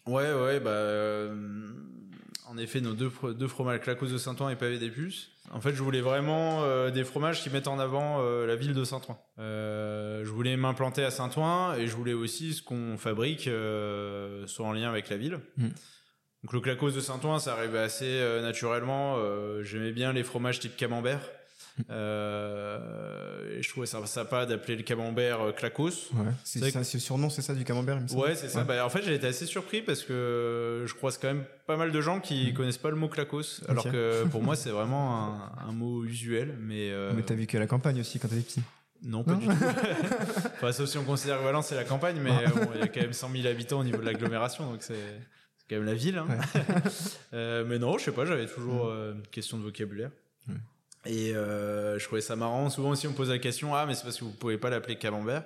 Ouais, 0.05 0.33
ouais, 0.33 0.59
bah, 0.59 0.71
euh, 0.71 1.33
en 2.47 2.57
effet, 2.57 2.81
nos 2.81 2.93
deux, 2.93 3.11
deux 3.37 3.47
fromages, 3.47 3.79
Clacos 3.81 4.07
de 4.07 4.17
Saint-Ouen 4.17 4.49
et 4.49 4.55
Pavé 4.55 4.77
des 4.77 4.89
Puces. 4.89 5.29
En 5.51 5.61
fait, 5.61 5.73
je 5.73 5.81
voulais 5.81 6.01
vraiment 6.01 6.63
euh, 6.63 6.89
des 6.89 7.03
fromages 7.03 7.41
qui 7.41 7.49
mettent 7.49 7.67
en 7.67 7.79
avant 7.79 8.17
euh, 8.19 8.45
la 8.45 8.55
ville 8.55 8.73
de 8.73 8.83
Saint-Ouen. 8.83 9.17
Je 9.37 10.29
voulais 10.29 10.57
m'implanter 10.57 11.03
à 11.03 11.11
Saint-Ouen 11.11 11.75
et 11.75 11.87
je 11.87 11.95
voulais 11.95 12.13
aussi 12.13 12.53
ce 12.53 12.61
qu'on 12.61 12.97
fabrique 12.97 13.49
soit 14.47 14.65
en 14.65 14.73
lien 14.73 14.89
avec 14.89 15.09
la 15.09 15.17
ville. 15.17 15.39
Mm. 15.57 15.69
Donc 16.43 16.53
le 16.53 16.59
Clacos 16.59 16.91
de 16.91 16.99
Saint-Ouen, 16.99 17.39
ça 17.39 17.53
arrivait 17.53 17.79
assez 17.79 18.19
naturellement. 18.41 19.17
J'aimais 19.61 19.93
bien 19.93 20.11
les 20.11 20.23
fromages 20.23 20.59
type 20.59 20.75
camembert. 20.75 21.21
Euh, 21.89 23.57
et 23.57 23.61
je 23.63 23.69
trouvais 23.69 23.87
ça 23.87 24.05
sympa 24.05 24.45
d'appeler 24.45 24.75
le 24.75 24.83
camembert 24.83 25.41
euh, 25.41 25.51
Clacos. 25.51 25.89
Ouais. 26.13 26.25
C'est 26.43 26.69
ça, 26.71 26.79
le 26.79 26.83
surnom, 26.99 27.29
c'est 27.29 27.41
ça 27.41 27.53
du 27.55 27.63
camembert, 27.63 27.97
il 27.97 28.03
me 28.03 28.07
semble 28.07 28.21
Ouais, 28.21 28.35
c'est 28.35 28.49
ça. 28.49 28.59
Ouais. 28.59 28.65
Bah, 28.65 28.85
en 28.85 28.89
fait, 28.89 29.01
j'ai 29.03 29.15
été 29.15 29.27
assez 29.27 29.45
surpris 29.45 29.81
parce 29.81 30.03
que 30.03 30.83
je 30.87 30.93
croise 30.93 31.17
quand 31.17 31.27
même 31.27 31.45
pas 31.65 31.77
mal 31.77 31.91
de 31.91 32.01
gens 32.01 32.19
qui 32.19 32.47
Mhm. 32.47 32.53
connaissent 32.53 32.77
pas 32.77 32.89
le 32.89 32.95
mot 32.95 33.07
clacos, 33.09 33.61
alors 33.67 33.85
que 33.85 34.23
pour 34.31 34.41
moi, 34.43 34.55
c'est 34.55 34.69
vraiment 34.69 35.33
un, 35.33 35.51
un 35.69 35.71
mot 35.71 36.03
usuel. 36.05 36.55
Mais, 36.59 36.91
euh, 36.91 37.11
Mais 37.15 37.23
t'as 37.23 37.35
vécu 37.35 37.57
à 37.57 37.59
la 37.59 37.67
campagne 37.67 37.99
aussi 37.99 38.19
quand 38.19 38.27
t'étais 38.27 38.41
petit. 38.41 38.61
non, 39.03 39.23
pas 39.23 39.33
Non 39.33 39.39
du 39.39 39.47
tout. 39.47 39.53
enfin, 40.55 40.71
sauf 40.71 40.87
si 40.89 40.97
on 40.97 41.03
considère 41.03 41.39
que 41.39 41.43
Valence 41.43 41.67
c'est 41.67 41.75
la 41.75 41.83
campagne, 41.85 42.17
mais 42.21 42.31
Ah. 42.45 42.49
bon, 42.49 42.67
il 42.75 42.79
y 42.81 42.83
a 42.83 42.87
quand 42.87 43.01
même 43.01 43.13
100 43.13 43.31
000 43.31 43.47
habitants 43.47 43.79
au 43.79 43.83
niveau 43.83 43.97
de 43.97 44.05
l'agglomération, 44.05 44.69
donc 44.71 44.83
c'est 44.83 44.93
quand 45.69 45.75
même 45.77 45.85
la 45.85 45.95
ville. 45.95 46.17
hein. 46.17 46.27
Euh, 47.33 47.65
mais 47.67 47.79
non, 47.79 47.97
je 47.97 48.05
sais 48.05 48.11
pas, 48.11 48.25
j'avais 48.25 48.45
toujours 48.47 48.85
euh, 48.87 49.13
une 49.13 49.27
question 49.27 49.57
de 49.57 49.63
vocabulaire. 49.63 50.11
Et 51.05 51.35
euh, 51.35 51.99
je 51.99 52.05
trouvais 52.05 52.21
ça 52.21 52.35
marrant. 52.37 52.69
Souvent 52.69 52.91
aussi, 52.91 53.07
on 53.07 53.11
me 53.11 53.15
pose 53.15 53.29
la 53.29 53.37
question 53.39 53.75
Ah, 53.75 53.85
mais 53.85 53.93
c'est 53.93 54.03
parce 54.03 54.17
que 54.17 54.23
vous 54.23 54.31
pouvez 54.31 54.57
pas 54.57 54.69
l'appeler 54.69 54.97
camembert. 54.97 55.43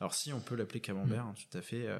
Alors, 0.00 0.14
si, 0.14 0.32
on 0.32 0.40
peut 0.40 0.54
l'appeler 0.54 0.80
camembert, 0.80 1.24
hein, 1.24 1.34
tout 1.50 1.58
à 1.58 1.60
fait. 1.60 1.86
euh, 1.86 1.98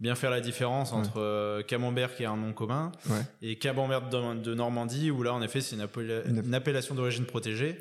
bien 0.00 0.14
faire 0.14 0.30
la 0.30 0.40
différence 0.42 0.92
entre 0.92 1.18
euh, 1.20 1.62
camembert, 1.62 2.14
qui 2.14 2.22
est 2.24 2.26
un 2.26 2.36
nom 2.36 2.52
commun, 2.52 2.92
Ouais. 3.08 3.22
et 3.40 3.56
camembert 3.58 4.10
de, 4.10 4.34
de 4.34 4.54
Normandie, 4.54 5.10
où 5.10 5.22
là, 5.22 5.32
en 5.32 5.40
effet, 5.40 5.62
c'est 5.62 5.74
une, 5.76 5.82
appella- 5.82 6.28
Une 6.28 6.38
app- 6.40 6.44
une 6.46 6.54
appellation 6.54 6.94
d'origine 6.94 7.24
protégée. 7.24 7.78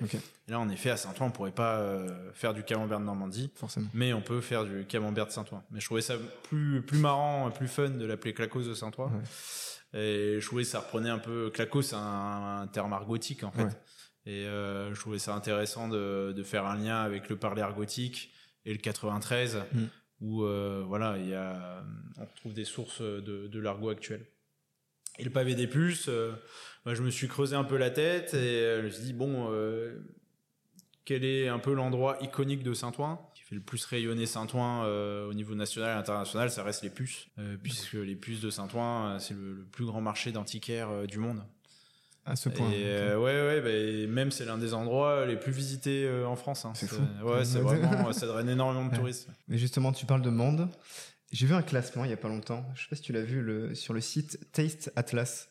Et 0.47 0.52
là, 0.52 0.60
en 0.62 0.69
effet, 0.69 0.91
à 0.91 0.97
Saint-Ouen, 0.97 1.26
on 1.28 1.32
pourrait 1.32 1.52
pas 1.52 1.86
faire 2.34 2.54
du 2.54 2.63
camembert 2.63 2.99
de 3.02 3.06
Normandie. 3.06 3.52
forcément. 3.56 3.88
Mais 3.93 4.13
on 4.13 4.21
peut 4.21 4.39
faire 4.39 4.63
du 4.63 4.86
camembert 4.86 5.26
de 5.28 5.32
Saint-Ouen. 5.32 5.62
Mais 5.71 5.82
je 5.82 5.86
trouvais 5.86 6.02
ça 6.02 6.13
plus, 6.43 6.82
plus 6.82 6.99
marrant, 6.99 7.52
plus 7.52 7.67
fun 7.67 7.89
de 7.89 8.06
l'appeler 8.06 8.34
Clacos 8.34 8.63
de 8.63 8.73
Saint-Ouen. 8.73 9.12
Et 9.93 10.38
je 10.39 10.45
trouvais 10.45 10.63
que 10.63 10.69
ça 10.69 10.80
reprenait 10.80 11.10
un 11.10 11.19
peu. 11.19 11.49
Clacos, 11.54 11.82
c'est 11.82 11.95
un, 11.95 12.62
un 12.62 12.67
terme 12.67 12.93
argotique, 12.93 13.43
en 13.43 13.52
fait. 13.52 13.63
Ouais. 13.63 13.69
Et 14.26 14.46
euh, 14.46 14.94
je 14.94 15.00
trouvais 15.00 15.20
ça 15.20 15.34
intéressant 15.36 15.88
de, 15.90 16.34
de 16.36 16.44
faire 16.44 16.66
un 16.66 16.78
lien 16.78 17.02
avec 17.02 17.30
le 17.30 17.36
parler 17.36 17.62
argotique 17.62 18.32
et 18.66 18.72
le 18.72 18.80
93, 18.80 19.64
Mm. 19.74 19.84
où 20.22 20.44
euh, 20.44 20.84
voilà, 20.88 21.18
il 21.18 21.28
y 21.28 21.34
a, 21.34 21.84
on 22.18 22.26
retrouve 22.26 22.54
des 22.54 22.64
sources 22.66 23.02
de, 23.02 23.48
de 23.48 23.60
l'argot 23.60 23.90
actuel. 23.90 24.26
Et 25.20 25.24
le 25.26 25.30
pavé 25.30 25.54
des 25.56 25.68
puces, 25.68 26.08
euh, 26.08 26.32
bah, 26.86 26.94
je 26.96 27.04
me 27.04 27.10
suis 27.12 27.28
creusé 27.28 27.56
un 27.56 27.64
peu 27.66 27.78
la 27.78 27.92
tête 27.92 28.34
et 28.34 28.38
euh, 28.38 28.80
je 28.82 28.86
me 28.86 28.90
suis 28.92 29.04
dit, 29.04 29.14
bon, 29.14 29.50
euh, 29.52 30.00
quel 31.06 31.26
est 31.26 31.50
un 31.50 31.60
peu 31.60 31.74
l'endroit 31.74 32.18
iconique 32.22 32.64
de 32.64 32.74
Saint-Ouen? 32.74 33.20
Qui 33.36 33.44
fait 33.44 33.56
le 33.56 33.62
plus 33.62 33.84
rayonner 33.86 34.26
Saint-Ouen 34.26 34.84
euh, 34.86 35.28
au 35.30 35.34
niveau 35.34 35.54
national 35.54 35.90
et 35.98 36.00
international 36.00 36.50
Ça 36.50 36.64
reste 36.64 36.82
les 36.82 36.90
puces, 36.90 37.28
euh, 37.40 37.58
puisque 37.62 37.94
les 37.94 38.16
puces 38.16 38.40
de 38.42 38.50
Saint-Ouen, 38.50 39.16
euh, 39.16 39.20
c'est 39.20 39.34
le, 39.34 39.54
le 39.54 39.66
plus 39.66 39.86
grand 39.86 40.00
marché 40.02 40.32
d'antiquaires 40.32 40.90
euh, 40.90 41.06
du 41.06 41.18
monde. 41.20 41.44
À 42.26 42.36
ce 42.38 42.48
point. 42.50 42.70
Et 42.72 42.84
euh, 42.86 43.18
ouais, 43.18 43.24
ouais, 43.46 43.62
bah, 43.62 43.70
et 43.70 44.08
même 44.08 44.32
c'est 44.32 44.46
l'un 44.46 44.58
des 44.58 44.74
endroits 44.74 45.26
les 45.26 45.36
plus 45.36 45.52
visités 45.52 46.06
euh, 46.06 46.26
en 46.26 46.36
France. 46.38 46.64
hein. 46.66 46.72
C'est 46.74 46.88
fou. 46.88 47.02
Ouais, 47.24 47.44
c'est 47.44 47.60
vraiment, 47.62 48.14
ça 48.14 48.28
draine 48.28 48.48
énormément 48.50 48.86
de 48.86 48.92
Ouais. 48.92 48.98
touristes. 48.98 49.28
Mais 49.50 49.58
justement, 49.58 49.92
tu 49.92 50.06
parles 50.06 50.22
de 50.22 50.30
monde. 50.30 50.70
J'ai 51.32 51.48
vu 51.48 51.54
un 51.54 51.62
classement 51.64 52.06
il 52.06 52.12
y 52.12 52.14
a 52.14 52.18
pas 52.18 52.30
longtemps. 52.30 52.64
Je 52.76 52.82
sais 52.84 52.88
pas 52.90 52.96
si 52.96 53.02
tu 53.02 53.12
l'as 53.12 53.22
vu 53.24 53.42
le, 53.42 53.76
sur 53.76 53.94
le 53.94 54.00
site 54.02 54.40
Taste 54.54 54.92
Atlas. 54.96 55.50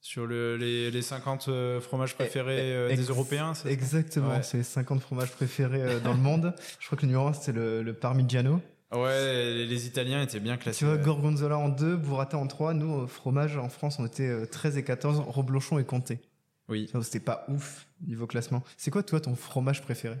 Sur 0.00 0.26
le, 0.26 0.56
les, 0.58 0.90
les 0.90 1.02
50 1.02 1.48
euh, 1.48 1.80
fromages 1.80 2.14
préférés 2.14 2.74
euh, 2.74 2.90
Ex- 2.90 3.00
des 3.00 3.06
Européens, 3.08 3.54
c'est 3.54 3.70
Exactement, 3.70 4.28
Ouais. 4.36 4.42
c'est 4.42 4.58
les 4.58 4.62
50 4.62 5.00
fromages 5.00 5.30
préférés 5.32 5.80
euh, 5.82 5.98
dans 6.00 6.12
le 6.12 6.18
monde. 6.20 6.54
Je 6.78 6.86
crois 6.86 6.96
que 6.96 7.02
le 7.02 7.08
numéro 7.08 7.26
1 7.28 7.32
c'était 7.32 7.52
le, 7.52 7.82
le 7.82 7.94
Parmigiano. 7.94 8.60
Ouais, 8.98 9.64
les, 9.66 9.86
Italiens 9.86 10.22
étaient 10.22 10.40
bien 10.40 10.56
classés. 10.56 10.78
Tu 10.78 10.84
vois. 10.84 10.96
Gorgonzola 10.96 11.56
en 11.58 11.68
2, 11.68 11.96
Burrata 11.96 12.36
en 12.38 12.46
3. 12.46 12.74
Nous, 12.74 13.06
fromage 13.06 13.56
en 13.56 13.68
France, 13.68 13.98
on 13.98 14.06
était 14.06 14.28
euh, 14.28 14.46
13 14.46 14.76
et 14.78 14.84
14, 14.84 15.20
Reblochon 15.26 15.78
et 15.78 15.84
Comté. 15.84 16.20
Oui. 16.68 16.90
C'était 17.02 17.20
pas 17.20 17.44
ouf 17.48 17.86
niveau 18.06 18.26
classement. 18.26 18.62
C'est 18.76 18.90
quoi, 18.90 19.02
toi, 19.02 19.20
ton 19.20 19.34
fromage 19.34 19.82
préféré? 19.82 20.16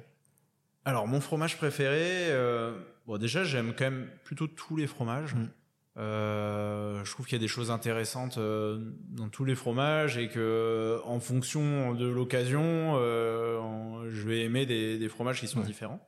Alors, 0.84 1.06
mon 1.06 1.20
fromage 1.20 1.56
préféré, 1.56 2.30
euh, 2.30 2.78
bon, 3.06 3.16
déjà, 3.16 3.44
j'aime 3.44 3.72
quand 3.76 3.84
même 3.84 4.08
plutôt 4.24 4.46
tous 4.46 4.76
les 4.76 4.86
fromages. 4.86 5.34
Mm. 5.34 5.48
Euh, 5.96 7.04
je 7.04 7.10
trouve 7.12 7.24
qu'il 7.26 7.36
y 7.36 7.40
a 7.40 7.42
des 7.42 7.48
choses 7.48 7.70
intéressantes 7.70 8.38
euh, 8.38 8.80
dans 9.10 9.28
tous 9.28 9.44
les 9.44 9.54
fromages 9.54 10.18
et 10.18 10.28
que 10.28 11.00
en 11.04 11.20
fonction 11.20 11.94
de 11.94 12.06
l'occasion, 12.06 12.94
euh, 12.96 14.10
je 14.10 14.28
vais 14.28 14.40
aimer 14.40 14.66
des, 14.66 14.98
des 14.98 15.08
fromages 15.08 15.38
qui 15.38 15.46
sont 15.46 15.60
Ouais. 15.60 15.66
différents. 15.66 16.04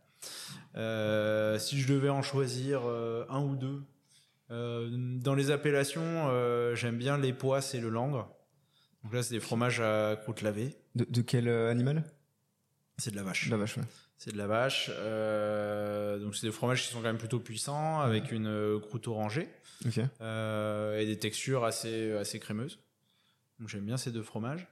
Euh, 0.77 1.59
si 1.59 1.81
je 1.81 1.93
devais 1.93 2.11
en 2.11 2.23
choisir 2.23 2.83
euh, 2.85 3.25
un 3.31 3.41
ou 3.41 3.57
deux, 3.57 3.83
euh, 4.51 4.89
dans 4.91 5.35
les 5.35 5.51
appellations, 5.51 6.31
j'aime 6.75 6.99
bien 6.99 7.19
les 7.19 7.33
poisses 7.33 7.75
et 7.75 7.81
le 7.81 7.89
langre. 7.89 8.31
Donc 9.03 9.15
là, 9.15 9.23
c'est 9.23 9.35
des 9.35 9.41
fromages 9.41 9.81
à 9.81 10.17
croûte 10.17 10.43
lavée. 10.43 10.77
De, 10.95 11.07
de 11.09 11.23
quel 11.23 11.49
animal? 11.49 12.05
C'est 12.99 13.11
de 13.11 13.17
la 13.17 13.23
vache. 13.23 13.49
La 13.51 13.57
vache, 13.57 13.77
ouais. 13.77 13.85
C'est 14.19 14.33
de 14.33 14.39
la 14.39 14.47
vache. 14.47 14.89
Donc 16.21 16.35
c'est 16.35 16.47
des 16.47 16.53
fromages 16.53 16.83
qui 16.83 16.89
sont 16.89 16.99
quand 16.99 17.05
même 17.05 17.19
plutôt 17.19 17.41
puissants, 17.41 18.01
avec 18.01 18.33
une 18.33 18.81
croûte 18.81 19.09
orangée 19.09 19.49
et 19.85 21.05
des 21.07 21.19
textures 21.19 21.65
assez, 21.65 22.12
assez 22.12 22.39
crémeuses. 22.39 22.79
Donc 23.59 23.69
j'aime 23.69 23.85
bien 23.85 23.97
ces 23.97 24.11
deux 24.11 24.23
fromages. 24.23 24.67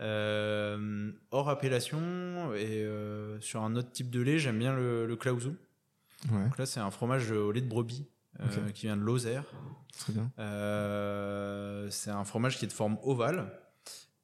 Euh, 0.00 1.12
hors 1.30 1.48
appellation 1.48 2.52
et 2.54 2.82
euh, 2.82 3.40
sur 3.40 3.62
un 3.62 3.76
autre 3.76 3.92
type 3.92 4.10
de 4.10 4.20
lait, 4.20 4.38
j'aime 4.38 4.58
bien 4.58 4.74
le. 4.74 5.06
Ouais, 5.06 6.44
Donc 6.44 6.58
là, 6.58 6.66
c'est 6.66 6.80
un 6.80 6.90
fromage 6.90 7.30
au 7.30 7.52
lait 7.52 7.60
de 7.60 7.68
brebis 7.68 8.06
euh, 8.40 8.70
qui 8.72 8.86
vient 8.86 8.96
de 8.96 9.02
Lozère. 9.02 9.44
très 9.98 10.12
bien. 10.12 10.30
C'est 11.90 12.10
un 12.10 12.24
fromage 12.24 12.58
qui 12.58 12.64
est 12.64 12.68
de 12.68 12.72
forme 12.72 12.98
ovale 13.02 13.52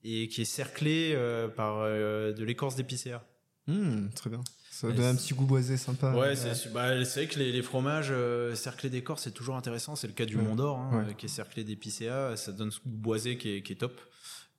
et 0.02 0.28
qui 0.28 0.42
est 0.42 0.46
cerclé 0.46 1.14
par 1.56 1.84
de 1.84 2.44
l'écorce 2.44 2.74
d'épicéa. 2.76 3.24
Hmm, 3.66 4.08
très 4.14 4.30
bien. 4.30 4.40
Ça 4.70 4.90
donne 4.90 5.04
un 5.04 5.14
petit 5.14 5.34
goût 5.34 5.44
boisé 5.44 5.76
sympa. 5.76 6.12
Ouais, 6.14 6.34
c'est 6.34 6.72
bah, 6.72 6.94
vrai 7.04 7.26
que 7.26 7.38
les, 7.38 7.52
les 7.52 7.62
fromages 7.62 8.08
euh, 8.10 8.54
cerclés 8.54 8.88
d'écorce, 8.88 9.24
c'est 9.24 9.30
toujours 9.30 9.56
intéressant. 9.56 9.94
C'est 9.94 10.06
le 10.06 10.12
cas 10.14 10.24
du 10.24 10.36
Ouais. 10.36 10.42
Mont 10.42 10.54
d'Or, 10.56 10.78
hein, 10.78 11.04
Ouais. 11.06 11.14
qui 11.14 11.26
est 11.26 11.28
cerclé 11.28 11.64
d'épicéa. 11.64 12.34
Ça 12.36 12.50
donne 12.52 12.70
ce 12.70 12.78
goût 12.80 12.88
boisé 12.88 13.36
qui 13.36 13.56
est, 13.56 13.62
qui 13.62 13.72
est 13.74 13.76
top. 13.76 14.00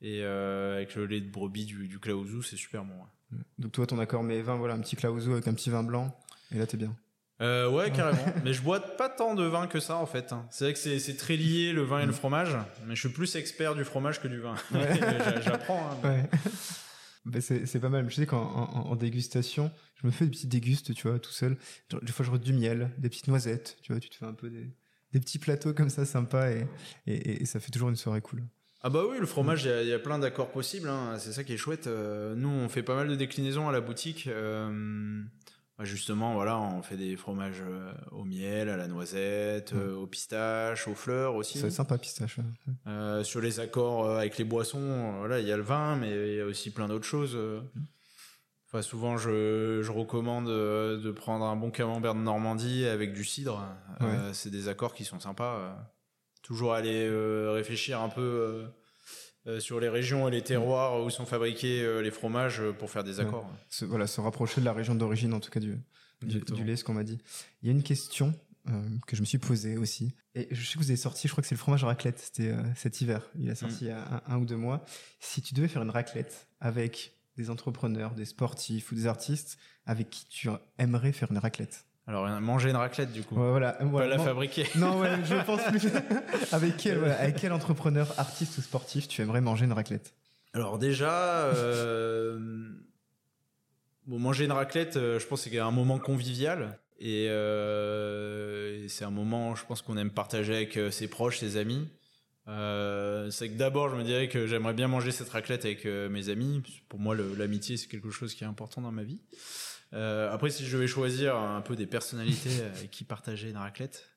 Et 0.02 0.22
euh, 0.24 0.76
avec 0.78 0.96
le 0.96 1.06
lait 1.06 1.22
de 1.22 1.30
brebis 1.30 1.66
du, 1.66 1.88
du 1.88 2.00
Claouzou, 2.00 2.42
c'est 2.42 2.58
super 2.58 2.84
bon. 2.84 2.94
ouais. 2.94 3.38
Donc 3.60 3.72
toi, 3.72 3.86
ton 3.88 4.00
accord 4.00 4.24
mais 4.24 4.42
vin, 4.42 4.56
voilà, 4.58 4.74
un 4.74 4.80
petit 4.80 4.96
clauso 4.96 5.32
avec 5.32 5.48
un 5.48 5.54
petit 5.54 5.70
vin 5.70 5.84
blanc, 5.84 6.18
et 6.54 6.58
là 6.58 6.66
t'es 6.66 6.78
bien. 6.78 6.96
Euh, 7.42 7.70
ouais, 7.72 7.92
carrément. 7.92 8.24
mais 8.44 8.54
je 8.54 8.62
bois 8.62 8.80
pas 8.80 9.10
tant 9.10 9.34
de 9.36 9.44
vin 9.44 9.66
que 9.68 9.80
ça, 9.80 9.96
en 9.98 10.06
fait. 10.06 10.32
hein. 10.34 10.46
C'est 10.52 10.66
vrai 10.66 10.74
que 10.74 10.80
c'est 11.00 11.18
très 11.18 11.36
lié, 11.38 11.72
le 11.74 11.82
vin 11.82 12.00
et 12.00 12.06
le 12.06 12.12
fromage. 12.12 12.56
Mais 12.86 12.96
je 12.96 13.00
suis 13.00 13.10
plus 13.10 13.36
expert 13.36 13.74
du 13.74 13.84
fromage 13.84 14.22
que 14.22 14.28
du 14.28 14.40
vin. 14.40 14.54
Mm. 14.72 14.76
Ouais. 14.78 15.00
J'a- 15.00 15.42
J'apprends. 15.42 15.90
hein. 16.04 16.08
Ouais. 17.28 17.42
C'est 17.42 17.80
pas 17.80 17.90
mal. 17.90 18.10
Je 18.10 18.16
sais 18.16 18.26
qu'en 18.26 18.42
en, 18.42 18.92
en 18.92 18.96
dégustation, 18.96 19.72
je 19.96 20.08
me 20.08 20.12
fais 20.12 20.26
des 20.26 20.32
petites 20.32 20.50
dégustes, 20.50 20.94
tu 20.94 21.08
vois, 21.08 21.20
tout 21.20 21.32
seul. 21.32 21.58
Des 22.02 22.12
fois, 22.12 22.26
je 22.26 22.32
rentre 22.32 22.44
du 22.44 22.54
miel, 22.54 22.92
des 22.98 23.10
petites 23.10 23.28
noisettes, 23.28 23.78
tu 23.82 23.92
vois, 23.92 24.00
tu 24.00 24.10
te 24.10 24.16
fais 24.16 24.26
un 24.26 24.34
peu 24.34 24.50
des, 24.50 24.72
des 25.14 25.20
petits 25.20 25.40
plateaux 25.40 25.74
comme 25.74 25.90
ça, 25.90 26.04
et, 26.52 26.66
et, 27.08 27.42
et 27.42 27.46
ça 27.46 27.60
fait 27.60 27.72
toujours 27.72 27.90
une 27.90 27.96
soirée 27.96 28.22
cool. 28.22 28.44
Ah 28.84 28.90
bah 28.90 29.04
oui, 29.10 29.18
le 29.20 29.26
fromage, 29.28 29.64
il 29.64 29.70
y 29.70 29.72
a- 29.72 29.82
il 29.84 29.88
y, 29.90 29.94
a 29.94 30.00
plein 30.00 30.18
d'accords 30.20 30.50
possibles. 30.52 30.90
hein. 30.90 31.16
C'est 31.20 31.32
ça 31.34 31.44
qui 31.44 31.54
est 31.54 31.58
chouette. 31.58 31.88
Euh, 31.88 32.34
nous, 32.36 32.50
on 32.50 32.68
fait 32.68 32.82
pas 32.84 32.96
mal 32.96 33.08
de 33.08 33.16
déclinaisons 33.16 33.70
à 33.70 33.72
la 33.72 33.80
boutique. 33.82 34.26
Euh, 34.28 35.22
bah 35.78 35.86
justement, 35.86 36.34
voilà, 36.34 36.60
on 36.60 36.82
fait 36.82 36.98
des 36.98 37.16
fromages 37.16 37.62
euh, 37.62 37.92
au 38.12 38.24
miel, 38.24 38.70
à 38.70 38.78
la 38.78 38.88
noisette, 38.88 39.74
euh, 39.74 39.96
au 39.96 40.08
pistache, 40.08 40.88
aux 40.88 40.96
fleurs 40.96 41.36
aussi. 41.36 41.60
Être 41.60 41.70
sympa, 41.72 41.98
pistache. 42.00 42.40
ouais. 42.40 43.24
Sur 43.24 43.40
les 43.42 43.60
accords 43.60 44.10
avec 44.18 44.38
les 44.40 44.46
boissons, 44.46 45.14
voilà, 45.20 45.40
il 45.40 45.48
y 45.48 45.52
a 45.52 45.58
le 45.58 45.64
vin, 45.64 45.96
mais 45.96 46.30
il 46.32 46.36
y 46.38 46.42
a 46.42 46.46
aussi 46.46 46.72
plein 46.72 46.88
d'autres 46.88 47.06
choses. 47.06 47.34
euh. 47.36 47.62
Enfin, 48.68 48.82
souvent, 48.82 49.18
je, 49.18 49.82
je 49.84 49.92
recommande 49.92 50.48
de 50.48 51.12
prendre 51.12 51.44
un 51.46 51.56
bon 51.58 51.72
camembert 51.72 52.16
de 52.16 52.22
Normandie 52.22 52.86
avec 52.86 53.14
du 53.14 53.26
cidre. 53.26 53.64
C'est 54.34 54.50
des 54.50 54.70
accords 54.70 54.94
qui 54.96 55.04
sont 55.06 55.20
sympas. 55.20 55.78
Toujours 56.52 56.74
aller 56.74 57.08
euh, 57.08 57.52
réfléchir 57.54 58.02
un 58.02 58.10
peu 58.10 58.20
euh, 58.22 58.68
euh, 59.48 59.60
sur 59.62 59.80
les 59.80 59.88
régions 59.88 60.28
et 60.28 60.32
les 60.32 60.42
terroirs 60.44 61.02
où 61.02 61.10
sont 61.10 61.26
fabriqués 61.26 62.02
les 62.04 62.12
fromages 62.12 62.62
pour 62.78 62.90
faire 62.92 63.06
des 63.06 63.20
Ouais. 63.20 63.26
accords. 63.26 63.50
Se, 63.70 63.86
voilà, 63.86 64.06
se 64.06 64.20
rapprocher 64.20 64.60
de 64.60 64.66
la 64.66 64.74
région 64.74 64.94
d'origine, 64.94 65.34
en 65.34 65.40
tout 65.40 65.50
cas, 65.50 65.62
du, 65.62 65.78
du, 66.22 66.64
lait, 66.66 66.76
ce 66.76 66.84
qu'on 66.84 66.94
m'a 66.94 67.06
dit. 67.06 67.20
Il 67.62 67.68
y 67.68 67.70
a 67.70 67.72
une 67.72 67.84
question 67.84 68.34
euh, 68.68 68.84
que 69.08 69.16
je 69.16 69.22
me 69.22 69.26
suis 69.26 69.38
posée 69.38 69.78
aussi. 69.78 70.14
Et 70.36 70.50
je 70.52 70.62
sais 70.68 70.74
que 70.74 70.80
vous 70.80 70.90
avez 70.90 70.98
sorti, 70.98 71.30
je 71.30 71.32
crois 71.34 71.42
que 71.42 71.48
c'est 71.48 71.56
le 71.56 71.60
fromage 71.60 71.86
raclette, 71.86 72.20
c'était 72.20 72.50
euh, 72.52 72.62
cet 72.76 73.00
hiver. 73.00 73.30
Il 73.40 73.50
a 73.50 73.56
sorti 73.56 73.78
il 73.86 73.88
y 73.88 73.92
a 73.92 74.22
un, 74.28 74.34
un 74.34 74.38
ou 74.38 74.44
deux 74.46 74.58
mois. 74.58 74.84
Si 75.22 75.42
tu 75.42 75.54
devais 75.54 75.70
faire 75.70 75.84
une 75.84 75.90
raclette 75.90 76.48
avec 76.60 77.14
des 77.38 77.50
entrepreneurs, 77.50 78.14
des 78.14 78.26
sportifs 78.26 78.92
ou 78.92 78.96
des 78.96 79.08
artistes, 79.08 79.58
avec 79.86 80.10
qui 80.10 80.26
tu 80.26 80.50
aimerais 80.78 81.14
faire 81.14 81.32
une 81.32 81.38
raclette? 81.38 81.86
Alors, 82.08 82.28
manger 82.42 82.70
une 82.72 82.76
raclette, 82.76 83.12
du 83.12 83.24
coup. 83.24 83.36
Ouais, 83.36 83.50
voilà. 83.50 83.74
Pas 83.74 83.86
voilà. 83.86 84.08
la 84.08 84.18
Non, 84.18 84.24
fabriquer. 84.24 84.66
non, 84.76 85.00
ouais, 85.00 85.12
je 85.24 85.36
pense 85.46 85.62
plus. 85.64 85.88
avec, 86.52 86.78
quel, 86.78 86.98
voilà, 86.98 87.20
avec 87.20 87.36
quel 87.36 87.54
entrepreneur, 87.54 88.14
artiste 88.18 88.58
ou 88.58 88.62
sportif 88.62 89.08
tu 89.08 89.22
aimerais 89.22 89.42
manger 89.42 89.66
une 89.66 89.74
raclette? 89.74 90.14
Alors 90.54 90.78
déjà, 90.78 91.46
euh, 91.46 92.40
bon, 94.08 94.20
manger 94.20 94.46
une 94.46 94.52
raclette, 94.52 94.98
euh, 94.98 95.20
je 95.20 95.28
pense 95.28 95.44
que 95.44 95.50
c'est 95.50 95.60
un 95.60 95.72
moment 95.72 96.00
convivial. 96.00 96.80
Et, 97.00 97.28
euh, 97.30 98.84
et 98.84 98.88
c'est 98.88 99.06
un 99.06 99.12
moment, 99.12 99.56
je 99.56 99.66
pense 99.66 99.82
qu'on 99.82 99.98
aime 99.98 100.12
partager 100.12 100.56
avec 100.56 100.80
ses 100.92 101.08
proches, 101.08 101.40
ses 101.40 101.58
amis. 101.58 101.88
Euh, 102.48 103.30
c'est 103.32 103.50
que 103.50 103.56
d'abord, 103.56 103.90
je 103.90 103.96
me 103.96 104.04
dirais 104.04 104.28
que 104.28 104.46
j'aimerais 104.46 104.74
bien 104.74 104.88
manger 104.88 105.12
cette 105.12 105.30
raclette 105.30 105.66
avec 105.66 105.86
mes 105.86 106.30
amis. 106.30 106.62
Pour 106.90 107.00
moi, 107.00 107.16
l'amitié, 107.16 107.78
c'est 107.78 107.88
quelque 107.88 108.12
chose 108.12 108.36
qui 108.36 108.44
est 108.44 108.48
important 108.48 108.82
dans 108.82 108.92
ma 108.92 109.04
vie. 109.04 109.22
Euh, 109.94 110.32
après, 110.32 110.50
si 110.50 110.66
je 110.66 110.76
devais 110.78 110.88
choisir 110.88 111.36
un 111.36 111.62
peu 111.62 111.76
des 111.76 111.86
personnalités 111.88 112.64
avec 112.64 112.92
qui 112.92 113.04
partager 113.04 113.50
une 113.50 113.58
raclette, 113.58 114.08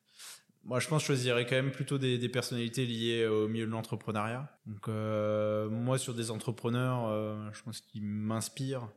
moi, 0.67 0.81
je 0.81 0.89
pense 0.89 1.03
que 1.03 1.13
je 1.13 1.19
choisirais 1.19 1.45
quand 1.45 1.57
même 1.57 1.73
plutôt 1.73 1.99
des, 1.99 2.17
des 2.17 2.29
personnalités 2.31 2.87
liées 2.87 3.27
au 3.27 3.49
milieu 3.49 3.67
de 3.67 3.71
l'entrepreneuriat. 3.71 4.49
Donc, 4.67 4.89
euh, 4.89 5.69
moi, 5.69 5.99
sur 5.99 6.15
des 6.15 6.31
entrepreneurs, 6.31 7.09
euh, 7.09 7.37
je 7.53 7.63
pense 7.63 7.81
qu'ils 7.83 8.03
m'inspirent. 8.03 8.89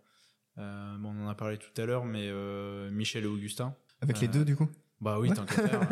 Euh, 0.60 0.96
bon, 0.98 1.14
on 1.18 1.26
en 1.26 1.30
a 1.30 1.36
parlé 1.36 1.58
tout 1.58 1.82
à 1.82 1.86
l'heure, 1.86 2.06
mais 2.06 2.28
euh, 2.30 2.90
Michel 2.92 3.26
et 3.26 3.28
Augustin. 3.28 3.76
Avec 4.02 4.20
les 4.22 4.28
Euh, 4.28 4.32
deux, 4.32 4.46
du 4.46 4.56
coup? 4.56 4.70
Bah 5.02 5.20
oui, 5.20 5.32
tant 5.32 5.46
qu'à 5.46 5.68
faire. 5.68 5.90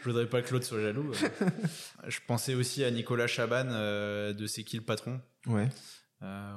je 0.00 0.04
voudrais 0.04 0.26
pas 0.26 0.42
que 0.42 0.52
l'autre 0.52 0.64
soit 0.66 0.80
jaloux. 0.80 1.12
Je 2.08 2.18
pensais 2.26 2.54
aussi 2.54 2.82
à 2.82 2.90
Nicolas 2.90 3.26
Chaban 3.28 3.66
euh, 3.70 4.32
de 4.32 4.46
C'est 4.46 4.64
qui 4.64 4.76
le 4.76 4.82
patron? 4.82 5.20
Ouais. 5.46 5.68
Euh, 6.22 6.54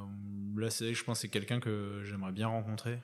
Là, 0.57 0.69
c'est 0.69 0.93
je 0.93 1.03
pense 1.03 1.17
que 1.17 1.21
c'est 1.23 1.27
quelqu'un 1.29 1.59
que 1.59 2.01
j'aimerais 2.03 2.33
bien 2.33 2.47
rencontrer. 2.47 2.99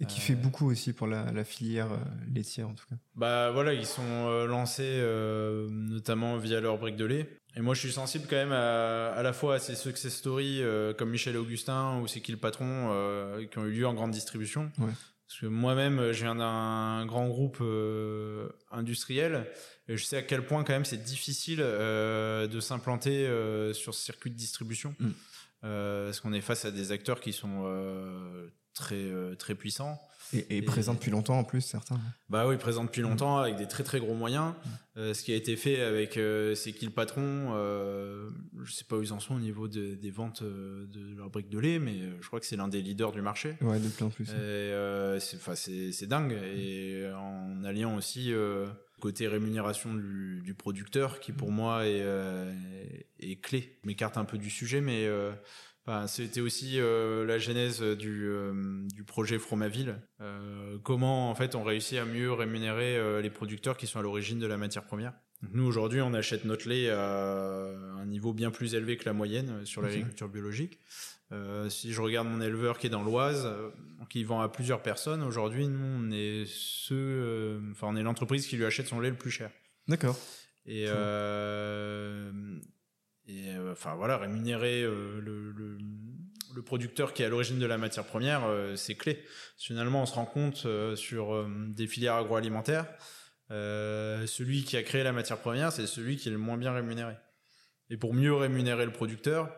Et 0.00 0.06
qui 0.06 0.20
Euh, 0.20 0.22
fait 0.22 0.34
beaucoup 0.36 0.70
aussi 0.70 0.92
pour 0.92 1.06
la, 1.08 1.32
la 1.32 1.42
filière 1.44 1.90
euh, 1.92 1.98
laitière, 2.32 2.68
en 2.68 2.74
tout 2.74 2.86
cas. 2.88 2.94
Bah 3.16 3.50
voilà, 3.50 3.74
ils 3.74 3.84
sont 3.84 4.02
euh, 4.06 4.46
lancés 4.46 4.84
euh, 5.00 5.68
notamment 5.70 6.36
via 6.38 6.60
leur 6.60 6.78
brique 6.78 6.96
de 6.96 7.04
lait. 7.04 7.28
Et 7.56 7.60
moi, 7.60 7.74
je 7.74 7.80
suis 7.80 7.90
sensible 7.92 8.26
quand 8.30 8.36
même 8.36 8.52
à, 8.52 9.08
à 9.10 9.22
la 9.24 9.32
fois 9.32 9.56
à 9.56 9.58
ces 9.58 9.74
success 9.74 10.14
stories 10.14 10.62
euh, 10.62 10.94
comme 10.94 11.10
Michel 11.10 11.34
et 11.34 11.38
Augustin 11.38 11.98
ou 12.00 12.06
C'est 12.06 12.20
qui 12.20 12.30
le 12.30 12.38
patron 12.38 12.90
euh, 12.92 13.44
qui 13.46 13.58
ont 13.58 13.64
eu 13.66 13.72
lieu 13.72 13.86
en 13.86 13.94
grande 13.94 14.12
distribution. 14.12 14.70
Ouais. 14.78 14.92
Parce 15.26 15.40
que 15.40 15.46
moi-même, 15.46 16.12
je 16.12 16.22
viens 16.22 16.36
d'un 16.36 17.04
grand 17.06 17.26
groupe 17.26 17.58
euh, 17.60 18.48
industriel 18.70 19.46
et 19.88 19.96
je 19.96 20.04
sais 20.04 20.16
à 20.18 20.22
quel 20.22 20.46
point 20.46 20.62
quand 20.64 20.72
même 20.72 20.84
c'est 20.86 21.02
difficile 21.02 21.58
euh, 21.60 22.46
de 22.46 22.60
s'implanter 22.60 23.26
euh, 23.26 23.72
sur 23.74 23.94
ce 23.94 24.00
circuit 24.04 24.30
de 24.30 24.36
distribution. 24.36 24.94
Mm. 25.00 25.08
Euh, 25.64 26.06
parce 26.06 26.20
qu'on 26.20 26.32
est 26.32 26.40
face 26.40 26.64
à 26.64 26.70
des 26.70 26.92
acteurs 26.92 27.20
qui 27.20 27.32
sont 27.32 27.62
euh, 27.64 28.48
très 28.74 29.08
très 29.10 29.36
très 29.36 29.54
puissants. 29.56 29.98
Et, 30.34 30.58
et 30.58 30.62
présent 30.62 30.92
depuis 30.94 31.10
longtemps 31.10 31.38
en 31.38 31.44
plus, 31.44 31.62
certains. 31.62 31.98
Bah 32.28 32.46
oui, 32.46 32.58
présent 32.58 32.84
depuis 32.84 33.00
longtemps 33.00 33.38
avec 33.38 33.56
des 33.56 33.66
très 33.66 33.82
très 33.82 33.98
gros 33.98 34.14
moyens. 34.14 34.52
Euh, 34.98 35.14
ce 35.14 35.22
qui 35.22 35.32
a 35.32 35.36
été 35.36 35.56
fait 35.56 35.80
avec 35.80 36.16
euh, 36.18 36.54
c'est 36.54 36.72
qui 36.72 36.84
le 36.84 36.92
patron 36.92 37.54
euh, 37.54 38.28
Je 38.62 38.70
sais 38.72 38.84
pas 38.84 38.96
où 38.96 39.02
ils 39.02 39.12
en 39.14 39.20
sont 39.20 39.34
au 39.36 39.40
niveau 39.40 39.68
de- 39.68 39.94
des 39.94 40.10
ventes 40.10 40.42
euh, 40.42 40.86
de 40.88 41.16
leur 41.16 41.30
brique 41.30 41.48
de 41.48 41.58
lait, 41.58 41.78
mais 41.78 42.02
euh, 42.02 42.10
je 42.20 42.26
crois 42.26 42.40
que 42.40 42.46
c'est 42.46 42.56
l'un 42.56 42.68
des 42.68 42.82
leaders 42.82 43.10
du 43.12 43.22
marché. 43.22 43.56
Ouais, 43.62 43.80
de 43.80 43.88
plus 43.88 44.04
en 44.04 44.10
plus. 44.10 44.28
Et, 44.28 44.32
euh, 44.34 45.18
c'est, 45.18 45.36
enfin, 45.38 45.54
c'est, 45.54 45.92
c'est 45.92 46.06
dingue. 46.06 46.32
Et 46.32 47.10
en 47.16 47.64
alliant 47.64 47.96
aussi 47.96 48.32
euh, 48.34 48.66
côté 48.98 49.28
rémunération 49.28 49.94
du, 49.94 50.40
du 50.42 50.54
producteur, 50.54 51.20
qui 51.20 51.32
pour 51.32 51.50
moi 51.50 51.86
est, 51.86 52.02
euh, 52.02 52.52
est 53.20 53.40
clé. 53.40 53.78
Je 53.82 53.88
m'écarte 53.88 54.16
un 54.16 54.24
peu 54.24 54.38
du 54.38 54.50
sujet, 54.50 54.80
mais 54.80 55.06
euh, 55.06 55.32
enfin, 55.86 56.06
c'était 56.06 56.40
aussi 56.40 56.80
euh, 56.80 57.24
la 57.24 57.38
genèse 57.38 57.80
du, 57.82 58.28
du 58.94 59.04
projet 59.04 59.38
Fromaville. 59.38 59.96
Comment 60.82 61.30
en 61.30 61.34
fait 61.34 61.54
on 61.54 61.64
réussit 61.64 61.98
à 61.98 62.04
mieux 62.04 62.32
rémunérer 62.32 63.22
les 63.22 63.30
producteurs 63.30 63.76
qui 63.76 63.86
sont 63.86 63.98
à 63.98 64.02
l'origine 64.02 64.38
de 64.38 64.46
la 64.46 64.56
matière 64.56 64.84
première. 64.84 65.14
Nous 65.52 65.64
aujourd'hui, 65.64 66.00
on 66.00 66.14
achète 66.14 66.44
notre 66.44 66.68
lait 66.68 66.90
à 66.90 67.70
un 67.96 68.06
niveau 68.06 68.32
bien 68.32 68.50
plus 68.50 68.74
élevé 68.74 68.96
que 68.96 69.04
la 69.04 69.12
moyenne 69.12 69.64
sur 69.64 69.82
l'agriculture 69.82 70.28
biologique. 70.28 70.80
Euh, 71.30 71.68
si 71.68 71.92
je 71.92 72.00
regarde 72.00 72.26
mon 72.26 72.40
éleveur 72.40 72.78
qui 72.78 72.86
est 72.86 72.90
dans 72.90 73.02
l'Oise, 73.02 73.44
euh, 73.44 73.70
qui 74.08 74.24
vend 74.24 74.40
à 74.40 74.48
plusieurs 74.48 74.82
personnes, 74.82 75.22
aujourd'hui, 75.22 75.68
nous, 75.68 75.84
on 75.84 76.10
est 76.10 76.44
ceux, 76.46 76.94
euh, 76.96 77.60
enfin, 77.72 77.88
on 77.90 77.96
est 77.96 78.02
l'entreprise 78.02 78.46
qui 78.46 78.56
lui 78.56 78.64
achète 78.64 78.86
son 78.86 79.00
lait 79.00 79.10
le 79.10 79.16
plus 79.16 79.30
cher. 79.30 79.50
D'accord. 79.88 80.18
Et, 80.64 80.86
enfin 83.70 83.94
voilà, 83.94 84.16
rémunérer 84.16 84.82
le, 84.82 85.20
le, 85.20 85.78
le 86.54 86.62
producteur 86.62 87.12
qui 87.12 87.22
est 87.22 87.26
à 87.26 87.28
l'origine 87.28 87.58
de 87.58 87.66
la 87.66 87.78
matière 87.78 88.04
première, 88.04 88.44
euh, 88.46 88.76
c'est 88.76 88.94
clé. 88.94 89.22
Finalement, 89.56 90.02
on 90.02 90.06
se 90.06 90.14
rend 90.14 90.24
compte 90.24 90.64
euh, 90.66 90.96
sur 90.96 91.34
euh, 91.34 91.48
des 91.68 91.86
filières 91.86 92.14
agroalimentaires 92.14 92.86
celui 93.50 94.62
qui 94.62 94.76
a 94.76 94.82
créé 94.82 95.02
la 95.02 95.12
matière 95.12 95.38
première, 95.38 95.72
c'est 95.72 95.86
celui 95.86 96.16
qui 96.16 96.28
est 96.28 96.32
le 96.32 96.36
moins 96.36 96.58
bien 96.58 96.70
rémunéré. 96.70 97.14
Et 97.88 97.96
pour 97.96 98.12
mieux 98.12 98.34
rémunérer 98.34 98.84
le 98.84 98.92
producteur, 98.92 99.50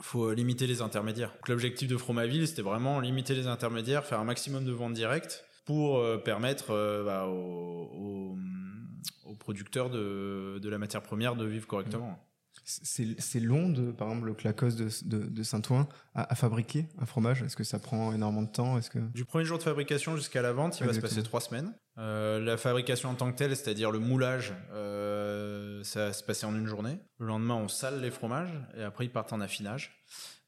faut 0.00 0.32
limiter 0.32 0.66
les 0.66 0.80
intermédiaires. 0.80 1.32
L'objectif 1.48 1.88
de 1.88 1.96
Fromaville, 1.96 2.46
c'était 2.46 2.62
vraiment 2.62 3.00
limiter 3.00 3.34
les 3.34 3.46
intermédiaires, 3.46 4.04
faire 4.04 4.20
un 4.20 4.24
maximum 4.24 4.64
de 4.64 4.72
ventes 4.72 4.94
directes 4.94 5.44
pour 5.66 6.02
permettre 6.22 6.68
bah, 7.04 7.26
aux, 7.26 8.36
producteurs 9.38 9.90
de, 9.90 10.58
de, 10.60 10.68
la 10.68 10.78
matière 10.78 11.02
première 11.02 11.36
de 11.36 11.44
vivre 11.44 11.66
correctement. 11.66 12.18
C'est 12.64 13.40
long, 13.40 13.70
de, 13.70 13.92
par 13.92 14.08
exemple, 14.08 14.26
le 14.26 14.34
clacos 14.34 14.76
de, 14.76 14.90
de, 15.06 15.42
Saint-Ouen 15.42 15.88
à, 16.14 16.34
fabriquer 16.34 16.86
un 16.98 17.06
fromage? 17.06 17.42
Est-ce 17.42 17.56
que 17.56 17.64
ça 17.64 17.78
prend 17.78 18.12
énormément 18.12 18.42
de 18.42 18.52
temps? 18.52 18.76
Est-ce 18.76 18.90
que... 18.90 18.98
Du 18.98 19.24
premier 19.24 19.46
jour 19.46 19.56
de 19.56 19.62
fabrication 19.62 20.16
jusqu'à 20.16 20.42
la 20.42 20.52
vente, 20.52 20.78
il 20.80 20.86
va 20.86 20.92
se 20.92 21.00
passer 21.00 21.22
trois 21.22 21.40
semaines. 21.40 21.72
Euh, 21.98 22.38
la 22.38 22.56
fabrication 22.56 23.10
en 23.10 23.14
tant 23.14 23.30
que 23.32 23.36
telle, 23.36 23.56
c'est-à-dire 23.56 23.90
le 23.90 23.98
moulage, 23.98 24.54
euh, 24.72 25.82
ça 25.82 26.06
va 26.06 26.12
se 26.12 26.22
passer 26.22 26.46
en 26.46 26.54
une 26.54 26.66
journée. 26.66 26.98
Le 27.18 27.26
lendemain, 27.26 27.56
on 27.56 27.68
sale 27.68 28.00
les 28.00 28.10
fromages 28.10 28.52
et 28.76 28.82
après, 28.82 29.06
ils 29.06 29.10
partent 29.10 29.32
en 29.32 29.40
affinage. 29.40 30.04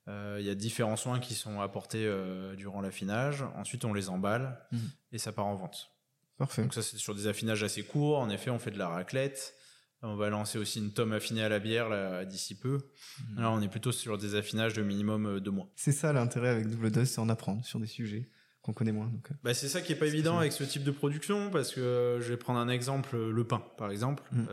Euh, 0.08 0.36
il 0.40 0.46
y 0.46 0.50
a 0.50 0.54
différents 0.54 0.96
soins 0.96 1.18
qui 1.18 1.34
sont 1.34 1.60
apportés 1.60 2.08
durant 2.56 2.80
l'affinage. 2.80 3.44
Ensuite, 3.56 3.84
on 3.84 3.92
les 3.92 4.08
emballe 4.08 4.58
mmh. 4.70 4.78
et 5.12 5.18
ça 5.18 5.32
part 5.32 5.46
en 5.46 5.56
vente. 5.56 5.90
Parfait. 6.38 6.62
Donc 6.62 6.72
ça, 6.72 6.82
c'est 6.82 6.96
sur 6.96 7.14
des 7.14 7.26
affinages 7.26 7.62
assez 7.64 7.82
courts. 7.82 8.18
En 8.18 8.30
effet, 8.30 8.50
on 8.50 8.58
fait 8.58 8.70
de 8.70 8.78
la 8.78 8.88
raclette. 8.88 9.54
On 10.02 10.16
va 10.16 10.30
lancer 10.30 10.56
aussi 10.56 10.78
une 10.78 10.92
tome 10.92 11.12
affinée 11.12 11.42
à 11.42 11.50
la 11.50 11.58
bière 11.58 12.24
d'ici 12.26 12.54
peu. 12.54 12.78
Mmh. 12.78 13.40
Là, 13.40 13.50
on 13.50 13.60
est 13.60 13.68
plutôt 13.68 13.92
sur 13.92 14.16
des 14.16 14.34
affinages 14.34 14.72
de 14.72 14.82
minimum 14.82 15.26
euh, 15.26 15.40
deux 15.40 15.50
mois. 15.50 15.68
C'est 15.76 15.92
ça 15.92 16.12
l'intérêt 16.12 16.48
avec 16.48 16.70
Double 16.70 16.90
Dose, 16.90 17.08
c'est 17.08 17.20
en 17.20 17.28
apprendre 17.28 17.64
sur 17.64 17.78
des 17.78 17.86
sujets 17.86 18.30
qu'on 18.70 18.78
connaît 18.78 18.92
moins. 18.92 19.06
Donc, 19.06 19.30
euh. 19.30 19.34
bah, 19.42 19.54
c'est 19.54 19.68
ça 19.68 19.80
qui 19.80 19.92
est 19.92 19.96
pas 19.96 20.06
évident 20.06 20.38
avec 20.38 20.52
ce 20.52 20.64
type 20.64 20.84
de 20.84 20.90
production 20.90 21.50
parce 21.50 21.72
que 21.72 21.80
euh, 21.80 22.20
je 22.20 22.28
vais 22.28 22.36
prendre 22.36 22.58
un 22.58 22.68
exemple, 22.68 23.16
le 23.16 23.44
pain 23.44 23.62
par 23.76 23.90
exemple. 23.90 24.22
Mmh. 24.32 24.46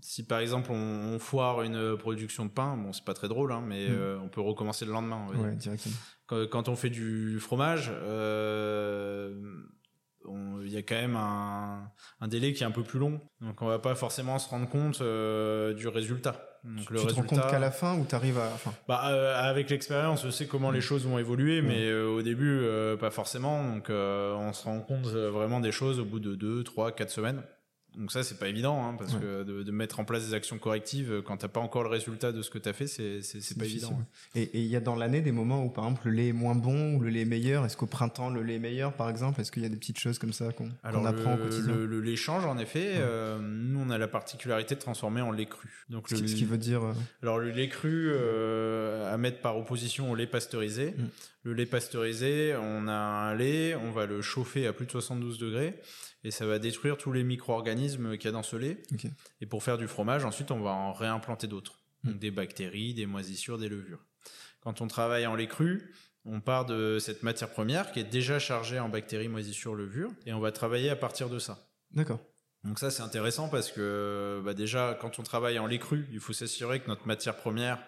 si 0.00 0.24
par 0.24 0.38
exemple 0.38 0.70
on, 0.70 1.18
foire 1.18 1.62
une 1.62 1.96
production 1.96 2.44
de 2.44 2.50
pain, 2.50 2.76
bon 2.76 2.92
c'est 2.92 3.04
pas 3.04 3.14
très 3.14 3.28
drôle, 3.28 3.52
hein, 3.52 3.62
mais 3.66 3.88
mmh. 3.88 4.20
on 4.22 4.28
peut 4.28 4.40
recommencer 4.40 4.84
le 4.84 4.92
lendemain. 4.92 5.26
Ouais, 5.34 5.56
directement. 5.56 5.96
Quand, 6.26 6.68
on 6.68 6.76
fait 6.76 6.90
du 6.90 7.38
fromage, 7.40 7.90
il 10.64 10.72
y 10.72 10.76
a 10.76 10.82
quand 10.82 10.94
même 10.94 11.16
un, 11.16 12.28
délai 12.28 12.52
qui 12.52 12.62
est 12.62 12.66
un 12.66 12.70
peu 12.70 12.82
plus 12.82 12.98
long. 12.98 13.20
Donc 13.40 13.60
on 13.62 13.66
va 13.66 13.78
pas 13.78 13.94
forcément 13.94 14.38
se 14.38 14.48
rendre 14.48 14.68
compte 14.68 15.00
euh, 15.00 15.74
du 15.74 15.88
résultat. 15.88 16.50
Donc, 16.64 16.86
tu, 16.86 16.92
le 16.94 17.00
te 17.00 17.12
rends 17.12 17.22
compte 17.22 17.50
qu'à 17.50 17.58
la 17.58 17.70
fin 17.70 17.98
ou 17.98 18.06
tu 18.08 18.14
arrives 18.14 18.38
à... 18.38 18.50
Bah, 18.88 19.02
euh, 19.08 19.38
avec 19.38 19.68
l'expérience, 19.68 20.24
je 20.24 20.30
sais 20.30 20.46
comment 20.46 20.70
les 20.70 20.78
mm. 20.78 20.82
choses 20.82 21.06
vont 21.06 21.18
évoluer, 21.18 21.60
mais 21.60 21.84
euh, 21.88 22.08
au 22.08 22.22
début, 22.22 22.66
pas 22.98 23.10
forcément. 23.10 23.62
Donc 23.64 23.86
on 23.90 24.52
se 24.52 24.64
rend 24.64 24.80
compte 24.80 25.06
vraiment 25.06 25.60
des 25.60 25.72
choses 25.72 26.00
au 26.00 26.04
bout 26.04 26.20
de 26.20 26.34
2, 26.34 26.64
3, 26.64 26.92
4 26.92 27.10
semaines. 27.10 27.42
Donc 27.96 28.10
ça, 28.10 28.22
c'est 28.22 28.38
pas 28.38 28.48
évident, 28.48 28.84
hein, 28.84 28.96
parce 28.98 29.14
que 29.14 29.42
de, 29.44 29.70
mettre 29.70 30.00
en 30.00 30.04
place 30.04 30.26
des 30.26 30.34
actions 30.34 30.58
correctives 30.58 31.12
euh, 31.12 31.22
quand 31.22 31.36
t'as 31.36 31.48
pas 31.48 31.60
encore 31.60 31.82
le 31.82 31.88
résultat 31.88 32.32
de 32.32 32.42
ce 32.42 32.50
que 32.50 32.58
t'as 32.58 32.72
fait, 32.72 32.86
c'est 32.86 33.22
c'est 33.22 33.58
pas 33.58 33.64
évident. 33.64 33.98
Et 34.34 34.50
il 34.54 34.66
y 34.66 34.76
a 34.76 34.80
dans 34.80 34.96
l'année 34.96 35.20
des 35.20 35.32
moments 35.32 35.64
où, 35.64 35.70
par 35.70 35.84
exemple, 35.84 36.08
le 36.08 36.12
lait 36.12 36.28
est 36.28 36.32
moins 36.32 36.54
bon 36.54 36.94
ou 36.94 37.00
le 37.00 37.10
lait 37.10 37.22
est 37.22 37.26
meilleur? 37.26 37.64
Est-ce 37.64 37.76
qu'au 37.76 37.86
printemps 37.86 38.30
le 38.30 38.42
lait 38.42 38.56
est 38.56 38.60
meilleur, 38.60 38.92
par 38.94 39.08
exemple? 39.10 39.40
Est-ce 39.40 39.52
qu'il 39.52 39.62
y 39.62 39.66
a 39.66 39.68
des 39.68 39.76
petites 39.76 39.98
choses 39.98 40.18
comme 40.18 40.32
ça 40.32 40.50
qu'on 40.52 40.70
apprend 41.04 41.34
au 41.34 41.38
quotidien? 41.38 41.74
le, 41.74 42.00
lait 42.00 42.16
change 42.16 42.44
en 42.46 42.58
effet. 42.58 42.94
Euh, 42.96 43.38
nous, 43.40 43.80
on 43.80 43.90
a 43.90 43.98
la 43.98 44.08
particularité 44.08 44.74
de 44.74 44.80
transformer 44.80 45.20
en 45.20 45.30
lait 45.30 45.46
cru. 45.46 45.68
Donc 45.88 46.08
ce, 46.08 46.16
qui 46.16 46.44
veut 46.44 46.58
dire. 46.58 46.84
Euh, 46.84 46.92
Alors 47.22 47.38
le 47.38 47.50
lait 47.50 47.68
cru 47.68 48.12
à 48.14 49.16
mettre 49.16 49.40
par 49.40 49.56
opposition 49.56 50.10
au 50.10 50.14
lait 50.14 50.26
pasteurisé. 50.26 50.94
Mm. 50.96 51.04
Le 51.44 51.52
lait 51.52 51.66
pasteurisé, 51.66 52.56
on 52.56 52.88
a 52.88 52.92
un 52.92 53.34
lait, 53.34 53.74
on 53.74 53.90
va 53.90 54.06
le 54.06 54.22
chauffer 54.22 54.66
à 54.66 54.72
plus 54.72 54.86
de 54.86 54.90
72 54.90 55.38
degrés 55.38 55.78
et 56.24 56.30
ça 56.30 56.46
va 56.46 56.58
détruire 56.58 56.96
tous 56.96 57.12
les 57.12 57.22
micro-organismes 57.22 58.16
qu'il 58.16 58.24
y 58.24 58.28
a 58.28 58.32
dans 58.32 58.42
ce 58.42 58.56
lait. 58.56 58.82
Et 59.40 59.46
pour 59.46 59.62
faire 59.62 59.78
du 59.78 59.86
fromage, 59.86 60.24
ensuite, 60.24 60.50
on 60.50 60.60
va 60.60 60.70
en 60.70 60.92
réimplanter 60.92 61.46
d'autres. 61.46 61.78
Hmm. 62.02 62.10
Donc 62.10 62.18
des 62.18 62.30
bactéries, 62.30 62.94
des 62.94 63.06
moisissures, 63.06 63.58
des 63.58 63.68
levures. 63.68 64.04
Quand 64.60 64.80
on 64.80 64.88
travaille 64.88 65.26
en 65.26 65.34
lait 65.34 65.46
cru, 65.46 65.92
on 66.24 66.40
part 66.40 66.64
de 66.64 66.98
cette 66.98 67.22
matière 67.22 67.50
première 67.50 67.92
qui 67.92 68.00
est 68.00 68.04
déjà 68.04 68.38
chargée 68.38 68.80
en 68.80 68.88
bactéries, 68.88 69.28
moisissures, 69.28 69.74
levures, 69.74 70.10
et 70.24 70.32
on 70.32 70.40
va 70.40 70.52
travailler 70.52 70.88
à 70.88 70.96
partir 70.96 71.28
de 71.28 71.38
ça. 71.38 71.68
D'accord. 71.92 72.20
Donc 72.64 72.78
ça 72.78 72.90
c'est 72.90 73.02
intéressant 73.02 73.50
parce 73.50 73.70
que 73.70 74.40
bah 74.42 74.54
déjà 74.54 74.96
quand 74.98 75.18
on 75.18 75.22
travaille 75.22 75.58
en 75.58 75.66
lait 75.66 75.78
cru, 75.78 76.06
il 76.12 76.20
faut 76.20 76.32
s'assurer 76.32 76.80
que 76.80 76.88
notre 76.88 77.06
matière 77.06 77.36
première 77.36 77.78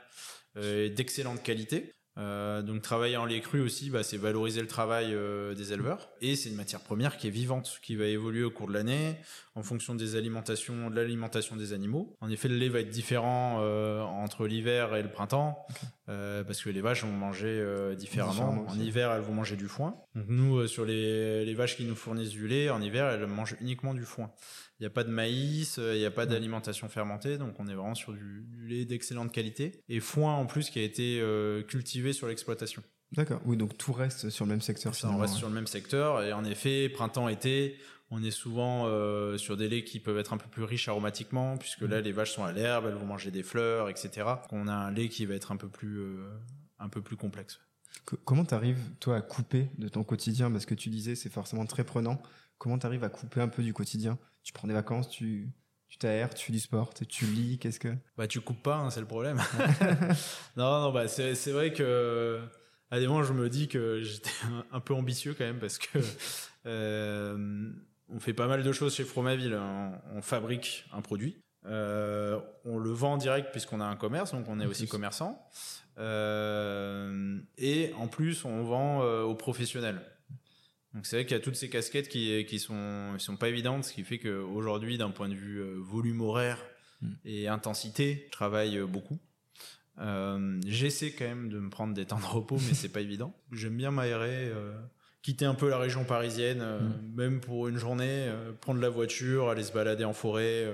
euh, 0.58 0.84
est 0.84 0.90
d'excellente 0.90 1.42
qualité. 1.42 1.94
Euh, 2.18 2.62
donc 2.62 2.80
travailler 2.80 3.16
en 3.16 3.26
lait 3.26 3.40
cru 3.40 3.60
aussi, 3.60 3.90
bah, 3.90 4.02
c'est 4.02 4.16
valoriser 4.16 4.60
le 4.60 4.66
travail 4.66 5.12
euh, 5.12 5.54
des 5.54 5.72
éleveurs. 5.72 6.08
Et 6.20 6.34
c'est 6.34 6.48
une 6.48 6.56
matière 6.56 6.80
première 6.80 7.18
qui 7.18 7.26
est 7.26 7.30
vivante, 7.30 7.78
qui 7.82 7.94
va 7.94 8.06
évoluer 8.06 8.42
au 8.42 8.50
cours 8.50 8.68
de 8.68 8.72
l'année 8.72 9.16
en 9.54 9.62
fonction 9.62 9.94
des 9.94 10.16
alimentations, 10.16 10.90
de 10.90 10.96
l'alimentation 10.96 11.56
des 11.56 11.72
animaux. 11.72 12.16
En 12.20 12.30
effet, 12.30 12.48
le 12.48 12.56
lait 12.56 12.68
va 12.68 12.80
être 12.80 12.90
différent 12.90 13.58
euh, 13.60 14.00
entre 14.00 14.46
l'hiver 14.46 14.94
et 14.96 15.02
le 15.02 15.10
printemps, 15.10 15.66
parce 16.06 16.62
que 16.62 16.70
les 16.70 16.80
vaches 16.80 17.04
vont 17.04 17.12
manger 17.12 17.64
différemment. 17.96 18.66
en 18.68 18.78
hiver, 18.78 19.12
elles 19.12 19.22
vont 19.22 19.32
manger 19.32 19.56
du 19.56 19.66
foin. 19.66 19.96
Donc 20.14 20.26
nous, 20.28 20.66
sur 20.66 20.84
les, 20.84 21.44
les 21.44 21.54
vaches 21.54 21.76
qui 21.76 21.84
nous 21.84 21.96
fournissent 21.96 22.30
du 22.30 22.46
lait, 22.46 22.70
en 22.70 22.80
hiver, 22.80 23.08
elles 23.08 23.26
mangent 23.26 23.56
uniquement 23.60 23.94
du 23.94 24.04
foin. 24.04 24.30
Il 24.78 24.82
n'y 24.82 24.86
a 24.86 24.90
pas 24.90 25.04
de 25.04 25.10
maïs, 25.10 25.78
il 25.78 25.98
n'y 25.98 26.04
a 26.04 26.10
pas 26.10 26.26
d'alimentation 26.26 26.88
fermentée, 26.88 27.38
donc 27.38 27.58
on 27.58 27.66
est 27.66 27.74
vraiment 27.74 27.94
sur 27.94 28.12
du, 28.12 28.44
lait 28.66 28.84
d'excellente 28.84 29.32
qualité. 29.32 29.80
Et 29.88 30.00
foin 30.00 30.34
en 30.34 30.44
plus 30.44 30.68
qui 30.68 30.78
a 30.78 30.82
été 30.82 31.18
euh, 31.20 31.62
cultivé 31.62 32.12
sur 32.12 32.26
l'exploitation. 32.26 32.82
D'accord, 33.12 33.40
oui, 33.46 33.56
donc 33.56 33.78
tout 33.78 33.92
reste 33.92 34.28
sur 34.30 34.44
le 34.44 34.50
même 34.50 34.60
secteur. 34.60 34.94
Ça, 34.94 35.08
on 35.10 35.18
reste 35.18 35.34
sur 35.34 35.48
le 35.48 35.54
même 35.54 35.66
secteur, 35.66 36.22
et 36.22 36.32
en 36.32 36.44
effet, 36.44 36.88
printemps-été, 36.90 37.76
on 38.10 38.22
est 38.22 38.30
souvent 38.30 38.86
euh, 38.86 39.36
sur 39.38 39.56
des 39.56 39.68
laits 39.68 39.84
qui 39.84 39.98
peuvent 39.98 40.18
être 40.18 40.32
un 40.32 40.38
peu 40.38 40.48
plus 40.48 40.62
riches 40.62 40.88
aromatiquement, 40.88 41.56
puisque 41.56 41.82
là, 41.82 42.00
mm. 42.00 42.04
les 42.04 42.12
vaches 42.12 42.32
sont 42.32 42.44
à 42.44 42.52
l'herbe, 42.52 42.86
elles 42.86 42.94
vont 42.94 43.06
manger 43.06 43.30
des 43.30 43.42
fleurs, 43.42 43.88
etc. 43.88 44.28
On 44.52 44.68
a 44.68 44.74
un 44.74 44.90
lait 44.90 45.08
qui 45.08 45.24
va 45.26 45.34
être 45.34 45.52
un 45.52 45.56
peu 45.56 45.68
plus, 45.68 45.98
euh, 45.98 46.28
un 46.78 46.88
peu 46.88 47.00
plus 47.00 47.16
complexe. 47.16 47.60
Comment 48.24 48.44
tu 48.44 48.54
arrives, 48.54 48.78
toi, 49.00 49.16
à 49.16 49.20
couper 49.22 49.70
de 49.78 49.88
ton 49.88 50.04
quotidien? 50.04 50.50
Parce 50.50 50.66
que 50.66 50.74
tu 50.74 50.90
disais, 50.90 51.14
c'est 51.14 51.30
forcément 51.30 51.64
très 51.64 51.82
prenant. 51.82 52.20
Comment 52.58 52.78
tu 52.78 52.86
arrives 52.86 53.04
à 53.04 53.08
couper 53.08 53.40
un 53.40 53.48
peu 53.48 53.62
du 53.62 53.72
quotidien? 53.72 54.18
Tu 54.46 54.52
prends 54.52 54.68
des 54.68 54.74
vacances, 54.74 55.08
tu 55.08 55.48
tu 55.88 55.98
t'aères, 55.98 56.32
tu 56.32 56.46
fais 56.46 56.52
du 56.52 56.60
sport, 56.60 56.94
tu 56.94 57.24
lis, 57.26 57.58
qu'est-ce 57.58 57.80
que? 57.80 57.92
Bah 58.16 58.28
tu 58.28 58.40
coupes 58.40 58.62
pas, 58.62 58.76
hein, 58.76 58.90
c'est 58.90 59.00
le 59.00 59.06
problème. 59.06 59.42
non 60.56 60.82
non 60.82 60.92
bah 60.92 61.08
c'est 61.08 61.34
c'est 61.34 61.50
vrai 61.50 61.72
que 61.72 62.40
à 62.92 63.00
des 63.00 63.08
moments 63.08 63.24
je 63.24 63.32
me 63.32 63.48
dis 63.48 63.66
que 63.66 64.02
j'étais 64.02 64.30
un, 64.70 64.78
peu 64.78 64.94
ambitieux 64.94 65.34
quand 65.36 65.44
même 65.44 65.58
parce 65.58 65.78
que 65.78 65.98
euh, 66.66 67.72
on 68.08 68.20
fait 68.20 68.34
pas 68.34 68.46
mal 68.46 68.62
de 68.62 68.70
choses 68.70 68.94
chez 68.94 69.02
Fromaville. 69.02 69.58
On, 70.14 70.22
fabrique 70.22 70.84
un 70.92 71.00
produit, 71.00 71.38
euh, 71.66 72.38
on 72.64 72.78
le 72.78 72.90
vend 72.90 73.14
en 73.14 73.16
direct 73.16 73.50
puisqu'on 73.50 73.80
a 73.80 73.84
un 73.86 73.96
commerce, 73.96 74.30
donc 74.30 74.46
on 74.48 74.60
est 74.60 74.66
aussi 74.66 74.86
commerçant. 74.86 75.44
Euh, 75.98 77.40
et 77.58 77.92
en 77.98 78.06
plus 78.06 78.44
on 78.44 78.62
vend 78.62 79.02
aux 79.22 79.34
professionnels. 79.34 80.00
Donc 80.96 81.04
c'est 81.04 81.16
vrai 81.16 81.26
qu'il 81.26 81.36
y 81.36 81.40
a 81.40 81.42
toutes 81.42 81.56
ces 81.56 81.68
casquettes 81.68 82.08
qui 82.08 82.46
qui 82.46 82.58
sont 82.58 83.18
sont 83.18 83.36
pas 83.36 83.50
évidentes, 83.50 83.84
ce 83.84 83.92
qui 83.92 84.02
fait 84.02 84.18
qu'aujourd'hui, 84.18 84.96
d'un 84.96 85.10
point 85.10 85.28
de 85.28 85.34
vue 85.34 85.58
euh, 85.58 85.76
volume 85.78 86.22
horaire 86.22 86.58
hmm. 87.02 87.12
et 87.26 87.48
intensité, 87.48 88.24
je 88.26 88.32
travaille 88.32 88.78
euh, 88.78 88.86
beaucoup. 88.86 89.18
Euh, 89.98 90.58
j'essaie 90.66 91.12
quand 91.12 91.26
même 91.26 91.50
de 91.50 91.58
me 91.58 91.68
prendre 91.68 91.92
des 91.92 92.06
temps 92.06 92.18
de 92.18 92.24
repos, 92.24 92.56
mais 92.66 92.72
c'est 92.72 92.88
pas 92.88 93.00
évident. 93.02 93.36
J'aime 93.52 93.76
bien 93.76 93.90
m'aérer, 93.90 94.50
quitter 95.20 95.44
un 95.44 95.54
peu 95.54 95.68
la 95.68 95.76
région 95.76 96.04
parisienne, 96.04 96.62
hmm. 96.62 97.14
même 97.14 97.40
pour 97.40 97.68
une 97.68 97.76
journée, 97.76 98.32
prendre 98.62 98.80
la 98.80 98.88
voiture, 98.88 99.50
aller 99.50 99.64
se 99.64 99.74
balader 99.74 100.04
en 100.04 100.14
forêt, 100.14 100.72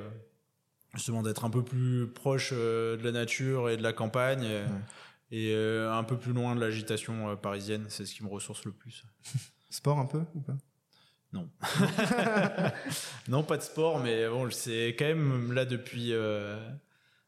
justement 0.94 1.24
d'être 1.24 1.44
un 1.44 1.50
peu 1.50 1.64
plus 1.64 2.06
proche 2.06 2.52
de 2.52 3.00
la 3.02 3.10
nature 3.10 3.70
et 3.70 3.76
de 3.76 3.82
la 3.82 3.92
campagne. 3.92 4.48
Et 5.32 5.52
un 5.54 6.04
peu 6.04 6.16
plus 6.16 6.32
loin 6.32 6.54
de 6.54 6.60
l'agitation 6.60 7.36
parisienne, 7.36 7.86
c'est 7.88 8.06
ce 8.06 8.14
qui 8.14 8.22
me 8.22 8.28
ressource 8.28 8.64
le 8.64 8.70
plus. 8.70 9.04
Sport 9.72 9.98
un 9.98 10.04
peu 10.04 10.22
ou 10.34 10.40
pas? 10.40 10.56
Non. 11.32 11.48
non, 13.28 13.42
pas 13.42 13.56
de 13.56 13.62
sport, 13.62 14.00
mais 14.00 14.28
bon, 14.28 14.50
c'est 14.50 14.88
quand 14.98 15.06
même 15.06 15.52
là 15.52 15.64
depuis 15.64 16.12
euh, 16.12 16.58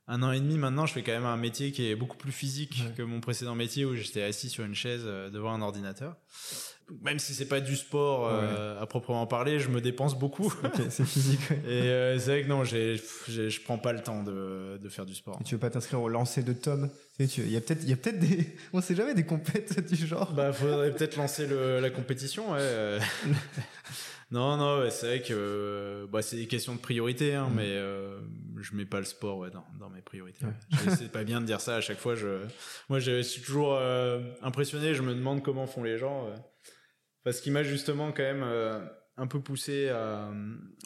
un 0.07 0.23
an 0.23 0.33
et 0.33 0.41
demi 0.41 0.59
maintenant, 0.59 0.87
je 0.87 0.93
fais 0.93 1.03
quand 1.03 1.13
même 1.13 1.25
un 1.25 1.37
métier 1.37 1.73
qui 1.73 1.89
est 1.89 1.97
beaucoup 1.97 2.17
plus 2.17 2.33
physique 2.33 2.83
que 2.97 3.03
mon 3.03 3.21
précédent 3.21 3.55
métier 3.55 3.85
où 3.85 3.95
j'étais 3.95 4.23
assis 4.23 4.51
sur 4.51 4.65
une 4.65 4.75
chaise 4.75 5.03
euh, 5.05 5.31
devant 5.31 5.53
un 5.53 5.63
ordinateur 5.63 6.17
même 7.03 7.19
si 7.19 7.35
c'est 7.35 7.47
pas 7.47 7.61
du 7.61 7.77
sport 7.77 8.29
euh, 8.29 8.81
à 8.81 8.87
proprement 8.87 9.27
parler, 9.27 9.59
je 9.59 9.69
me 9.69 9.81
dépense 9.81 10.19
beaucoup. 10.19 10.53
c'est 10.91 11.05
physique. 11.05 11.51
Et 11.67 11.71
euh, 11.71 12.19
c'est 12.19 12.31
vrai 12.31 12.43
que 12.43 12.49
non, 12.49 12.65
j'ai, 12.65 13.01
je 13.29 13.61
prends 13.63 13.79
pas 13.79 13.93
le 13.93 14.03
temps 14.03 14.23
de, 14.23 14.79
de 14.81 14.89
faire 14.89 15.07
du 15.07 15.15
sport. 15.15 15.39
Et 15.41 15.45
tu 15.45 15.55
veux 15.55 15.61
pas 15.61 15.71
t'inscrire 15.71 16.01
au 16.03 16.09
lancer 16.09 16.43
de 16.43 16.53
Tom? 16.53 16.91
Il 17.19 17.51
y 17.51 17.57
a 17.57 17.61
peut-être, 17.61 17.83
il 17.83 17.89
y 17.89 17.93
a 17.93 17.97
peut-être 17.97 18.19
des, 18.19 18.55
on 18.73 18.81
sait 18.81 18.95
jamais 18.95 19.15
des 19.15 19.25
compètes 19.25 19.87
du 19.93 20.07
genre. 20.07 20.33
Bah, 20.33 20.53
faudrait 20.53 20.93
peut-être 20.93 21.17
lancer 21.17 21.47
le, 21.47 21.81
la 21.81 21.91
compétition. 21.91 22.53
Ouais. 22.53 22.99
non, 24.31 24.57
non, 24.57 24.89
c'est 24.91 25.07
vrai 25.07 25.23
que 25.23 26.07
bah, 26.13 26.23
c'est 26.23 26.37
des 26.37 26.47
questions 26.47 26.75
de 26.75 26.81
priorité, 26.81 27.35
hein, 27.35 27.49
mm. 27.51 27.55
mais 27.55 27.69
euh, 27.69 28.19
je 28.63 28.75
mets 28.75 28.87
pas 28.87 28.99
le 28.99 29.05
sport 29.05 29.39
ouais, 29.39 29.51
dans, 29.51 29.67
dans 29.79 29.91
mes 29.91 30.03
priorités. 30.03 30.47
c'est 30.97 31.11
pas 31.13 31.25
bien 31.25 31.41
de 31.41 31.47
dire 31.47 31.61
ça 31.61 31.77
à 31.77 31.81
chaque 31.81 31.99
fois. 31.99 32.15
Je, 32.15 32.45
moi, 32.89 32.99
je 32.99 33.23
suis 33.23 33.43
toujours 33.43 33.75
euh, 33.75 34.21
impressionné. 34.43 34.95
Je 34.95 35.03
me 35.03 35.15
demande 35.15 35.43
comment 35.43 35.67
font 35.67 35.83
les 35.83 35.99
gens. 35.99 36.29
Parce 37.25 37.41
qu'il 37.41 37.53
m'a 37.53 37.63
justement 37.63 38.13
quand 38.13 38.23
même 38.23 38.43
euh, 38.45 38.85
un 39.17 39.27
peu 39.27 39.41
poussé 39.41 39.89
à, 39.89 40.31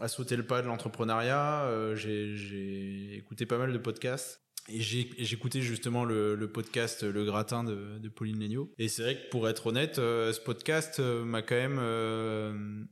à 0.01 0.09
sauter 0.09 0.37
le 0.37 0.47
pas 0.47 0.63
de 0.63 0.67
l'entrepreneuriat. 0.69 1.65
Euh, 1.65 1.95
j'ai- 1.97 3.17
écouté 3.17 3.45
pas 3.47 3.59
mal 3.59 3.73
de 3.73 3.79
podcasts. 3.79 4.43
Et 4.71 4.81
j'écoutais 4.81 5.63
justement 5.63 6.05
le, 6.05 6.35
le 6.35 6.53
podcast 6.53 7.03
Le 7.03 7.25
Gratin 7.25 7.65
de, 7.65 7.99
de 7.99 8.09
Pauline 8.11 8.39
Legnaud. 8.39 8.71
Et 8.77 8.89
c'est 8.89 9.03
vrai 9.03 9.17
que 9.17 9.29
pour 9.31 9.49
être 9.49 9.69
honnête, 9.69 9.99
euh, 9.99 10.31
ce 10.35 10.41
podcast 10.41 11.01
euh, 11.01 11.25
m'a 11.25 11.41
quand 11.41 11.55
même 11.55 11.79
euh, 11.81 12.85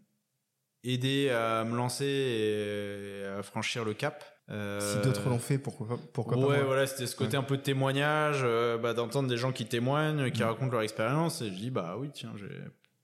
aidé 0.85 1.29
à 1.29 1.64
me 1.64 1.77
lancer 1.77 2.07
et 2.07 3.24
à 3.27 3.43
franchir 3.43 3.85
le 3.85 3.93
cap. 3.93 4.24
Euh, 4.51 4.78
Si 4.80 5.05
d'autres 5.05 5.28
l'ont 5.28 5.38
fait, 5.40 5.59
pourquoi 5.59 5.88
pas, 5.88 5.97
pourquoi 6.12 6.36
pas 6.36 6.47
ouais, 6.47 6.57
moi 6.59 6.64
voilà, 6.66 6.86
c'était 6.86 7.07
ce 7.07 7.16
côté 7.16 7.36
un 7.36 7.42
peu 7.42 7.57
de 7.57 7.62
témoignage, 7.62 8.42
euh, 8.44 8.78
bah, 8.78 8.94
d'entendre 8.94 9.28
des 9.28 9.36
gens 9.36 9.51
qui 9.53 9.66
témoignent, 9.66 10.30
qui 10.30 10.42
Mm. 10.42 10.47
racontent 10.47 10.72
leur 10.72 10.82
expérience, 10.82 11.42
et 11.42 11.47
je 11.51 11.55
dis 11.55 11.70
bah 11.70 11.97
oui, 11.99 12.11
tiens, 12.14 12.32
j'ai 12.36 12.49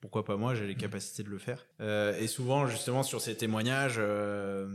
pourquoi 0.00 0.24
pas 0.24 0.36
moi, 0.36 0.54
j'ai 0.54 0.66
les 0.66 0.74
capacités 0.76 1.22
de 1.22 1.28
le 1.28 1.38
faire. 1.38 1.64
Euh, 1.80 2.16
et 2.18 2.26
souvent, 2.26 2.66
justement, 2.66 3.02
sur 3.02 3.20
ces 3.20 3.36
témoignages, 3.36 3.96
euh, 3.98 4.68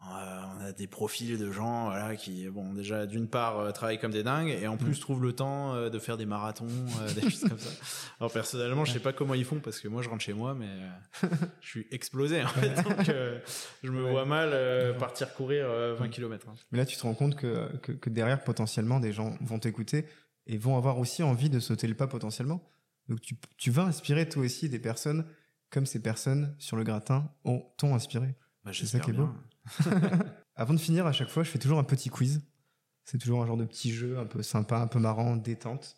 on 0.00 0.60
a 0.64 0.72
des 0.72 0.86
profils 0.86 1.36
de 1.38 1.50
gens, 1.50 1.86
voilà, 1.86 2.14
qui, 2.16 2.46
bon, 2.48 2.72
déjà 2.72 3.04
d'une 3.06 3.26
part 3.28 3.58
euh, 3.58 3.72
travaillent 3.72 3.98
comme 3.98 4.12
des 4.12 4.22
dingues, 4.22 4.48
et 4.50 4.66
en 4.68 4.76
plus 4.76 4.98
trouvent 5.00 5.22
le 5.22 5.32
temps 5.32 5.74
euh, 5.74 5.90
de 5.90 5.98
faire 5.98 6.16
des 6.16 6.24
marathons, 6.26 6.66
euh, 7.00 7.12
des 7.14 7.20
choses 7.30 7.48
comme 7.48 7.58
ça. 7.58 7.70
Alors 8.20 8.32
personnellement, 8.32 8.84
je 8.84 8.92
sais 8.92 9.00
pas 9.00 9.12
comment 9.12 9.34
ils 9.34 9.44
font 9.44 9.58
parce 9.60 9.80
que 9.80 9.88
moi, 9.88 10.02
je 10.02 10.08
rentre 10.08 10.22
chez 10.22 10.32
moi, 10.34 10.54
mais 10.54 10.68
euh, 10.68 11.28
je 11.60 11.68
suis 11.68 11.86
explosé 11.90 12.42
en 12.44 12.48
fait, 12.48 12.74
donc 12.82 13.08
euh, 13.08 13.40
je 13.82 13.90
me 13.90 14.04
Ouais. 14.04 14.10
vois 14.12 14.24
mal 14.24 14.50
euh, 14.52 14.94
partir 14.94 15.34
courir 15.34 15.66
euh, 15.68 15.94
20 15.98 16.08
km. 16.10 16.46
Mais 16.70 16.78
là, 16.78 16.86
tu 16.86 16.96
te 16.96 17.02
rends 17.02 17.14
compte 17.14 17.34
que, 17.34 17.76
que, 17.78 17.92
que 17.92 18.08
derrière, 18.10 18.42
potentiellement, 18.44 19.00
des 19.00 19.12
gens 19.12 19.36
vont 19.40 19.58
t'écouter 19.58 20.06
et 20.46 20.56
vont 20.58 20.76
avoir 20.76 20.98
aussi 20.98 21.22
envie 21.24 21.50
de 21.50 21.58
sauter 21.60 21.86
le 21.88 21.94
pas 21.94 22.06
potentiellement. 22.06 22.62
Donc, 23.08 23.20
tu, 23.20 23.36
tu 23.56 23.70
vas 23.70 23.82
inspirer 23.84 24.28
toi 24.28 24.44
aussi 24.44 24.68
des 24.68 24.78
personnes 24.78 25.24
comme 25.70 25.86
ces 25.86 26.00
personnes 26.00 26.54
sur 26.58 26.76
le 26.76 26.84
gratin 26.84 27.30
ont 27.44 27.64
t'ont 27.76 27.94
inspiré. 27.94 28.34
Bah, 28.64 28.70
C'est 28.72 28.86
ça 28.86 29.00
qui 29.00 29.10
est 29.10 29.12
bien. 29.12 29.24
beau. 29.24 29.32
Avant 30.56 30.74
de 30.74 30.78
finir, 30.80 31.06
à 31.06 31.12
chaque 31.12 31.28
fois, 31.28 31.42
je 31.44 31.50
fais 31.50 31.58
toujours 31.58 31.78
un 31.78 31.84
petit 31.84 32.08
quiz. 32.10 32.40
C'est 33.04 33.18
toujours 33.18 33.42
un 33.42 33.46
genre 33.46 33.56
de 33.56 33.64
petit 33.64 33.92
jeu 33.92 34.18
un 34.18 34.26
peu 34.26 34.42
sympa, 34.42 34.78
un 34.78 34.86
peu 34.86 34.98
marrant, 34.98 35.36
détente. 35.36 35.96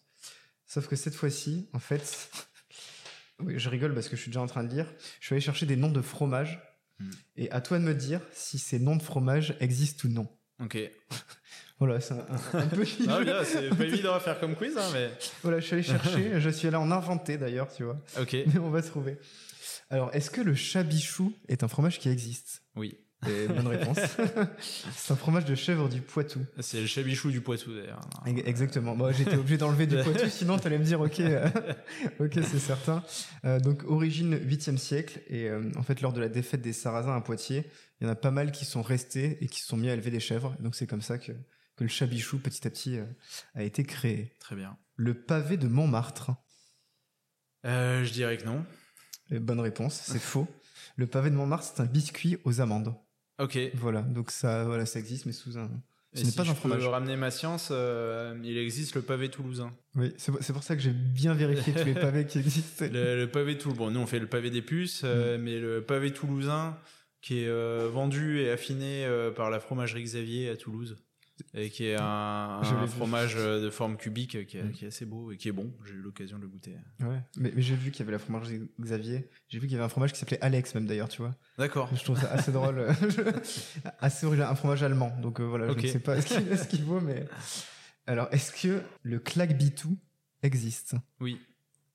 Sauf 0.67 0.87
que 0.87 0.97
cette 0.97 1.15
fois-ci, 1.15 1.69
en 1.73 1.79
fait, 1.81 2.31
oui, 3.41 3.55
je 3.59 3.69
rigole 3.69 3.95
parce 3.95 4.09
que 4.09 4.17
je 4.17 4.23
suis 4.23 4.31
déjà 4.31 4.41
en 4.43 4.47
train 4.47 4.63
de 4.65 4.73
lire. 4.73 4.87
Je 5.21 5.27
suis 5.27 5.35
allé 5.35 5.41
chercher 5.41 5.67
des 5.67 5.77
noms 5.77 5.91
de 5.91 6.03
fromages. 6.03 6.61
Hmm. 6.99 7.11
Et 7.37 7.51
à 7.51 7.61
toi 7.61 7.79
de 7.79 7.85
me 7.85 7.95
dire 7.95 8.21
si 8.33 8.59
ces 8.59 8.79
noms 8.79 8.97
de 8.97 9.03
fromages 9.03 9.57
existent 9.61 10.07
ou 10.09 10.13
non. 10.13 10.29
Ok. 10.63 10.79
Voilà, 11.79 11.99
c'est 11.99 12.13
un, 12.13 12.19
un- 12.19 12.59
un 12.59 12.67
peu 12.67 12.85
Ah, 13.09 13.43
c'est 13.43 13.71
pas 13.71 13.85
évident 13.87 14.13
à 14.13 14.21
faire 14.21 14.39
comme 14.39 14.55
quiz, 14.55 14.77
hein, 14.77 14.85
mais. 14.93 15.11
Voilà, 15.43 15.61
je 15.61 15.65
suis 15.65 15.73
allé 15.77 15.83
chercher. 15.83 16.39
je 16.39 16.51
suis 16.51 16.69
allé 16.69 16.77
en 16.77 16.91
inventer 16.91 17.39
d'ailleurs, 17.39 17.73
tu 17.75 17.85
vois. 17.85 17.99
Ok. 18.21 18.37
Mais 18.53 18.59
on 18.59 18.69
va 18.69 18.83
trouver. 18.83 19.17
Alors, 19.89 20.15
est-ce 20.15 20.31
que 20.31 20.43
le 20.43 20.55
chabichou 20.55 21.33
est 21.49 21.65
un 21.65 21.69
fromage 21.69 21.99
qui 21.99 22.11
existe? 22.11 22.63
Oui. 22.77 22.99
Et 23.29 23.49
bonne 23.49 23.67
réponse. 23.67 23.99
c'est 24.97 25.13
un 25.13 25.17
fromage 25.17 25.45
de 25.45 25.55
chèvre 25.55 25.89
du 25.91 26.01
Poitou. 26.01 26.41
C'est 26.61 26.81
le 26.81 26.87
chabichou 26.87 27.31
du 27.31 27.43
Poitou 27.43 27.75
d'ailleurs. 27.75 28.01
Ex- 28.25 28.43
Exactement. 28.47 28.97
Moi, 28.97 29.13
j'étais 29.13 29.37
obligé 29.37 29.59
d'enlever 29.59 29.87
du 29.87 29.97
Poitou, 30.03 30.29
sinon 30.31 30.59
t'allais 30.59 30.79
me 30.79 30.85
dire, 30.85 31.01
ok, 31.03 31.21
euh, 31.21 31.47
ok, 32.21 32.33
c'est 32.35 32.59
certain. 32.59 33.05
Euh, 33.45 33.61
donc, 33.61 33.85
origine 33.85 34.35
8e 34.37 34.79
siècle, 34.79 35.21
et 35.29 35.49
euh, 35.49 35.71
en 35.77 35.83
fait, 35.83 36.01
lors 36.01 36.15
de 36.15 36.21
la 36.21 36.29
défaite 36.31 36.63
des 36.63 36.73
Sarrasins 36.73 37.15
à 37.15 37.21
Poitiers, 37.21 37.67
il 38.01 38.07
y 38.07 38.07
en 38.09 38.13
a 38.13 38.17
pas 38.17 38.31
mal 38.31 38.53
qui 38.53 38.65
sont 38.65 38.81
restés 38.81 39.37
et 39.43 39.49
qui 39.49 39.61
se 39.61 39.67
sont 39.67 39.77
mis 39.77 39.91
à 39.91 39.93
élever 39.93 40.11
des 40.11 40.21
chèvres. 40.21 40.57
Donc, 40.61 40.75
c'est 40.75 40.87
comme 40.87 41.03
ça 41.03 41.19
que, 41.19 41.33
que 41.77 41.85
le 41.85 41.89
chabichou, 41.89 42.39
petit 42.39 42.67
à 42.67 42.71
petit, 42.71 42.97
euh, 42.97 43.05
a 43.55 43.63
été 43.63 43.85
créé. 43.85 44.35
Très 44.41 44.57
bien. 44.57 44.79
Le 44.97 45.13
pavé 45.13 45.59
de 45.59 45.69
Montmartre. 45.69 46.31
Euh, 47.67 48.03
je 48.05 48.13
dirais 48.13 48.39
que 48.39 48.45
non. 48.47 48.65
Bonne 49.31 49.61
réponse, 49.61 50.01
c'est 50.03 50.19
faux. 50.19 50.49
Le 50.97 51.07
pavé 51.07 51.29
de 51.29 51.35
Montmartre, 51.37 51.71
c'est 51.77 51.83
un 51.83 51.87
biscuit 51.87 52.39
aux 52.45 52.63
amandes. 52.63 52.95
Ok. 53.41 53.59
Voilà, 53.75 54.03
donc 54.03 54.31
ça, 54.31 54.65
voilà, 54.65 54.87
ça 54.87 54.99
existe, 54.99 55.27
mais 55.27 55.33
sous 55.33 55.59
un. 55.59 55.71
Ce 56.13 56.25
n'est 56.25 56.31
si 56.31 56.37
pas 56.37 56.43
je 56.43 56.51
un 56.51 56.55
peux 56.55 56.59
fromage. 56.61 56.85
ramener 56.89 57.17
ma 57.17 57.31
science, 57.31 57.69
euh, 57.71 58.37
il 58.43 58.59
existe 58.59 58.97
le 58.97 59.03
pavé 59.03 59.29
toulousain. 59.29 59.73
Oui, 59.95 60.13
c'est 60.17 60.53
pour 60.53 60.63
ça 60.65 60.75
que 60.75 60.83
j'ai 60.83 60.91
bien 60.93 61.35
vérifié 61.35 61.73
tous 61.73 61.85
les 61.85 61.95
pavés 62.07 62.27
qui 62.27 62.39
existent. 62.41 62.85
Le, 62.93 63.17
le 63.17 63.27
pavé 63.31 63.57
toulousain. 63.57 63.79
Bon, 63.79 63.91
nous 63.93 64.01
on 64.01 64.07
fait 64.07 64.19
le 64.19 64.27
pavé 64.27 64.51
des 64.51 64.61
puces, 64.63 65.03
euh, 65.05 65.39
Mm. 65.39 65.43
mais 65.43 65.59
le 65.61 65.83
pavé 65.83 66.13
toulousain 66.13 66.77
qui 67.23 67.41
est 67.45 67.49
euh, 67.49 67.89
vendu 67.93 68.41
et 68.41 68.51
affiné 68.51 69.07
par 69.37 69.51
la 69.51 69.61
fromagerie 69.61 70.03
Xavier 70.03 70.49
à 70.51 70.57
Toulouse. 70.57 70.97
Et 71.55 71.71
qui 71.71 71.87
est 71.87 71.97
un, 71.99 72.61
Je 72.63 72.75
un 72.75 72.87
fromage 72.87 73.35
euh, 73.37 73.63
de 73.63 73.71
forme 73.71 73.97
cubique 73.97 74.35
euh, 74.37 74.45
qui 74.45 74.59
est, 74.59 74.71
qui 74.73 74.85
est 74.85 74.89
assez 74.89 75.05
beau 75.07 75.33
et 75.33 75.37
qui 75.37 75.49
est 75.49 75.53
bon. 75.53 75.73
J'ai 75.85 75.95
eu 75.95 76.01
l'occasion 76.01 76.37
de 76.39 76.43
le 76.43 76.49
goûter. 76.49 76.77
Ouais, 77.01 77.21
mais, 77.37 77.53
mais 77.55 77.63
j'ai 77.63 77.75
vu 77.75 77.91
qu'il 77.91 78.01
y 78.01 78.03
avait 78.03 78.13
la 78.13 78.19
fromagerie 78.19 78.61
Xavier. 78.81 79.29
J'ai 79.49 79.59
vu 79.59 79.67
qu'il 79.67 79.73
y 79.73 79.77
avait 79.77 79.85
un 79.85 79.89
fromage 79.89 80.13
qui 80.13 80.19
s'appelait 80.19 80.41
Alex, 80.41 80.75
même 80.75 80.87
d'ailleurs, 80.87 81.09
tu 81.09 81.23
vois. 81.23 81.35
D'accord. 81.59 81.89
Je 81.95 82.03
trouve 82.05 82.19
ça 82.21 82.31
assez 82.33 82.53
drôle. 82.53 82.87
assez 84.01 84.27
original. 84.27 84.51
Un 84.51 84.55
fromage 84.55 84.83
allemand. 84.83 85.17
Donc 85.23 85.41
euh, 85.41 85.45
voilà, 85.45 85.69
je 85.73 85.79
ne 85.79 85.87
sais 85.87 85.99
pas 86.01 86.21
ce 86.21 86.69
qu'il 86.69 86.85
vaut, 86.85 87.01
mais. 87.01 87.27
Alors, 88.07 88.29
est-ce 88.33 88.53
que 88.53 88.83
le 89.03 89.19
claque-bitou 89.19 89.97
existe? 90.43 90.95
Oui. 91.21 91.39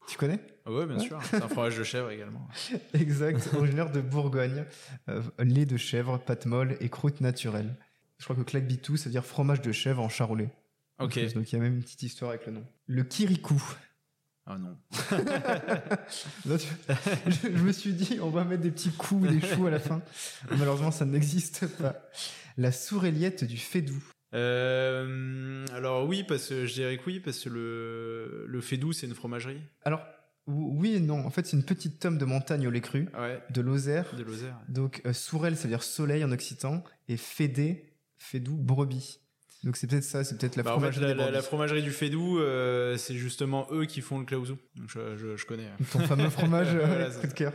Tu 0.08 0.18
connais? 0.18 0.40
Ah 0.68 0.72
ouais, 0.72 0.86
bien 0.86 0.98
Ouais. 0.98 1.04
sûr. 1.04 1.20
C'est 1.24 1.42
un 1.42 1.48
fromage 1.48 1.78
de 1.80 1.84
chèvre 1.84 2.12
également. 2.12 2.48
Exact, 2.94 3.50
originaire 3.56 3.92
de 3.92 4.02
Bourgogne. 4.02 4.66
Euh, 5.10 5.24
lait 5.40 5.66
de 5.66 5.78
chèvre, 5.78 6.20
pâte 6.20 6.46
molle 6.46 6.78
et 6.80 6.90
croûte 6.90 7.22
naturelle. 7.22 7.76
Je 8.20 8.24
crois 8.24 8.36
que 8.36 8.42
claque-bitou, 8.42 8.98
ça 8.98 9.06
veut 9.06 9.12
dire 9.12 9.26
fromage 9.26 9.62
de 9.62 9.72
chèvre 9.72 10.02
en 10.02 10.10
charolais. 10.10 10.50
Ok. 11.00 11.20
Donc 11.34 11.52
il 11.52 11.56
y 11.56 11.60
a 11.60 11.62
même 11.62 11.76
une 11.76 11.84
petite 11.84 12.04
histoire 12.04 12.32
avec 12.32 12.46
le 12.46 12.54
nom. 12.54 12.66
Le 12.88 13.04
kirikou. 13.04 13.62
Ah 14.48 14.58
non. 14.58 14.78
Là, 16.46 16.58
tu- 16.58 16.68
je, 17.28 17.58
je 17.58 17.64
me 17.64 17.72
suis 17.72 17.94
dit, 17.94 18.20
on 18.22 18.30
va 18.30 18.44
mettre 18.44 18.62
des 18.62 18.72
petits 18.72 18.92
coups, 18.92 19.30
des 19.30 19.42
choux 19.42 19.66
à 19.68 19.72
la 19.72 19.80
fin. 19.80 20.02
Malheureusement, 20.52 20.92
ça 20.92 21.06
n'existe 21.06 21.66
pas. 21.78 21.96
La 22.58 22.72
soureliette 22.72 23.44
du 23.44 23.58
Fédou. 23.58 24.02
Euh, 24.34 25.66
alors 25.74 26.08
oui, 26.08 26.24
parce 26.24 26.48
que 26.48 26.66
je 26.66 26.74
dirais 26.74 26.98
que 26.98 27.04
oui, 27.08 27.20
parce 27.20 27.40
que 27.40 27.50
le, 27.50 28.46
le 28.48 28.62
Fédou, 28.62 28.94
c'est 28.94 29.08
une 29.08 29.16
fromagerie. 29.16 29.62
Alors, 29.84 30.02
ou- 30.48 30.78
oui 30.80 30.94
et 30.96 31.00
non. 31.00 31.26
En 31.26 31.30
fait, 31.30 31.46
c'est 31.48 31.58
une 31.58 31.64
petite 31.66 32.00
tome 32.00 32.18
de 32.18 32.26
montagne 32.26 32.68
au 32.68 32.72
lait 32.72 32.82
cru, 32.82 33.08
Ouais, 33.18 33.42
de 33.50 33.62
Lozère. 33.62 34.14
de 34.16 34.24
Lozère. 34.24 34.60
Donc, 34.70 35.02
euh, 35.06 35.14
sourel, 35.14 35.56
ça 35.58 35.64
veut 35.64 35.70
dire 35.70 35.84
soleil 35.84 36.24
en 36.24 36.32
occitan. 36.32 36.84
Et 37.08 37.18
fédé, 37.18 37.85
fédou, 38.18 38.56
brebis. 38.58 39.20
Donc, 39.64 39.78
c'est 39.78 39.88
peut-être 39.88 40.04
ça, 40.04 40.24
c'est 40.24 40.38
peut-être 40.38 40.58
la 40.58 40.64
Bah, 40.64 40.76
en 40.76 40.80
fait, 40.80 40.92
fromagerie 40.92 41.32
la, 41.32 41.42
fromagerie 41.42 41.82
du 41.82 41.92
Fédou, 41.92 42.38
euh, 42.38 42.98
c'est 42.98 43.16
justement 43.16 43.68
eux 43.72 43.86
qui 43.86 44.02
font 44.02 44.20
le 44.20 44.26
klaouzou. 44.26 44.58
Donc 44.76 44.90
je, 44.90 45.18
je, 45.18 45.36
je 45.36 45.46
connais. 45.48 45.70
Ton 45.92 46.02
fameux 46.02 46.30
fromage 46.30 46.68
euh, 46.76 46.86
Voilà, 46.86 47.10
coup 47.10 47.26
de 47.26 47.34
cœur. 47.34 47.54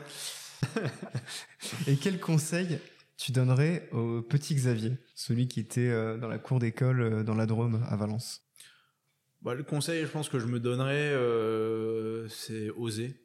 et 1.87 1.97
quel 1.97 2.19
conseil 2.19 2.81
tu 3.17 3.31
donnerais 3.31 3.89
au 3.93 4.23
petit 4.23 4.55
Xavier, 4.57 4.99
celui 5.15 5.47
qui 5.47 5.61
était 5.61 5.89
euh, 5.89 6.17
dans 6.17 6.29
la 6.29 6.39
cour 6.39 6.59
d'école 6.59 7.23
dans 7.23 7.35
la 7.35 7.47
Drôme 7.47 7.85
à 7.89 7.97
Valence? 7.97 8.43
Bah, 9.43 9.55
le 9.55 9.63
conseil, 9.63 10.03
je 10.03 10.11
pense 10.11 10.29
que 10.29 10.39
je 10.39 10.47
me 10.47 10.61
donnerais, 10.61 11.13
euh, 11.13 12.29
c'est 12.29 12.71
oser. 12.71 13.17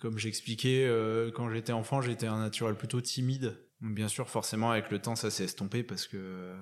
Comme 0.00 0.16
j'expliquais, 0.16 0.86
euh, 0.86 1.30
quand 1.32 1.50
j'étais 1.50 1.72
enfant, 1.72 2.00
j'étais 2.00 2.26
un 2.26 2.38
naturel 2.38 2.74
plutôt 2.74 3.00
timide. 3.00 3.56
Bien 3.80 4.08
sûr, 4.08 4.28
forcément, 4.28 4.70
avec 4.70 4.90
le 4.90 5.00
temps, 5.00 5.16
ça 5.16 5.30
s'est 5.30 5.44
estompé 5.44 5.82
parce 5.82 6.06
que, 6.06 6.54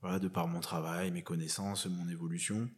voilà, 0.00 0.18
de 0.18 0.28
par 0.28 0.46
mon 0.46 0.60
travail, 0.60 1.10
mes 1.10 1.22
connaissances, 1.22 1.86
mon 1.86 2.08
évolution, 2.08 2.68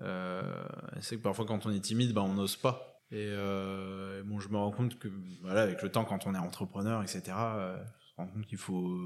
euh, 0.00 0.64
c'est 1.00 1.16
que 1.16 1.22
parfois, 1.22 1.46
quand 1.46 1.66
on 1.66 1.70
est 1.70 1.80
timide, 1.80 2.12
bah, 2.12 2.22
on 2.22 2.34
n'ose 2.34 2.56
pas. 2.56 3.02
Et 3.10 3.28
euh, 3.30 4.22
bon, 4.24 4.40
je 4.40 4.48
me 4.48 4.56
rends 4.56 4.72
compte 4.72 4.98
que, 4.98 5.08
voilà, 5.40 5.62
avec 5.62 5.82
le 5.82 5.90
temps, 5.90 6.04
quand 6.04 6.26
on 6.26 6.34
est 6.34 6.38
entrepreneur, 6.38 7.02
etc., 7.02 7.22
euh, 7.28 7.76
je 7.78 8.22
me 8.22 8.26
rends 8.26 8.32
compte 8.32 8.46
qu'il 8.46 8.58
faut, 8.58 8.98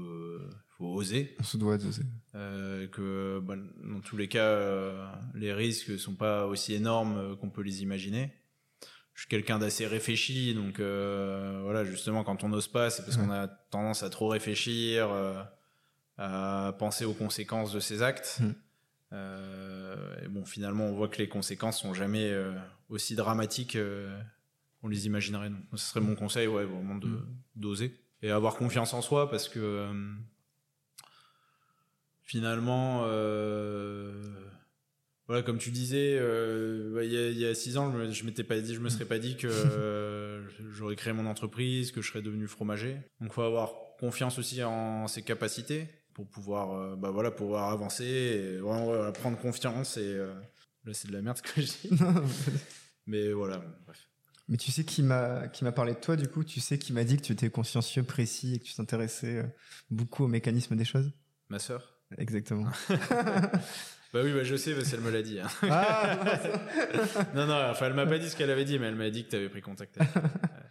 faut 0.77 0.87
oser. 0.87 1.35
On 1.39 1.43
se 1.43 1.57
doit 1.57 1.77
d'oser. 1.77 2.03
Que 2.33 3.39
bah, 3.39 3.55
dans 3.83 4.01
tous 4.01 4.17
les 4.17 4.27
cas, 4.27 5.13
les 5.33 5.53
risques 5.53 5.97
sont 5.97 6.15
pas 6.15 6.45
aussi 6.45 6.73
énormes 6.73 7.37
qu'on 7.37 7.49
peut 7.49 7.61
les 7.61 7.83
imaginer. 7.83 8.33
Je 9.21 9.25
suis 9.27 9.29
quelqu'un 9.29 9.59
d'assez 9.59 9.85
réfléchi, 9.85 10.55
donc 10.55 10.79
euh, 10.79 11.59
voilà, 11.61 11.85
justement, 11.85 12.23
quand 12.23 12.43
on 12.43 12.49
n'ose 12.49 12.67
pas, 12.67 12.89
c'est 12.89 13.03
parce 13.03 13.17
qu'on 13.17 13.29
a 13.29 13.47
tendance 13.47 14.01
à 14.01 14.09
trop 14.09 14.27
réfléchir, 14.27 15.11
euh, 15.11 15.43
à 16.17 16.75
penser 16.79 17.05
aux 17.05 17.13
conséquences 17.13 17.71
de 17.71 17.79
ses 17.79 18.01
actes. 18.01 18.39
Mm. 18.39 18.51
Euh, 19.13 20.25
et 20.25 20.27
bon, 20.27 20.43
finalement, 20.43 20.85
on 20.85 20.93
voit 20.93 21.07
que 21.07 21.19
les 21.19 21.29
conséquences 21.29 21.79
sont 21.81 21.93
jamais 21.93 22.31
euh, 22.31 22.51
aussi 22.89 23.13
dramatiques 23.13 23.75
euh, 23.75 24.19
qu'on 24.81 24.87
les 24.87 25.05
imaginerait. 25.05 25.51
Donc, 25.51 25.61
ce 25.73 25.85
serait 25.85 26.01
mon 26.01 26.15
conseil, 26.15 26.47
ouais, 26.47 26.65
vraiment 26.65 26.95
de 26.95 27.05
Mm. 27.05 27.27
d'oser 27.57 27.95
et 28.23 28.31
avoir 28.31 28.55
confiance 28.55 28.91
en 28.95 29.03
soi, 29.03 29.29
parce 29.29 29.47
que 29.47 29.87
finalement, 32.23 33.03
voilà, 35.31 35.43
comme 35.45 35.59
tu 35.59 35.71
disais, 35.71 36.17
euh, 36.19 36.99
il 37.05 37.09
y, 37.09 37.17
a, 37.17 37.29
il 37.29 37.37
y 37.37 37.45
a 37.45 37.55
six 37.55 37.77
ans, 37.77 37.89
je 38.11 38.25
m'étais 38.25 38.43
pas 38.43 38.59
dit, 38.59 38.75
je 38.75 38.81
me 38.81 38.89
serais 38.89 39.05
pas 39.05 39.17
dit 39.17 39.37
que 39.37 39.47
euh, 39.47 40.45
j'aurais 40.73 40.97
créé 40.97 41.13
mon 41.13 41.25
entreprise, 41.25 41.93
que 41.93 42.01
je 42.01 42.09
serais 42.09 42.21
devenu 42.21 42.49
fromager. 42.49 42.97
Donc, 43.21 43.31
faut 43.31 43.41
avoir 43.41 43.71
confiance 43.97 44.37
aussi 44.39 44.61
en 44.61 45.07
ses 45.07 45.21
capacités 45.21 45.87
pour 46.13 46.27
pouvoir, 46.27 46.73
euh, 46.73 46.95
bah 46.97 47.11
voilà, 47.11 47.31
pouvoir 47.31 47.71
avancer 47.71 48.03
et 48.03 48.59
prendre 49.13 49.37
confiance. 49.37 49.95
Et 49.95 50.17
là, 50.83 50.93
c'est 50.93 51.07
de 51.07 51.13
la 51.13 51.21
merde 51.21 51.37
ce 51.37 51.43
que 51.43 51.61
je 51.61 51.67
dis, 51.67 52.03
mais 53.07 53.31
voilà. 53.31 53.63
bref. 53.85 54.09
Mais 54.49 54.57
tu 54.57 54.69
sais 54.69 54.83
qui 54.83 55.01
m'a 55.01 55.47
qui 55.47 55.63
m'a 55.63 55.71
parlé 55.71 55.93
de 55.93 55.99
toi 55.99 56.17
du 56.17 56.27
coup? 56.27 56.43
Tu 56.43 56.59
sais 56.59 56.77
qui 56.77 56.91
m'a 56.91 57.05
dit 57.05 57.15
que 57.15 57.21
tu 57.21 57.31
étais 57.31 57.49
consciencieux, 57.49 58.03
précis 58.03 58.55
et 58.55 58.59
que 58.59 58.65
tu 58.65 58.73
t'intéressais 58.73 59.45
beaucoup 59.89 60.25
au 60.25 60.27
mécanisme 60.27 60.75
des 60.75 60.83
choses? 60.83 61.09
Ma 61.47 61.57
sœur 61.57 62.01
Exactement. 62.17 62.69
bah 64.13 64.21
oui, 64.23 64.33
bah 64.33 64.43
je 64.43 64.55
sais 64.55 64.73
parce 64.73 64.89
qu'elle 64.91 65.01
me 65.01 65.09
l'a 65.11 65.21
dit. 65.21 65.39
hein. 65.39 65.47
ah, 65.69 66.17
non, 67.35 67.47
non, 67.47 67.69
enfin 67.69 67.87
elle 67.87 67.93
m'a 67.93 68.05
pas 68.05 68.19
dit 68.19 68.29
ce 68.29 68.35
qu'elle 68.35 68.49
avait 68.51 68.65
dit, 68.65 68.77
mais 68.79 68.87
elle 68.87 68.95
m'a 68.95 69.09
dit 69.09 69.23
que 69.25 69.29
tu 69.29 69.35
avais 69.35 69.49
pris 69.49 69.61
contact. 69.61 69.97
avec 69.99 70.11
elle. 70.15 70.21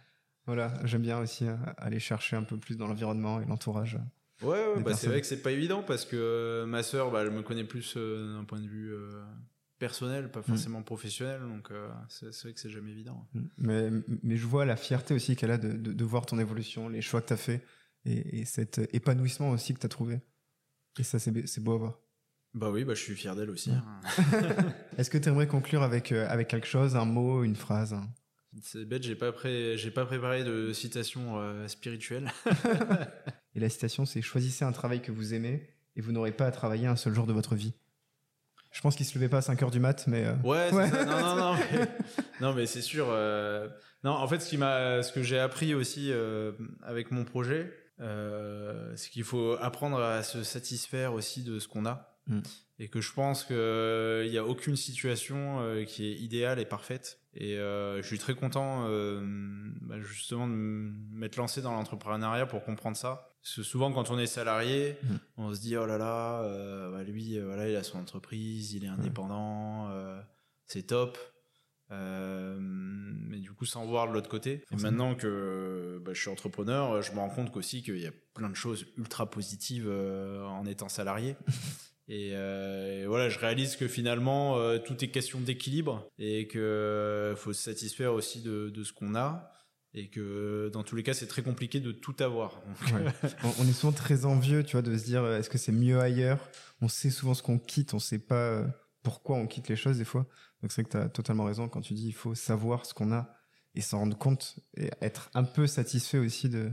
voilà, 0.45 0.73
j'aime 0.83 1.01
bien 1.01 1.19
aussi 1.19 1.47
euh, 1.47 1.55
aller 1.77 1.99
chercher 1.99 2.35
un 2.35 2.43
peu 2.43 2.57
plus 2.57 2.77
dans 2.77 2.87
l'environnement 2.87 3.41
et 3.41 3.45
l'entourage. 3.45 3.97
Ouais, 4.41 4.49
ouais 4.75 4.81
bah 4.81 4.95
c'est 4.95 5.07
vrai 5.07 5.21
que 5.21 5.27
c'est 5.27 5.41
pas 5.41 5.51
évident 5.51 5.83
parce 5.83 6.05
que 6.05 6.15
euh, 6.15 6.65
ma 6.65 6.81
sœur, 6.83 7.11
bah, 7.11 7.21
elle 7.21 7.31
me 7.31 7.43
connaît 7.43 7.63
plus 7.63 7.93
euh, 7.97 8.35
d'un 8.37 8.43
point 8.43 8.59
de 8.59 8.67
vue 8.67 8.91
euh, 8.91 9.23
personnel, 9.77 10.31
pas 10.31 10.41
forcément 10.41 10.81
professionnel, 10.83 11.41
donc 11.41 11.69
c'est 12.09 12.25
vrai 12.43 12.53
que 12.53 12.59
c'est 12.59 12.69
jamais 12.69 12.91
évident. 12.91 13.27
Mais, 13.57 13.89
mais 14.23 14.37
je 14.37 14.45
vois 14.45 14.65
la 14.65 14.75
fierté 14.75 15.13
aussi 15.13 15.35
qu'elle 15.35 15.51
a 15.51 15.57
de, 15.57 15.71
de, 15.71 15.93
de 15.93 16.03
voir 16.03 16.25
ton 16.25 16.37
évolution, 16.39 16.89
les 16.89 17.01
choix 17.01 17.21
que 17.21 17.27
tu 17.27 17.33
as 17.33 17.37
fait 17.37 17.63
et, 18.05 18.41
et 18.41 18.45
cet 18.45 18.79
épanouissement 18.93 19.49
aussi 19.49 19.73
que 19.73 19.79
tu 19.79 19.85
as 19.87 19.89
trouvé. 19.89 20.21
Et 20.99 21.03
ça, 21.03 21.17
c'est 21.19 21.59
beau 21.63 21.73
à 21.73 21.77
voir. 21.77 21.99
Bah 22.53 22.69
oui, 22.69 22.83
bah 22.83 22.93
je 22.93 22.99
suis 23.01 23.15
fier 23.15 23.35
d'elle 23.35 23.49
aussi. 23.49 23.71
Hein. 23.71 23.83
Est-ce 24.97 25.09
que 25.09 25.17
tu 25.17 25.29
aimerais 25.29 25.47
conclure 25.47 25.83
avec, 25.83 26.11
euh, 26.11 26.27
avec 26.29 26.47
quelque 26.49 26.67
chose, 26.67 26.95
un 26.95 27.05
mot, 27.05 27.43
une 27.43 27.55
phrase? 27.55 27.95
C'est 28.61 28.83
bête, 28.83 29.03
j'ai 29.03 29.15
pas, 29.15 29.31
pré... 29.31 29.77
j'ai 29.77 29.91
pas 29.91 30.05
préparé 30.05 30.43
de 30.43 30.73
citation 30.73 31.39
euh, 31.39 31.67
spirituelle. 31.69 32.29
Et 33.55 33.59
la 33.61 33.69
citation, 33.69 34.05
c'est 34.05 34.21
Choisissez 34.21 34.65
un 34.65 34.73
travail 34.73 35.01
que 35.01 35.11
vous 35.13 35.33
aimez 35.33 35.69
et 35.95 36.01
vous 36.01 36.11
n'aurez 36.11 36.31
pas 36.33 36.45
à 36.45 36.51
travailler 36.51 36.87
un 36.87 36.95
seul 36.97 37.13
jour 37.13 37.25
de 37.27 37.33
votre 37.33 37.55
vie. 37.55 37.73
Je 38.71 38.79
pense 38.81 38.95
qu'il 38.95 39.05
se 39.05 39.15
levait 39.15 39.27
pas 39.29 39.37
à 39.39 39.41
5 39.41 39.61
heures 39.63 39.71
du 39.71 39.79
mat, 39.81 40.05
mais. 40.07 40.25
euh, 40.25 40.35
Ouais, 40.43 40.71
Ouais. 40.73 40.89
ça. 40.89 41.05
Non, 41.05 41.19
non, 41.19 41.35
non. 41.35 41.55
Mais, 41.73 41.87
non, 42.41 42.53
mais 42.53 42.65
c'est 42.65 42.81
sûr. 42.81 43.07
euh, 43.09 43.67
Non, 44.03 44.11
en 44.11 44.27
fait, 44.27 44.39
ce 44.41 44.49
qui 44.49 44.57
m'a, 44.57 45.03
ce 45.03 45.11
que 45.13 45.21
j'ai 45.23 45.39
appris 45.39 45.73
aussi 45.73 46.11
avec 46.83 47.11
mon 47.11 47.23
projet, 47.25 47.71
c'est 47.99 49.09
qu'il 49.09 49.23
faut 49.23 49.55
apprendre 49.61 49.99
à 50.01 50.23
se 50.23 50.43
satisfaire 50.43 51.13
aussi 51.13 51.43
de 51.43 51.59
ce 51.59 51.67
qu'on 51.69 51.85
a. 51.85 52.10
Mm. 52.27 52.39
Et 52.79 52.87
que 52.87 52.99
je 53.01 53.13
pense 53.13 53.43
qu'il 53.43 53.55
n'y 54.31 54.37
a 54.37 54.45
aucune 54.45 54.75
situation 54.75 55.59
euh, 55.61 55.83
qui 55.83 56.05
est 56.07 56.15
idéale 56.15 56.59
et 56.59 56.65
parfaite. 56.65 57.19
Et 57.33 57.57
euh, 57.57 58.01
je 58.01 58.07
suis 58.07 58.17
très 58.17 58.33
content 58.35 58.85
euh, 58.87 59.21
bah, 59.81 59.99
justement 59.99 60.47
de 60.47 60.53
m'être 60.53 61.35
lancé 61.37 61.61
dans 61.61 61.71
l'entrepreneuriat 61.73 62.45
pour 62.45 62.63
comprendre 62.63 62.97
ça. 62.97 63.27
Parce 63.41 63.55
que 63.55 63.63
souvent, 63.63 63.91
quand 63.91 64.11
on 64.11 64.19
est 64.19 64.27
salarié, 64.27 64.97
Mm. 65.03 65.15
on 65.37 65.53
se 65.53 65.61
dit 65.61 65.77
oh 65.77 65.85
là 65.85 65.97
là, 65.97 66.41
euh, 66.43 66.91
bah, 66.91 67.03
lui, 67.03 67.37
euh, 67.37 67.45
voilà, 67.45 67.69
il 67.69 67.75
a 67.75 67.83
son 67.83 67.97
entreprise, 67.99 68.73
il 68.73 68.83
est 68.85 68.87
indépendant, 68.87 69.89
euh, 69.91 70.19
c'est 70.67 70.83
top. 70.87 71.17
Euh, 71.91 72.57
mais 72.59 73.39
du 73.39 73.51
coup, 73.51 73.65
sans 73.65 73.85
voir 73.85 74.07
de 74.07 74.13
l'autre 74.13 74.29
côté. 74.29 74.63
Et 74.71 74.75
maintenant 74.77 75.13
que 75.15 76.01
bah, 76.05 76.11
je 76.13 76.21
suis 76.21 76.29
entrepreneur, 76.29 77.01
je 77.01 77.11
me 77.11 77.17
rends 77.17 77.29
compte 77.29 77.51
qu'aussi 77.51 77.83
qu'il 77.83 77.97
y 77.99 78.07
a 78.07 78.11
plein 78.33 78.49
de 78.49 78.55
choses 78.55 78.85
ultra 78.97 79.29
positives 79.29 79.87
euh, 79.89 80.43
en 80.45 80.65
étant 80.65 80.89
salarié. 80.89 81.35
Et, 82.11 82.31
euh, 82.33 83.03
et 83.03 83.05
voilà, 83.07 83.29
je 83.29 83.39
réalise 83.39 83.77
que 83.77 83.87
finalement, 83.87 84.57
euh, 84.57 84.79
tout 84.79 85.01
est 85.01 85.07
question 85.07 85.39
d'équilibre 85.39 86.05
et 86.19 86.45
que 86.47 86.59
euh, 86.59 87.35
faut 87.37 87.53
se 87.53 87.61
satisfaire 87.61 88.13
aussi 88.13 88.41
de, 88.41 88.69
de 88.69 88.83
ce 88.83 88.91
qu'on 88.91 89.15
a. 89.15 89.49
Et 89.93 90.09
que 90.09 90.69
dans 90.73 90.83
tous 90.83 90.95
les 90.97 91.03
cas, 91.03 91.13
c'est 91.13 91.27
très 91.27 91.41
compliqué 91.41 91.79
de 91.79 91.91
tout 91.93 92.15
avoir. 92.19 92.61
Donc, 92.65 92.93
Ouais. 92.93 93.11
on, 93.43 93.63
on 93.63 93.67
est 93.67 93.73
souvent 93.73 93.93
très 93.93 94.25
envieux, 94.25 94.63
tu 94.63 94.73
vois, 94.73 94.81
de 94.81 94.97
se 94.97 95.05
dire 95.05 95.23
euh, 95.23 95.39
est-ce 95.39 95.49
que 95.49 95.57
c'est 95.57 95.71
mieux 95.71 95.99
ailleurs? 96.01 96.49
On 96.81 96.89
sait 96.89 97.09
souvent 97.09 97.33
ce 97.33 97.43
qu'on 97.43 97.59
quitte, 97.59 97.93
on 97.93 97.99
sait 97.99 98.19
pas 98.19 98.35
euh, 98.35 98.67
pourquoi 99.03 99.37
on 99.37 99.47
quitte 99.47 99.69
les 99.69 99.77
choses 99.77 99.97
des 99.97 100.05
fois. 100.05 100.27
Donc 100.61 100.71
c'est 100.73 100.81
vrai 100.81 100.89
que 100.89 100.97
tu 100.97 100.97
as 100.97 101.07
totalement 101.09 101.45
raison 101.45 101.69
quand 101.69 101.81
tu 101.81 101.93
dis 101.93 102.07
il 102.07 102.13
faut 102.13 102.35
savoir 102.35 102.85
ce 102.85 102.93
qu'on 102.93 103.13
a 103.13 103.33
et 103.73 103.79
s'en 103.81 103.99
rendre 103.99 104.17
compte 104.17 104.59
et 104.75 104.89
être 105.01 105.29
un 105.33 105.43
peu 105.45 105.65
satisfait 105.65 106.17
aussi 106.17 106.49
de 106.49 106.71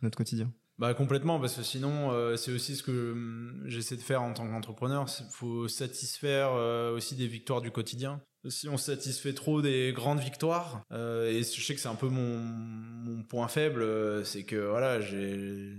notre 0.00 0.16
quotidien. 0.16 0.50
Bah 0.78 0.94
complètement 0.94 1.40
parce 1.40 1.54
que 1.56 1.64
sinon 1.64 2.12
euh, 2.12 2.36
c'est 2.36 2.52
aussi 2.52 2.76
ce 2.76 2.84
que 2.84 3.12
hum, 3.12 3.62
j'essaie 3.66 3.96
de 3.96 4.00
faire 4.00 4.22
en 4.22 4.32
tant 4.32 4.46
qu'entrepreneur. 4.48 5.06
Il 5.20 5.32
faut 5.32 5.66
satisfaire 5.66 6.50
euh, 6.52 6.94
aussi 6.94 7.16
des 7.16 7.26
victoires 7.26 7.60
du 7.60 7.70
quotidien. 7.70 8.20
Si 8.48 8.68
on 8.68 8.76
se 8.76 8.92
satisfait 8.92 9.32
trop 9.34 9.60
des 9.60 9.92
grandes 9.92 10.20
victoires, 10.20 10.84
euh, 10.92 11.28
et 11.28 11.42
je 11.42 11.60
sais 11.60 11.74
que 11.74 11.80
c'est 11.80 11.88
un 11.88 11.96
peu 11.96 12.08
mon, 12.08 12.38
mon 12.38 13.24
point 13.24 13.48
faible, 13.48 14.24
c'est 14.24 14.44
que 14.44 14.56
voilà 14.56 15.00
j'ai 15.00 15.74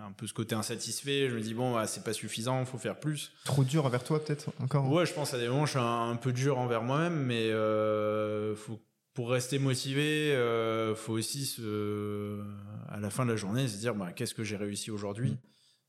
un 0.00 0.12
peu 0.12 0.26
ce 0.26 0.32
côté 0.32 0.54
insatisfait. 0.54 1.28
Je 1.28 1.34
me 1.36 1.40
dis 1.42 1.52
bon 1.52 1.74
bah, 1.74 1.86
c'est 1.86 2.02
pas 2.02 2.14
suffisant, 2.14 2.64
faut 2.64 2.78
faire 2.78 2.98
plus. 2.98 3.32
Trop 3.44 3.62
dur 3.62 3.84
envers 3.84 4.02
toi 4.02 4.24
peut-être 4.24 4.50
encore? 4.60 4.90
Ouais, 4.90 5.04
je 5.04 5.12
pense 5.12 5.34
à 5.34 5.38
des 5.38 5.48
moments, 5.48 5.66
je 5.66 5.72
suis 5.72 5.78
un, 5.78 6.10
un 6.10 6.16
peu 6.16 6.32
dur 6.32 6.58
envers 6.58 6.82
moi-même, 6.82 7.22
mais 7.26 7.50
euh, 7.50 8.56
faut, 8.56 8.80
pour 9.14 9.30
rester 9.30 9.58
motivé, 9.58 10.32
euh, 10.32 10.94
faut 10.94 11.12
aussi 11.12 11.44
se, 11.44 12.42
à 12.88 12.98
la 12.98 13.10
fin 13.10 13.24
de 13.24 13.30
la 13.30 13.36
journée 13.36 13.68
se 13.68 13.78
dire 13.78 13.94
bah, 13.94 14.12
qu'est-ce 14.12 14.34
que 14.34 14.44
j'ai 14.44 14.56
réussi 14.56 14.90
aujourd'hui? 14.90 15.36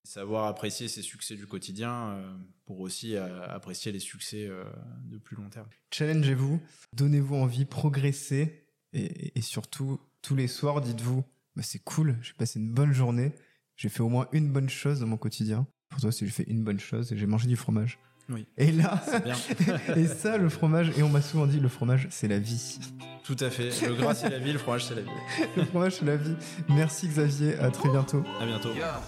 Savoir 0.04 0.48
apprécier 0.48 0.90
ses 0.90 1.02
succès 1.02 1.36
du 1.36 1.48
quotidien 1.48 2.10
euh, 2.10 2.34
pour 2.66 2.82
aussi 2.82 3.16
euh, 3.16 3.48
apprécier 3.48 3.94
les 3.94 4.00
succès 4.00 4.48
euh, 4.48 4.66
de 5.06 5.18
plus 5.18 5.38
long 5.38 5.50
terme. 5.50 5.68
Challengez-vous, 5.92 6.60
donnez-vous 6.92 7.36
envie, 7.36 7.64
progressez 7.64 8.68
et, 8.92 9.38
et 9.38 9.42
surtout 9.42 10.02
tous 10.22 10.36
les 10.36 10.48
soirs 10.48 10.82
dites-vous 10.82 11.24
bah, 11.56 11.64
c'est 11.64 11.84
cool, 11.84 12.18
j'ai 12.22 12.34
passé 12.34 12.60
une 12.60 12.72
bonne 12.72 12.94
journée, 12.94 13.32
j'ai 13.78 13.90
fait 13.90 14.02
au 14.02 14.10
moins 14.10 14.28
une 14.32 14.52
bonne 14.52 14.70
chose 14.70 15.00
dans 15.00 15.08
mon 15.08 15.18
quotidien. 15.18 15.68
Pour 15.90 16.02
toi, 16.02 16.12
c'est 16.12 16.26
j'ai 16.26 16.32
fait 16.32 16.50
une 16.50 16.64
bonne 16.64 16.80
chose 16.80 17.12
et 17.12 17.18
j'ai 17.18 17.28
mangé 17.28 17.48
du 17.48 17.56
fromage. 17.56 18.00
Oui. 18.30 18.46
Et 18.58 18.72
là, 18.72 19.02
C'est 19.06 19.24
bien. 19.24 19.36
et 19.96 20.08
ça, 20.08 20.38
le 20.38 20.50
fromage, 20.50 20.92
et 20.98 21.04
on 21.04 21.10
m'a 21.10 21.22
souvent 21.22 21.46
dit 21.46 21.60
le 21.60 21.68
fromage, 21.68 22.08
c'est 22.10 22.28
la 22.28 22.40
vie. 22.40 22.80
Tout 23.24 23.38
à 23.40 23.50
fait. 23.50 23.70
Le 23.88 23.94
gras 23.96 24.16
c'est 24.16 24.30
la 24.30 24.40
vie, 24.40 24.52
le 24.54 24.60
fromage 24.60 24.86
c'est 24.86 24.96
la 24.96 25.02
vie. 25.02 25.10
Le 25.56 25.64
fromage, 25.66 25.94
c'est 26.00 26.06
la 26.06 26.18
vie. 26.18 26.36
Merci 26.70 27.08
Xavier, 27.08 27.58
à 27.58 27.70
très 27.72 27.90
bientôt. 27.90 28.24
À 28.42 28.46
bientôt. 28.46 28.74
Yeah. 28.74 29.02